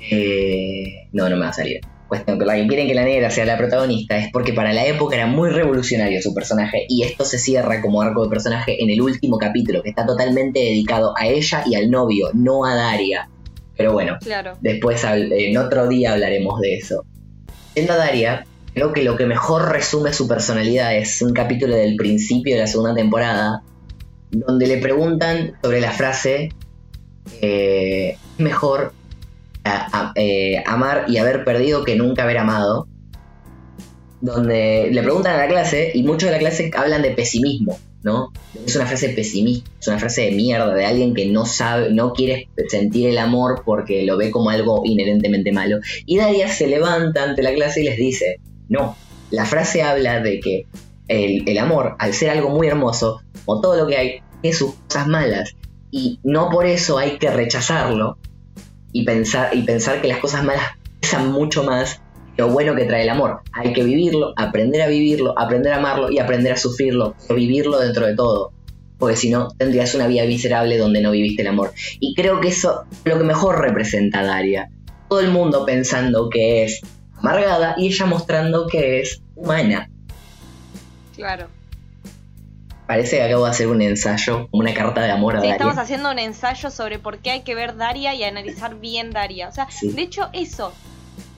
Eh, 0.00 1.08
no, 1.12 1.28
no 1.28 1.36
me 1.36 1.42
va 1.42 1.50
a 1.50 1.52
salir 1.52 1.80
cuestión 2.14 2.38
que 2.38 2.44
la 2.44 2.54
que 2.54 2.66
quieren 2.68 2.86
que 2.86 2.94
la 2.94 3.04
negra 3.04 3.30
sea 3.30 3.44
la 3.44 3.58
protagonista 3.58 4.16
es 4.16 4.30
porque 4.32 4.52
para 4.52 4.72
la 4.72 4.86
época 4.86 5.16
era 5.16 5.26
muy 5.26 5.50
revolucionario 5.50 6.22
su 6.22 6.32
personaje 6.32 6.86
y 6.88 7.02
esto 7.02 7.24
se 7.24 7.38
cierra 7.38 7.82
como 7.82 8.00
arco 8.02 8.22
de 8.22 8.30
personaje 8.30 8.82
en 8.82 8.90
el 8.90 9.00
último 9.00 9.36
capítulo 9.38 9.82
que 9.82 9.90
está 9.90 10.06
totalmente 10.06 10.60
dedicado 10.60 11.12
a 11.16 11.26
ella 11.26 11.64
y 11.66 11.74
al 11.74 11.90
novio, 11.90 12.30
no 12.32 12.64
a 12.64 12.74
Daria. 12.74 13.28
Pero 13.76 13.92
bueno, 13.92 14.18
después 14.60 15.02
en 15.04 15.58
otro 15.58 15.88
día 15.88 16.12
hablaremos 16.12 16.60
de 16.60 16.76
eso. 16.76 17.04
Siendo 17.72 17.96
Daria, 17.96 18.46
creo 18.72 18.92
que 18.92 19.02
lo 19.02 19.16
que 19.16 19.26
mejor 19.26 19.72
resume 19.72 20.12
su 20.12 20.28
personalidad 20.28 20.96
es 20.96 21.20
un 21.22 21.32
capítulo 21.32 21.74
del 21.74 21.96
principio 21.96 22.54
de 22.54 22.60
la 22.60 22.66
segunda 22.68 22.94
temporada 22.94 23.62
donde 24.30 24.68
le 24.68 24.78
preguntan 24.78 25.54
sobre 25.62 25.80
la 25.80 25.90
frase 25.90 26.50
eh, 27.40 28.10
es 28.10 28.40
mejor 28.40 28.92
eh, 30.14 30.62
amar 30.66 31.06
y 31.08 31.16
haber 31.16 31.44
perdido 31.44 31.84
que 31.84 31.96
nunca 31.96 32.24
haber 32.24 32.38
amado. 32.38 32.86
Donde 34.20 34.88
le 34.90 35.02
preguntan 35.02 35.34
a 35.34 35.38
la 35.38 35.48
clase 35.48 35.90
y 35.94 36.02
muchos 36.02 36.28
de 36.28 36.32
la 36.32 36.38
clase 36.38 36.70
hablan 36.74 37.02
de 37.02 37.10
pesimismo, 37.10 37.78
¿no? 38.02 38.32
Es 38.64 38.74
una 38.74 38.86
frase 38.86 39.10
pesimista, 39.10 39.70
es 39.78 39.88
una 39.88 39.98
frase 39.98 40.22
de 40.22 40.30
mierda, 40.30 40.74
de 40.74 40.86
alguien 40.86 41.14
que 41.14 41.26
no 41.26 41.44
sabe, 41.44 41.90
no 41.90 42.14
quiere 42.14 42.48
sentir 42.68 43.10
el 43.10 43.18
amor 43.18 43.62
porque 43.66 44.04
lo 44.04 44.16
ve 44.16 44.30
como 44.30 44.48
algo 44.48 44.82
inherentemente 44.84 45.52
malo. 45.52 45.78
Y 46.06 46.16
Daria 46.16 46.48
se 46.48 46.68
levanta 46.68 47.22
ante 47.22 47.42
la 47.42 47.52
clase 47.52 47.82
y 47.82 47.84
les 47.84 47.98
dice, 47.98 48.40
no, 48.68 48.96
la 49.30 49.44
frase 49.44 49.82
habla 49.82 50.20
de 50.20 50.40
que 50.40 50.66
el, 51.08 51.58
amor, 51.58 51.96
al 51.98 52.14
ser 52.14 52.30
algo 52.30 52.48
muy 52.48 52.66
hermoso, 52.66 53.20
como 53.44 53.60
todo 53.60 53.76
lo 53.76 53.86
que 53.86 53.96
hay, 53.96 54.22
tiene 54.40 54.56
sus 54.56 54.74
cosas 54.74 55.06
malas. 55.06 55.54
Y 55.90 56.18
no 56.24 56.48
por 56.48 56.66
eso 56.66 56.98
hay 56.98 57.18
que 57.18 57.30
rechazarlo 57.30 58.18
y 58.94 59.04
pensar, 59.04 59.54
y 59.54 59.62
pensar 59.62 60.00
que 60.00 60.08
las 60.08 60.18
cosas 60.18 60.44
malas 60.44 60.64
pesan 61.00 61.32
mucho 61.32 61.64
más 61.64 62.00
que 62.36 62.42
lo 62.42 62.48
bueno 62.48 62.76
que 62.76 62.84
trae 62.84 63.02
el 63.02 63.10
amor. 63.10 63.42
Hay 63.52 63.72
que 63.72 63.82
vivirlo, 63.82 64.32
aprender 64.36 64.82
a 64.82 64.86
vivirlo, 64.86 65.36
aprender 65.36 65.72
a 65.72 65.78
amarlo 65.78 66.10
y 66.10 66.20
aprender 66.20 66.52
a 66.52 66.56
sufrirlo, 66.56 67.16
pero 67.26 67.34
vivirlo 67.34 67.80
dentro 67.80 68.06
de 68.06 68.14
todo. 68.14 68.52
Porque 68.96 69.16
si 69.16 69.30
no, 69.30 69.48
tendrías 69.58 69.94
una 69.96 70.06
vida 70.06 70.24
miserable 70.26 70.78
donde 70.78 71.02
no 71.02 71.10
viviste 71.10 71.42
el 71.42 71.48
amor. 71.48 71.72
Y 71.98 72.14
creo 72.14 72.40
que 72.40 72.48
eso 72.48 72.84
es 73.04 73.12
lo 73.12 73.18
que 73.18 73.24
mejor 73.24 73.60
representa 73.60 74.20
a 74.20 74.24
Daria. 74.24 74.70
Todo 75.08 75.20
el 75.20 75.30
mundo 75.30 75.66
pensando 75.66 76.30
que 76.30 76.62
es 76.62 76.80
amargada 77.16 77.74
y 77.76 77.88
ella 77.88 78.06
mostrando 78.06 78.68
que 78.68 79.00
es 79.00 79.20
humana. 79.34 79.90
Claro. 81.16 81.48
Parece 82.86 83.16
que 83.16 83.22
acabo 83.22 83.44
de 83.44 83.50
hacer 83.50 83.68
un 83.68 83.80
ensayo, 83.80 84.48
una 84.52 84.74
carta 84.74 85.00
de 85.02 85.10
amor 85.10 85.36
a 85.36 85.40
Sí, 85.40 85.46
Daria. 85.46 85.54
estamos 85.56 85.78
haciendo 85.78 86.10
un 86.10 86.18
ensayo 86.18 86.70
sobre 86.70 86.98
por 86.98 87.18
qué 87.18 87.30
hay 87.30 87.40
que 87.42 87.54
ver 87.54 87.76
Daria 87.76 88.14
y 88.14 88.24
analizar 88.24 88.74
bien 88.80 89.10
Daria. 89.10 89.48
O 89.48 89.52
sea, 89.52 89.68
Sí. 89.70 89.88
de 89.92 90.02
hecho, 90.02 90.28
eso. 90.34 90.72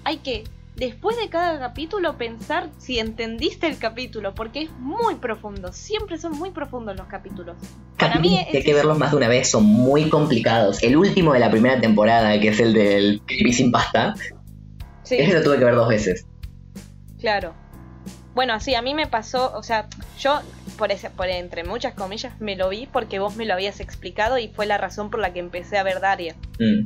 Hay 0.03 0.18
que, 0.18 0.42
después 0.74 1.16
de 1.16 1.28
cada 1.28 1.59
capítulo, 1.61 2.16
pensar 2.18 2.68
si 2.78 2.99
entendiste 2.99 3.68
el 3.68 3.78
capítulo, 3.78 4.34
porque 4.34 4.62
es 4.62 4.70
muy 4.80 5.14
profundo. 5.16 5.72
Siempre 5.72 6.18
son 6.18 6.32
muy 6.32 6.51
profundos 6.51 6.97
los 6.97 7.07
capítulos. 7.07 7.57
Para 7.97 8.18
mí 8.18 8.28
Capítulos 8.30 8.44
que 8.44 8.51
hay 8.51 8.59
es 8.59 8.64
que 8.64 8.74
verlos 8.74 8.99
más 8.99 9.11
de 9.12 9.16
una 9.16 9.28
vez, 9.28 9.49
son 9.51 9.64
muy 9.64 10.09
complicados. 10.09 10.82
El 10.82 10.97
último 10.97 11.32
de 11.32 11.38
la 11.40 11.51
primera 11.51 11.80
temporada, 11.80 12.38
que 12.40 12.49
es 12.49 12.59
el 12.61 12.72
del 12.74 13.22
creepy 13.24 13.53
sin 13.53 13.70
pasta, 13.70 14.14
Sí, 15.05 15.14
ese 15.18 15.34
lo 15.34 15.44
tuve 15.44 15.59
que 15.59 15.64
ver 15.64 15.76
dos 15.76 15.88
veces. 15.88 16.26
claro. 17.20 17.55
Bueno, 18.37 18.61
sí, 18.61 18.74
a 18.74 18.82
mí 18.82 18.93
me 18.93 19.07
pasó, 19.07 19.51
o 19.57 19.62
sea, 19.62 19.87
yo, 20.18 20.43
por, 20.76 20.93
ese, 20.93 21.09
por 21.09 21.26
entre 21.28 21.64
muchas 21.64 21.95
comillas, 21.95 22.39
me 22.39 22.55
lo 22.55 22.68
vi 22.68 22.87
porque 22.87 23.18
vos 23.18 23.34
me 23.34 23.47
lo 23.47 23.55
habías 23.55 23.80
explicado 23.80 24.37
y 24.37 24.49
fue 24.49 24.66
la 24.66 24.76
razón 24.76 25.11
por 25.11 25.20
la 25.20 25.32
que 25.32 25.41
empecé 25.41 25.78
a 25.78 25.82
ver 25.82 26.01
Daria. 26.01 26.37
Mm. 26.59 26.84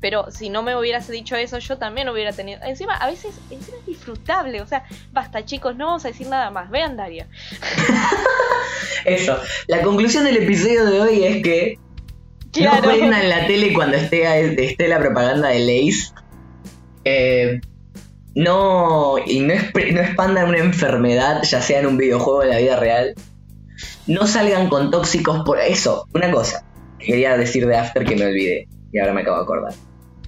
Pero 0.00 0.30
si 0.30 0.48
no 0.48 0.62
me 0.62 0.76
hubieras 0.76 1.08
dicho 1.08 1.34
eso, 1.34 1.58
yo 1.58 1.76
también 1.76 2.08
hubiera 2.08 2.30
tenido. 2.32 2.62
Encima, 2.62 2.94
a 2.94 3.08
veces, 3.08 3.34
encima 3.50 3.78
es 3.78 3.86
disfrutable. 3.86 4.60
O 4.60 4.66
sea, 4.68 4.84
basta, 5.10 5.44
chicos, 5.44 5.74
no 5.74 5.86
vamos 5.86 6.04
a 6.04 6.08
decir 6.08 6.28
nada 6.28 6.50
más. 6.52 6.70
Vean 6.70 6.96
Daria. 6.96 7.26
Eso. 9.04 9.36
La 9.66 9.82
conclusión 9.82 10.22
del 10.22 10.36
episodio 10.36 10.84
de 10.86 11.00
hoy 11.00 11.24
es 11.24 11.42
que 11.42 11.78
Claro. 12.52 12.82
no 12.82 12.94
prendan 12.94 13.28
la 13.28 13.48
tele 13.48 13.72
cuando 13.72 13.96
esté, 13.96 14.64
esté 14.70 14.86
la 14.86 15.00
propaganda 15.00 15.48
de 15.48 15.58
Lays. 15.58 16.14
Eh, 17.04 17.60
no, 18.36 19.14
y 19.24 19.40
no, 19.40 19.54
no 19.54 20.00
expandan 20.00 20.50
una 20.50 20.58
enfermedad, 20.58 21.42
ya 21.42 21.62
sea 21.62 21.80
en 21.80 21.86
un 21.86 21.96
videojuego 21.96 22.40
o 22.40 22.42
en 22.42 22.50
la 22.50 22.58
vida 22.58 22.76
real. 22.76 23.14
No 24.06 24.26
salgan 24.26 24.68
con 24.68 24.90
tóxicos 24.90 25.42
por 25.46 25.58
eso. 25.58 26.06
Una 26.14 26.30
cosa 26.30 26.62
que 26.98 27.06
quería 27.06 27.34
decir 27.38 27.66
de 27.66 27.76
After 27.78 28.04
que 28.04 28.14
me 28.14 28.26
olvidé 28.26 28.68
y 28.92 28.98
ahora 28.98 29.14
me 29.14 29.22
acabo 29.22 29.38
de 29.38 29.42
acordar. 29.42 29.74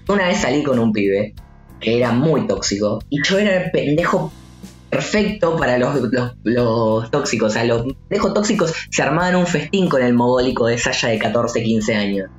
Una 0.09 0.27
vez 0.27 0.39
salí 0.39 0.63
con 0.63 0.79
un 0.79 0.91
pibe 0.91 1.35
que 1.81 1.99
era 1.99 2.11
muy 2.13 2.47
tóxico 2.47 2.99
y 3.11 3.23
yo 3.23 3.39
era 3.39 3.65
el 3.65 3.71
pendejo 3.71 4.33
perfecto 4.89 5.59
para 5.59 5.77
los, 5.77 6.01
los, 6.11 6.33
los 6.45 7.11
tóxicos. 7.11 7.51
O 7.51 7.53
sea, 7.53 7.65
los 7.65 7.93
pendejos 8.09 8.33
tóxicos 8.33 8.73
se 8.91 9.03
armaban 9.03 9.37
un 9.37 9.47
festín 9.47 9.91
con 9.91 10.03
el 10.03 10.15
mogólico 10.15 10.67
de 10.67 10.79
Sasha 10.79 11.09
de 11.09 11.19
14, 11.19 11.63
15 11.63 11.95
años. 11.95 12.31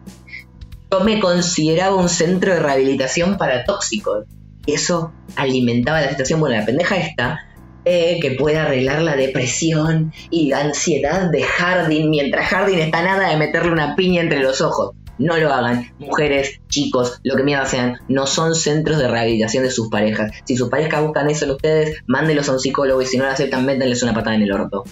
Yo 0.92 1.02
me 1.02 1.20
consideraba 1.20 1.96
un 1.96 2.10
centro 2.10 2.56
de 2.56 2.60
rehabilitación 2.60 3.38
para 3.38 3.66
tóxicos. 3.66 4.26
Eso 4.74 5.12
alimentaba 5.36 6.02
la 6.02 6.10
situación. 6.10 6.40
Bueno, 6.40 6.58
la 6.58 6.66
pendeja 6.66 6.98
esta 6.98 7.46
eh, 7.86 8.20
que 8.22 8.32
puede 8.32 8.58
arreglar 8.58 9.02
la 9.02 9.16
depresión 9.16 10.14
y 10.30 10.50
la 10.50 10.60
ansiedad 10.62 11.32
de 11.32 11.44
Hardin 11.44 12.10
mientras 12.10 12.48
Hardin 12.48 12.80
está 12.80 13.02
nada 13.02 13.30
de 13.30 13.38
meterle 13.38 13.72
una 13.72 13.96
piña 13.96 14.22
entre 14.22 14.40
los 14.40 14.62
ojos. 14.62 14.96
No 15.18 15.38
lo 15.38 15.52
hagan. 15.52 15.92
Mujeres, 15.98 16.62
chicos, 16.70 17.20
lo 17.24 17.36
que 17.36 17.44
mierda 17.44 17.66
sean, 17.66 17.98
no 18.08 18.26
son 18.26 18.56
centros 18.56 19.00
de 19.00 19.08
rehabilitación 19.08 19.64
de 19.64 19.72
sus 19.72 19.90
parejas. 19.90 20.32
Si 20.46 20.56
sus 20.56 20.70
parejas 20.70 21.04
buscan 21.04 21.30
eso 21.30 21.46
en 21.46 21.52
ustedes, 21.52 21.98
mándenlos 22.08 22.48
a 22.48 22.54
un 22.54 22.60
psicólogo 22.60 23.02
y 23.02 23.06
si 23.06 23.18
no 23.18 23.26
lo 23.26 23.32
aceptan, 23.32 23.66
métanles 23.66 24.04
una 24.04 24.14
patada 24.14 24.36
en 24.36 24.44
el 24.44 24.52
orto. 24.52 24.84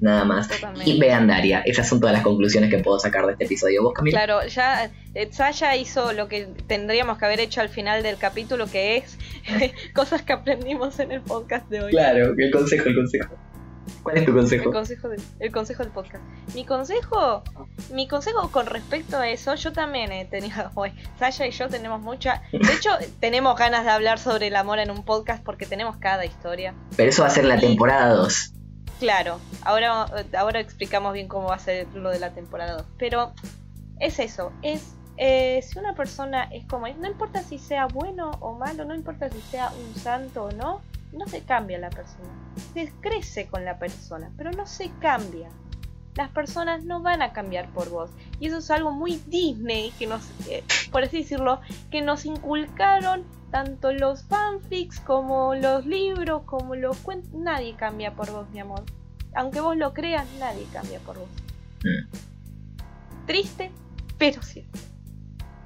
Nada 0.00 0.24
más. 0.24 0.48
Totalmente. 0.48 0.90
Y 0.90 0.98
vean 1.00 1.26
Daria. 1.26 1.62
Esas 1.64 1.88
son 1.88 2.00
todas 2.00 2.12
las 2.14 2.22
conclusiones 2.22 2.70
que 2.70 2.78
puedo 2.78 2.98
sacar 2.98 3.24
de 3.26 3.32
este 3.32 3.44
episodio. 3.44 3.82
¿Vos, 3.82 3.94
Camila? 3.94 4.18
Claro, 4.24 4.46
ya 4.46 4.90
eh, 5.14 5.28
Sasha 5.32 5.74
hizo 5.76 6.12
lo 6.12 6.28
que 6.28 6.46
tendríamos 6.66 7.16
que 7.18 7.24
haber 7.24 7.40
hecho 7.40 7.60
al 7.62 7.68
final 7.70 8.02
del 8.02 8.18
capítulo, 8.18 8.66
que 8.66 8.98
es 8.98 9.16
cosas 9.94 10.22
que 10.22 10.32
aprendimos 10.34 10.98
en 11.00 11.12
el 11.12 11.22
podcast 11.22 11.68
de 11.70 11.82
hoy. 11.82 11.90
Claro, 11.92 12.34
el 12.36 12.50
consejo, 12.50 12.88
el 12.88 12.94
consejo. 12.94 13.34
¿Cuál 14.02 14.18
es 14.18 14.24
tu 14.24 14.30
El 14.32 14.36
consejo? 14.72 15.08
de- 15.08 15.16
el 15.40 15.52
consejo 15.52 15.82
del 15.84 15.92
podcast. 15.92 16.22
Mi 16.54 16.64
consejo, 16.64 17.42
mi 17.92 18.06
consejo 18.08 18.50
con 18.50 18.66
respecto 18.66 19.16
a 19.16 19.28
eso, 19.28 19.54
yo 19.54 19.72
también 19.72 20.10
he 20.12 20.24
tenido, 20.24 20.70
bueno, 20.74 20.94
Sasha 21.18 21.46
y 21.46 21.52
yo 21.52 21.68
tenemos 21.68 22.00
mucha, 22.02 22.42
de 22.52 22.72
hecho 22.72 22.90
tenemos 23.20 23.56
ganas 23.56 23.84
de 23.84 23.90
hablar 23.90 24.18
sobre 24.18 24.48
el 24.48 24.56
amor 24.56 24.78
en 24.80 24.90
un 24.90 25.04
podcast 25.04 25.42
porque 25.44 25.66
tenemos 25.66 25.96
cada 25.98 26.24
historia. 26.24 26.74
Pero 26.96 27.08
eso 27.10 27.22
va 27.22 27.28
a 27.28 27.30
ser 27.30 27.44
la 27.44 27.58
temporada 27.58 28.10
2. 28.14 28.52
Claro, 28.98 29.40
ahora, 29.62 30.06
ahora 30.36 30.60
explicamos 30.60 31.12
bien 31.12 31.28
cómo 31.28 31.48
va 31.48 31.56
a 31.56 31.58
ser 31.58 31.86
lo 31.94 32.10
de 32.10 32.18
la 32.18 32.30
temporada 32.30 32.78
2. 32.78 32.86
Pero 32.98 33.32
es 34.00 34.18
eso, 34.18 34.52
es 34.62 34.96
eh, 35.18 35.62
si 35.62 35.78
una 35.78 35.94
persona 35.94 36.44
es 36.44 36.66
como 36.66 36.86
es, 36.86 36.96
no 36.98 37.06
importa 37.06 37.42
si 37.42 37.58
sea 37.58 37.86
bueno 37.86 38.32
o 38.40 38.54
malo, 38.54 38.84
no 38.84 38.94
importa 38.94 39.30
si 39.30 39.40
sea 39.40 39.70
un 39.70 39.94
santo 40.00 40.44
o 40.44 40.52
no, 40.52 40.82
no 41.12 41.26
se 41.26 41.42
cambia 41.42 41.78
la 41.78 41.90
persona. 41.90 42.28
Se 42.74 42.92
crece 43.00 43.46
con 43.46 43.64
la 43.64 43.78
persona, 43.78 44.30
pero 44.36 44.50
no 44.52 44.66
se 44.66 44.90
cambia. 45.00 45.48
Las 46.16 46.30
personas 46.30 46.84
no 46.84 47.02
van 47.02 47.20
a 47.20 47.32
cambiar 47.32 47.68
por 47.72 47.90
vos. 47.90 48.10
Y 48.40 48.46
eso 48.46 48.58
es 48.58 48.70
algo 48.70 48.90
muy 48.90 49.20
Disney, 49.26 49.92
que 49.98 50.06
nos, 50.06 50.22
eh, 50.48 50.64
por 50.90 51.04
así 51.04 51.18
decirlo, 51.18 51.60
que 51.90 52.00
nos 52.00 52.24
inculcaron 52.24 53.24
tanto 53.50 53.92
los 53.92 54.22
fanfics 54.24 55.00
como 55.00 55.54
los 55.54 55.84
libros, 55.84 56.42
como 56.46 56.74
los 56.74 56.96
cuentos. 56.98 57.32
Nadie 57.34 57.74
cambia 57.76 58.14
por 58.14 58.30
vos, 58.30 58.48
mi 58.50 58.60
amor. 58.60 58.82
Aunque 59.34 59.60
vos 59.60 59.76
lo 59.76 59.92
creas, 59.92 60.26
nadie 60.40 60.66
cambia 60.72 60.98
por 61.00 61.18
vos. 61.18 61.28
Triste, 63.26 63.70
pero 64.18 64.42
cierto. 64.42 64.78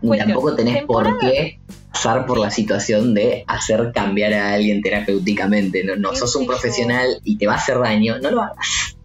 Ni 0.02 0.08
Cuestión, 0.08 0.28
tampoco 0.30 0.56
tenés 0.56 0.84
por 0.84 1.18
qué 1.18 1.60
pasar 1.92 2.26
por 2.26 2.38
la 2.38 2.50
situación 2.50 3.14
de 3.14 3.44
hacer 3.46 3.92
cambiar 3.92 4.32
a 4.32 4.54
alguien 4.54 4.82
terapéuticamente. 4.82 5.84
No, 5.84 5.96
no 5.96 6.10
¿Qué 6.10 6.16
sos 6.16 6.34
un 6.36 6.46
profesional 6.46 7.20
y 7.22 7.36
te 7.36 7.46
va 7.46 7.54
a 7.54 7.56
hacer 7.56 7.78
daño. 7.78 8.18
No 8.18 8.30
lo 8.30 8.42
hagas. 8.42 8.96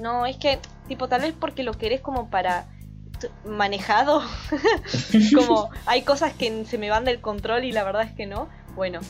No, 0.00 0.26
es 0.26 0.36
que, 0.36 0.58
tipo, 0.88 1.08
tal 1.08 1.22
vez 1.22 1.34
porque 1.38 1.62
lo 1.62 1.72
querés 1.74 2.00
como 2.00 2.30
para 2.30 2.66
manejado. 3.46 4.22
como 5.34 5.70
hay 5.86 6.02
cosas 6.02 6.32
que 6.34 6.64
se 6.64 6.78
me 6.78 6.90
van 6.90 7.04
del 7.04 7.20
control 7.20 7.64
y 7.64 7.72
la 7.72 7.84
verdad 7.84 8.02
es 8.02 8.12
que 8.12 8.26
no. 8.26 8.48
Bueno, 8.74 9.00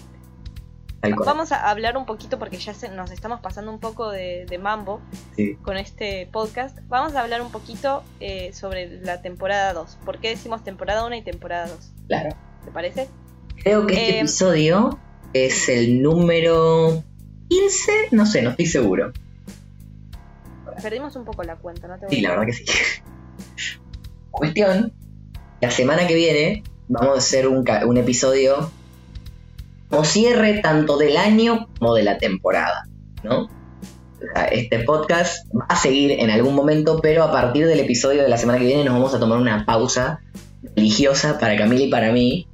vamos 1.24 1.52
a 1.52 1.68
hablar 1.70 1.96
un 1.96 2.06
poquito 2.06 2.38
porque 2.38 2.56
ya 2.58 2.72
se- 2.74 2.88
nos 2.88 3.10
estamos 3.10 3.40
pasando 3.40 3.70
un 3.72 3.78
poco 3.80 4.10
de, 4.10 4.46
de 4.48 4.58
mambo 4.58 5.00
Sí. 5.36 5.56
con 5.62 5.76
este 5.76 6.28
podcast. 6.32 6.78
Vamos 6.88 7.14
a 7.14 7.20
hablar 7.20 7.42
un 7.42 7.50
poquito 7.50 8.02
eh, 8.20 8.52
sobre 8.52 9.00
la 9.02 9.22
temporada 9.22 9.72
2. 9.72 9.98
¿Por 10.04 10.18
qué 10.18 10.30
decimos 10.30 10.62
temporada 10.64 11.04
1 11.04 11.16
y 11.16 11.22
temporada 11.22 11.66
2? 11.68 11.78
Claro. 12.08 12.30
¿Te 12.64 12.70
parece? 12.70 13.08
Creo 13.62 13.86
que 13.86 13.94
este 13.94 14.10
Eh, 14.16 14.18
episodio 14.20 14.98
es 15.32 15.68
el 15.68 16.00
número 16.02 17.02
15. 17.48 17.92
No 18.12 18.24
sé, 18.26 18.42
no 18.42 18.50
estoy 18.50 18.66
seguro. 18.66 19.12
Perdimos 20.82 21.16
un 21.16 21.24
poco 21.24 21.42
la 21.42 21.56
cuenta, 21.56 21.88
¿no? 21.88 21.98
Te 21.98 22.06
voy 22.06 22.14
Sí, 22.16 22.24
a- 22.24 22.28
la 22.28 22.34
verdad 22.36 22.46
que 22.46 22.52
sí. 22.52 22.64
Cuestión, 24.30 24.92
la 25.60 25.70
semana 25.70 26.06
que 26.06 26.14
viene 26.14 26.62
vamos 26.88 27.14
a 27.14 27.18
hacer 27.18 27.48
un, 27.48 27.64
un 27.86 27.96
episodio 27.96 28.70
como 29.88 30.04
cierre 30.04 30.58
tanto 30.60 30.98
del 30.98 31.16
año 31.16 31.68
como 31.78 31.94
de 31.94 32.02
la 32.02 32.18
temporada, 32.18 32.86
¿no? 33.22 33.48
Este 34.50 34.80
podcast 34.80 35.46
va 35.54 35.66
a 35.68 35.76
seguir 35.76 36.12
en 36.12 36.30
algún 36.30 36.54
momento, 36.54 37.00
pero 37.00 37.22
a 37.22 37.30
partir 37.32 37.66
del 37.66 37.80
episodio 37.80 38.22
de 38.22 38.28
la 38.28 38.36
semana 38.36 38.58
que 38.58 38.64
viene 38.66 38.84
nos 38.84 38.94
vamos 38.94 39.14
a 39.14 39.20
tomar 39.20 39.38
una 39.38 39.64
pausa 39.64 40.20
religiosa 40.74 41.38
para 41.38 41.56
Camila 41.56 41.82
y 41.84 41.90
para 41.90 42.12
mí, 42.12 42.46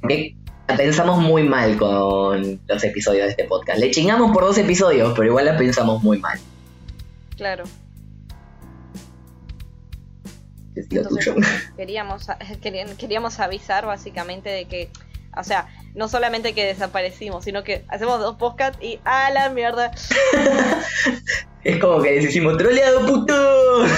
porque 0.00 0.36
la 0.68 0.76
pensamos 0.76 1.18
muy 1.18 1.42
mal 1.42 1.76
con 1.76 2.60
los 2.66 2.84
episodios 2.84 3.24
de 3.26 3.30
este 3.30 3.44
podcast. 3.44 3.78
Le 3.78 3.90
chingamos 3.90 4.32
por 4.32 4.44
dos 4.44 4.56
episodios, 4.58 5.12
pero 5.14 5.26
igual 5.28 5.44
la 5.44 5.56
pensamos 5.56 6.02
muy 6.02 6.18
mal. 6.18 6.38
Claro. 7.36 7.64
Entonces, 10.74 11.34
queríamos, 11.76 12.26
queríamos 12.98 13.40
avisar 13.40 13.86
básicamente 13.86 14.50
de 14.50 14.64
que, 14.66 14.88
o 15.36 15.44
sea, 15.44 15.68
no 15.94 16.08
solamente 16.08 16.54
que 16.54 16.64
desaparecimos, 16.64 17.44
sino 17.44 17.62
que 17.64 17.84
hacemos 17.88 18.20
dos 18.20 18.36
podcasts 18.36 18.82
y 18.82 18.98
¡a 19.04 19.30
la 19.30 19.50
mierda! 19.50 19.92
Es 21.64 21.78
como 21.78 22.02
que 22.02 22.10
les 22.10 22.24
hicimos 22.24 22.56
troleado, 22.56 23.06
puto. 23.06 23.34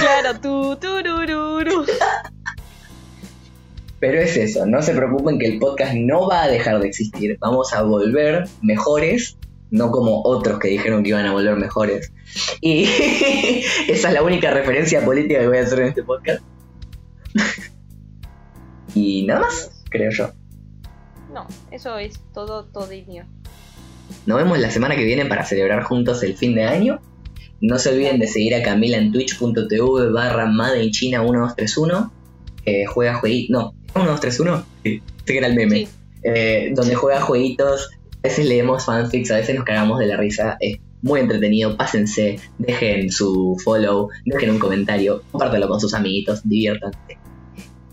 Claro, 0.01 0.39
tu, 0.39 0.77
turururu. 0.77 1.87
Pero 3.99 4.21
es 4.21 4.37
eso, 4.37 4.67
no 4.67 4.83
se 4.83 4.93
preocupen 4.93 5.39
que 5.39 5.47
el 5.47 5.59
podcast 5.59 5.95
no 5.95 6.29
va 6.29 6.43
a 6.43 6.49
dejar 6.49 6.79
de 6.81 6.89
existir. 6.89 7.39
Vamos 7.41 7.73
a 7.73 7.81
volver 7.81 8.47
mejores, 8.61 9.39
no 9.75 9.91
como 9.91 10.23
otros 10.23 10.61
que 10.61 10.69
dijeron 10.69 11.03
que 11.03 11.09
iban 11.09 11.27
a 11.27 11.33
volver 11.33 11.57
mejores. 11.57 12.13
Y 12.61 12.85
esa 13.89 14.09
es 14.09 14.15
la 14.15 14.23
única 14.23 14.53
referencia 14.53 15.05
política 15.05 15.41
que 15.41 15.49
voy 15.49 15.59
a 15.59 15.63
hacer 15.63 15.81
en 15.81 15.89
este 15.89 16.05
podcast. 16.05 16.45
y 18.95 19.27
nada 19.27 19.41
más, 19.41 19.83
creo 19.91 20.13
yo. 20.13 20.31
No, 21.33 21.49
eso 21.73 21.99
es 21.99 22.21
todo 22.33 22.67
todinio. 22.67 23.27
Nos 24.27 24.39
vemos 24.39 24.61
la 24.61 24.71
semana 24.71 24.95
que 24.95 25.03
viene 25.03 25.27
para 25.27 25.45
celebrar 25.45 25.83
juntos 25.83 26.23
el 26.23 26.37
fin 26.37 26.55
de 26.55 26.63
año. 26.63 27.01
No 27.61 27.81
se 27.81 27.89
olviden 27.89 28.21
de 28.21 28.29
seguir 28.29 28.55
a 28.55 28.63
Camila 28.63 28.97
en 28.97 29.11
twitch.tv 29.11 30.13
barra 30.13 30.49
China 30.93 31.23
1231. 31.23 32.13
Que 32.65 32.87
juega 32.87 33.15
jueguitos. 33.17 33.51
No, 33.51 33.75
¿era 33.93 34.05
1231? 34.05 34.67
Sí, 34.85 35.03
que 35.27 35.39
era 35.39 35.49
el 35.49 35.57
meme. 35.57 35.77
Sí, 35.79 35.89
Eh, 36.23 36.71
donde 36.77 36.95
juega 36.95 37.21
jueguitos. 37.21 37.91
A 38.25 38.29
veces 38.29 38.47
leemos 38.47 38.87
fanfics, 38.87 39.31
a 39.31 39.37
veces 39.37 39.55
nos 39.55 39.67
cagamos 39.67 39.99
de 39.99 40.07
la 40.07 40.17
risa. 40.17 40.57
Es 40.59 40.79
muy 41.03 41.21
entretenido. 41.21 41.77
Pásense, 41.77 42.41
dejen 42.59 43.11
su 43.11 43.57
follow, 43.63 44.09
dejen 44.25 44.51
un 44.51 44.59
comentario, 44.59 45.23
compártelo 45.31 45.69
con 45.69 45.79
sus 45.79 45.93
amiguitos, 45.93 46.41
diviértanse. 46.43 47.19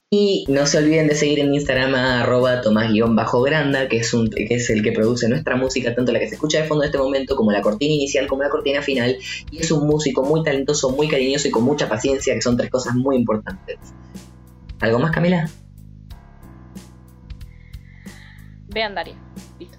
Y 0.10 0.46
no 0.48 0.66
se 0.66 0.78
olviden 0.78 1.08
de 1.08 1.16
seguir 1.16 1.40
en 1.40 1.54
Instagram 1.54 1.96
arroba 1.96 2.62
tomás-granda, 2.62 3.90
que 3.90 3.98
es, 3.98 4.12
que 4.36 4.56
es 4.56 4.70
el 4.70 4.84
que 4.84 4.94
produce 4.94 5.28
nuestra 5.28 5.58
música, 5.58 5.94
tanto 5.94 6.14
la 6.14 6.20
que 6.20 6.30
se 6.30 6.36
escucha 6.36 6.62
de 6.62 6.68
fondo 6.68 6.86
en 6.86 6.88
este 6.88 6.98
momento, 6.98 7.36
como 7.36 7.52
la 7.52 7.62
cortina 7.62 7.94
inicial, 7.94 8.28
como 8.28 8.44
la 8.44 8.50
cortina 8.50 8.82
final. 8.82 9.18
Y 9.52 9.60
es 9.60 9.70
un 9.70 9.86
músico 9.86 10.24
muy 10.24 10.44
talentoso, 10.44 10.92
muy 10.92 11.10
cariñoso 11.10 11.50
y 11.50 11.52
con 11.52 11.64
mucha 11.64 11.90
paciencia, 11.90 12.34
que 12.34 12.42
son 12.42 12.56
tres 12.56 12.70
cosas 12.70 12.96
muy 12.96 13.18
importantes. 13.18 13.78
¿Algo 14.80 14.98
más, 15.00 15.12
Camila? 15.12 15.50
vean 18.74 18.96
Daria. 18.96 19.16
Listo. 19.60 19.78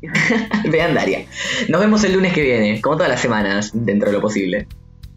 Vean 0.70 0.94
Daria. 0.94 1.26
Nos 1.68 1.80
vemos 1.80 2.04
el 2.04 2.12
lunes 2.14 2.32
que 2.32 2.42
viene, 2.42 2.80
como 2.80 2.96
todas 2.96 3.10
las 3.10 3.20
semanas, 3.20 3.70
dentro 3.74 4.08
de 4.08 4.14
lo 4.14 4.20
posible. 4.20 4.66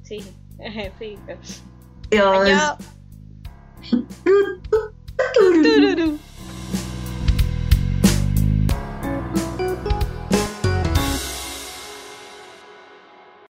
Sí, 0.04 0.20
sí. 1.00 1.18
Adiós. 1.28 1.64
Adiós. 2.12 2.78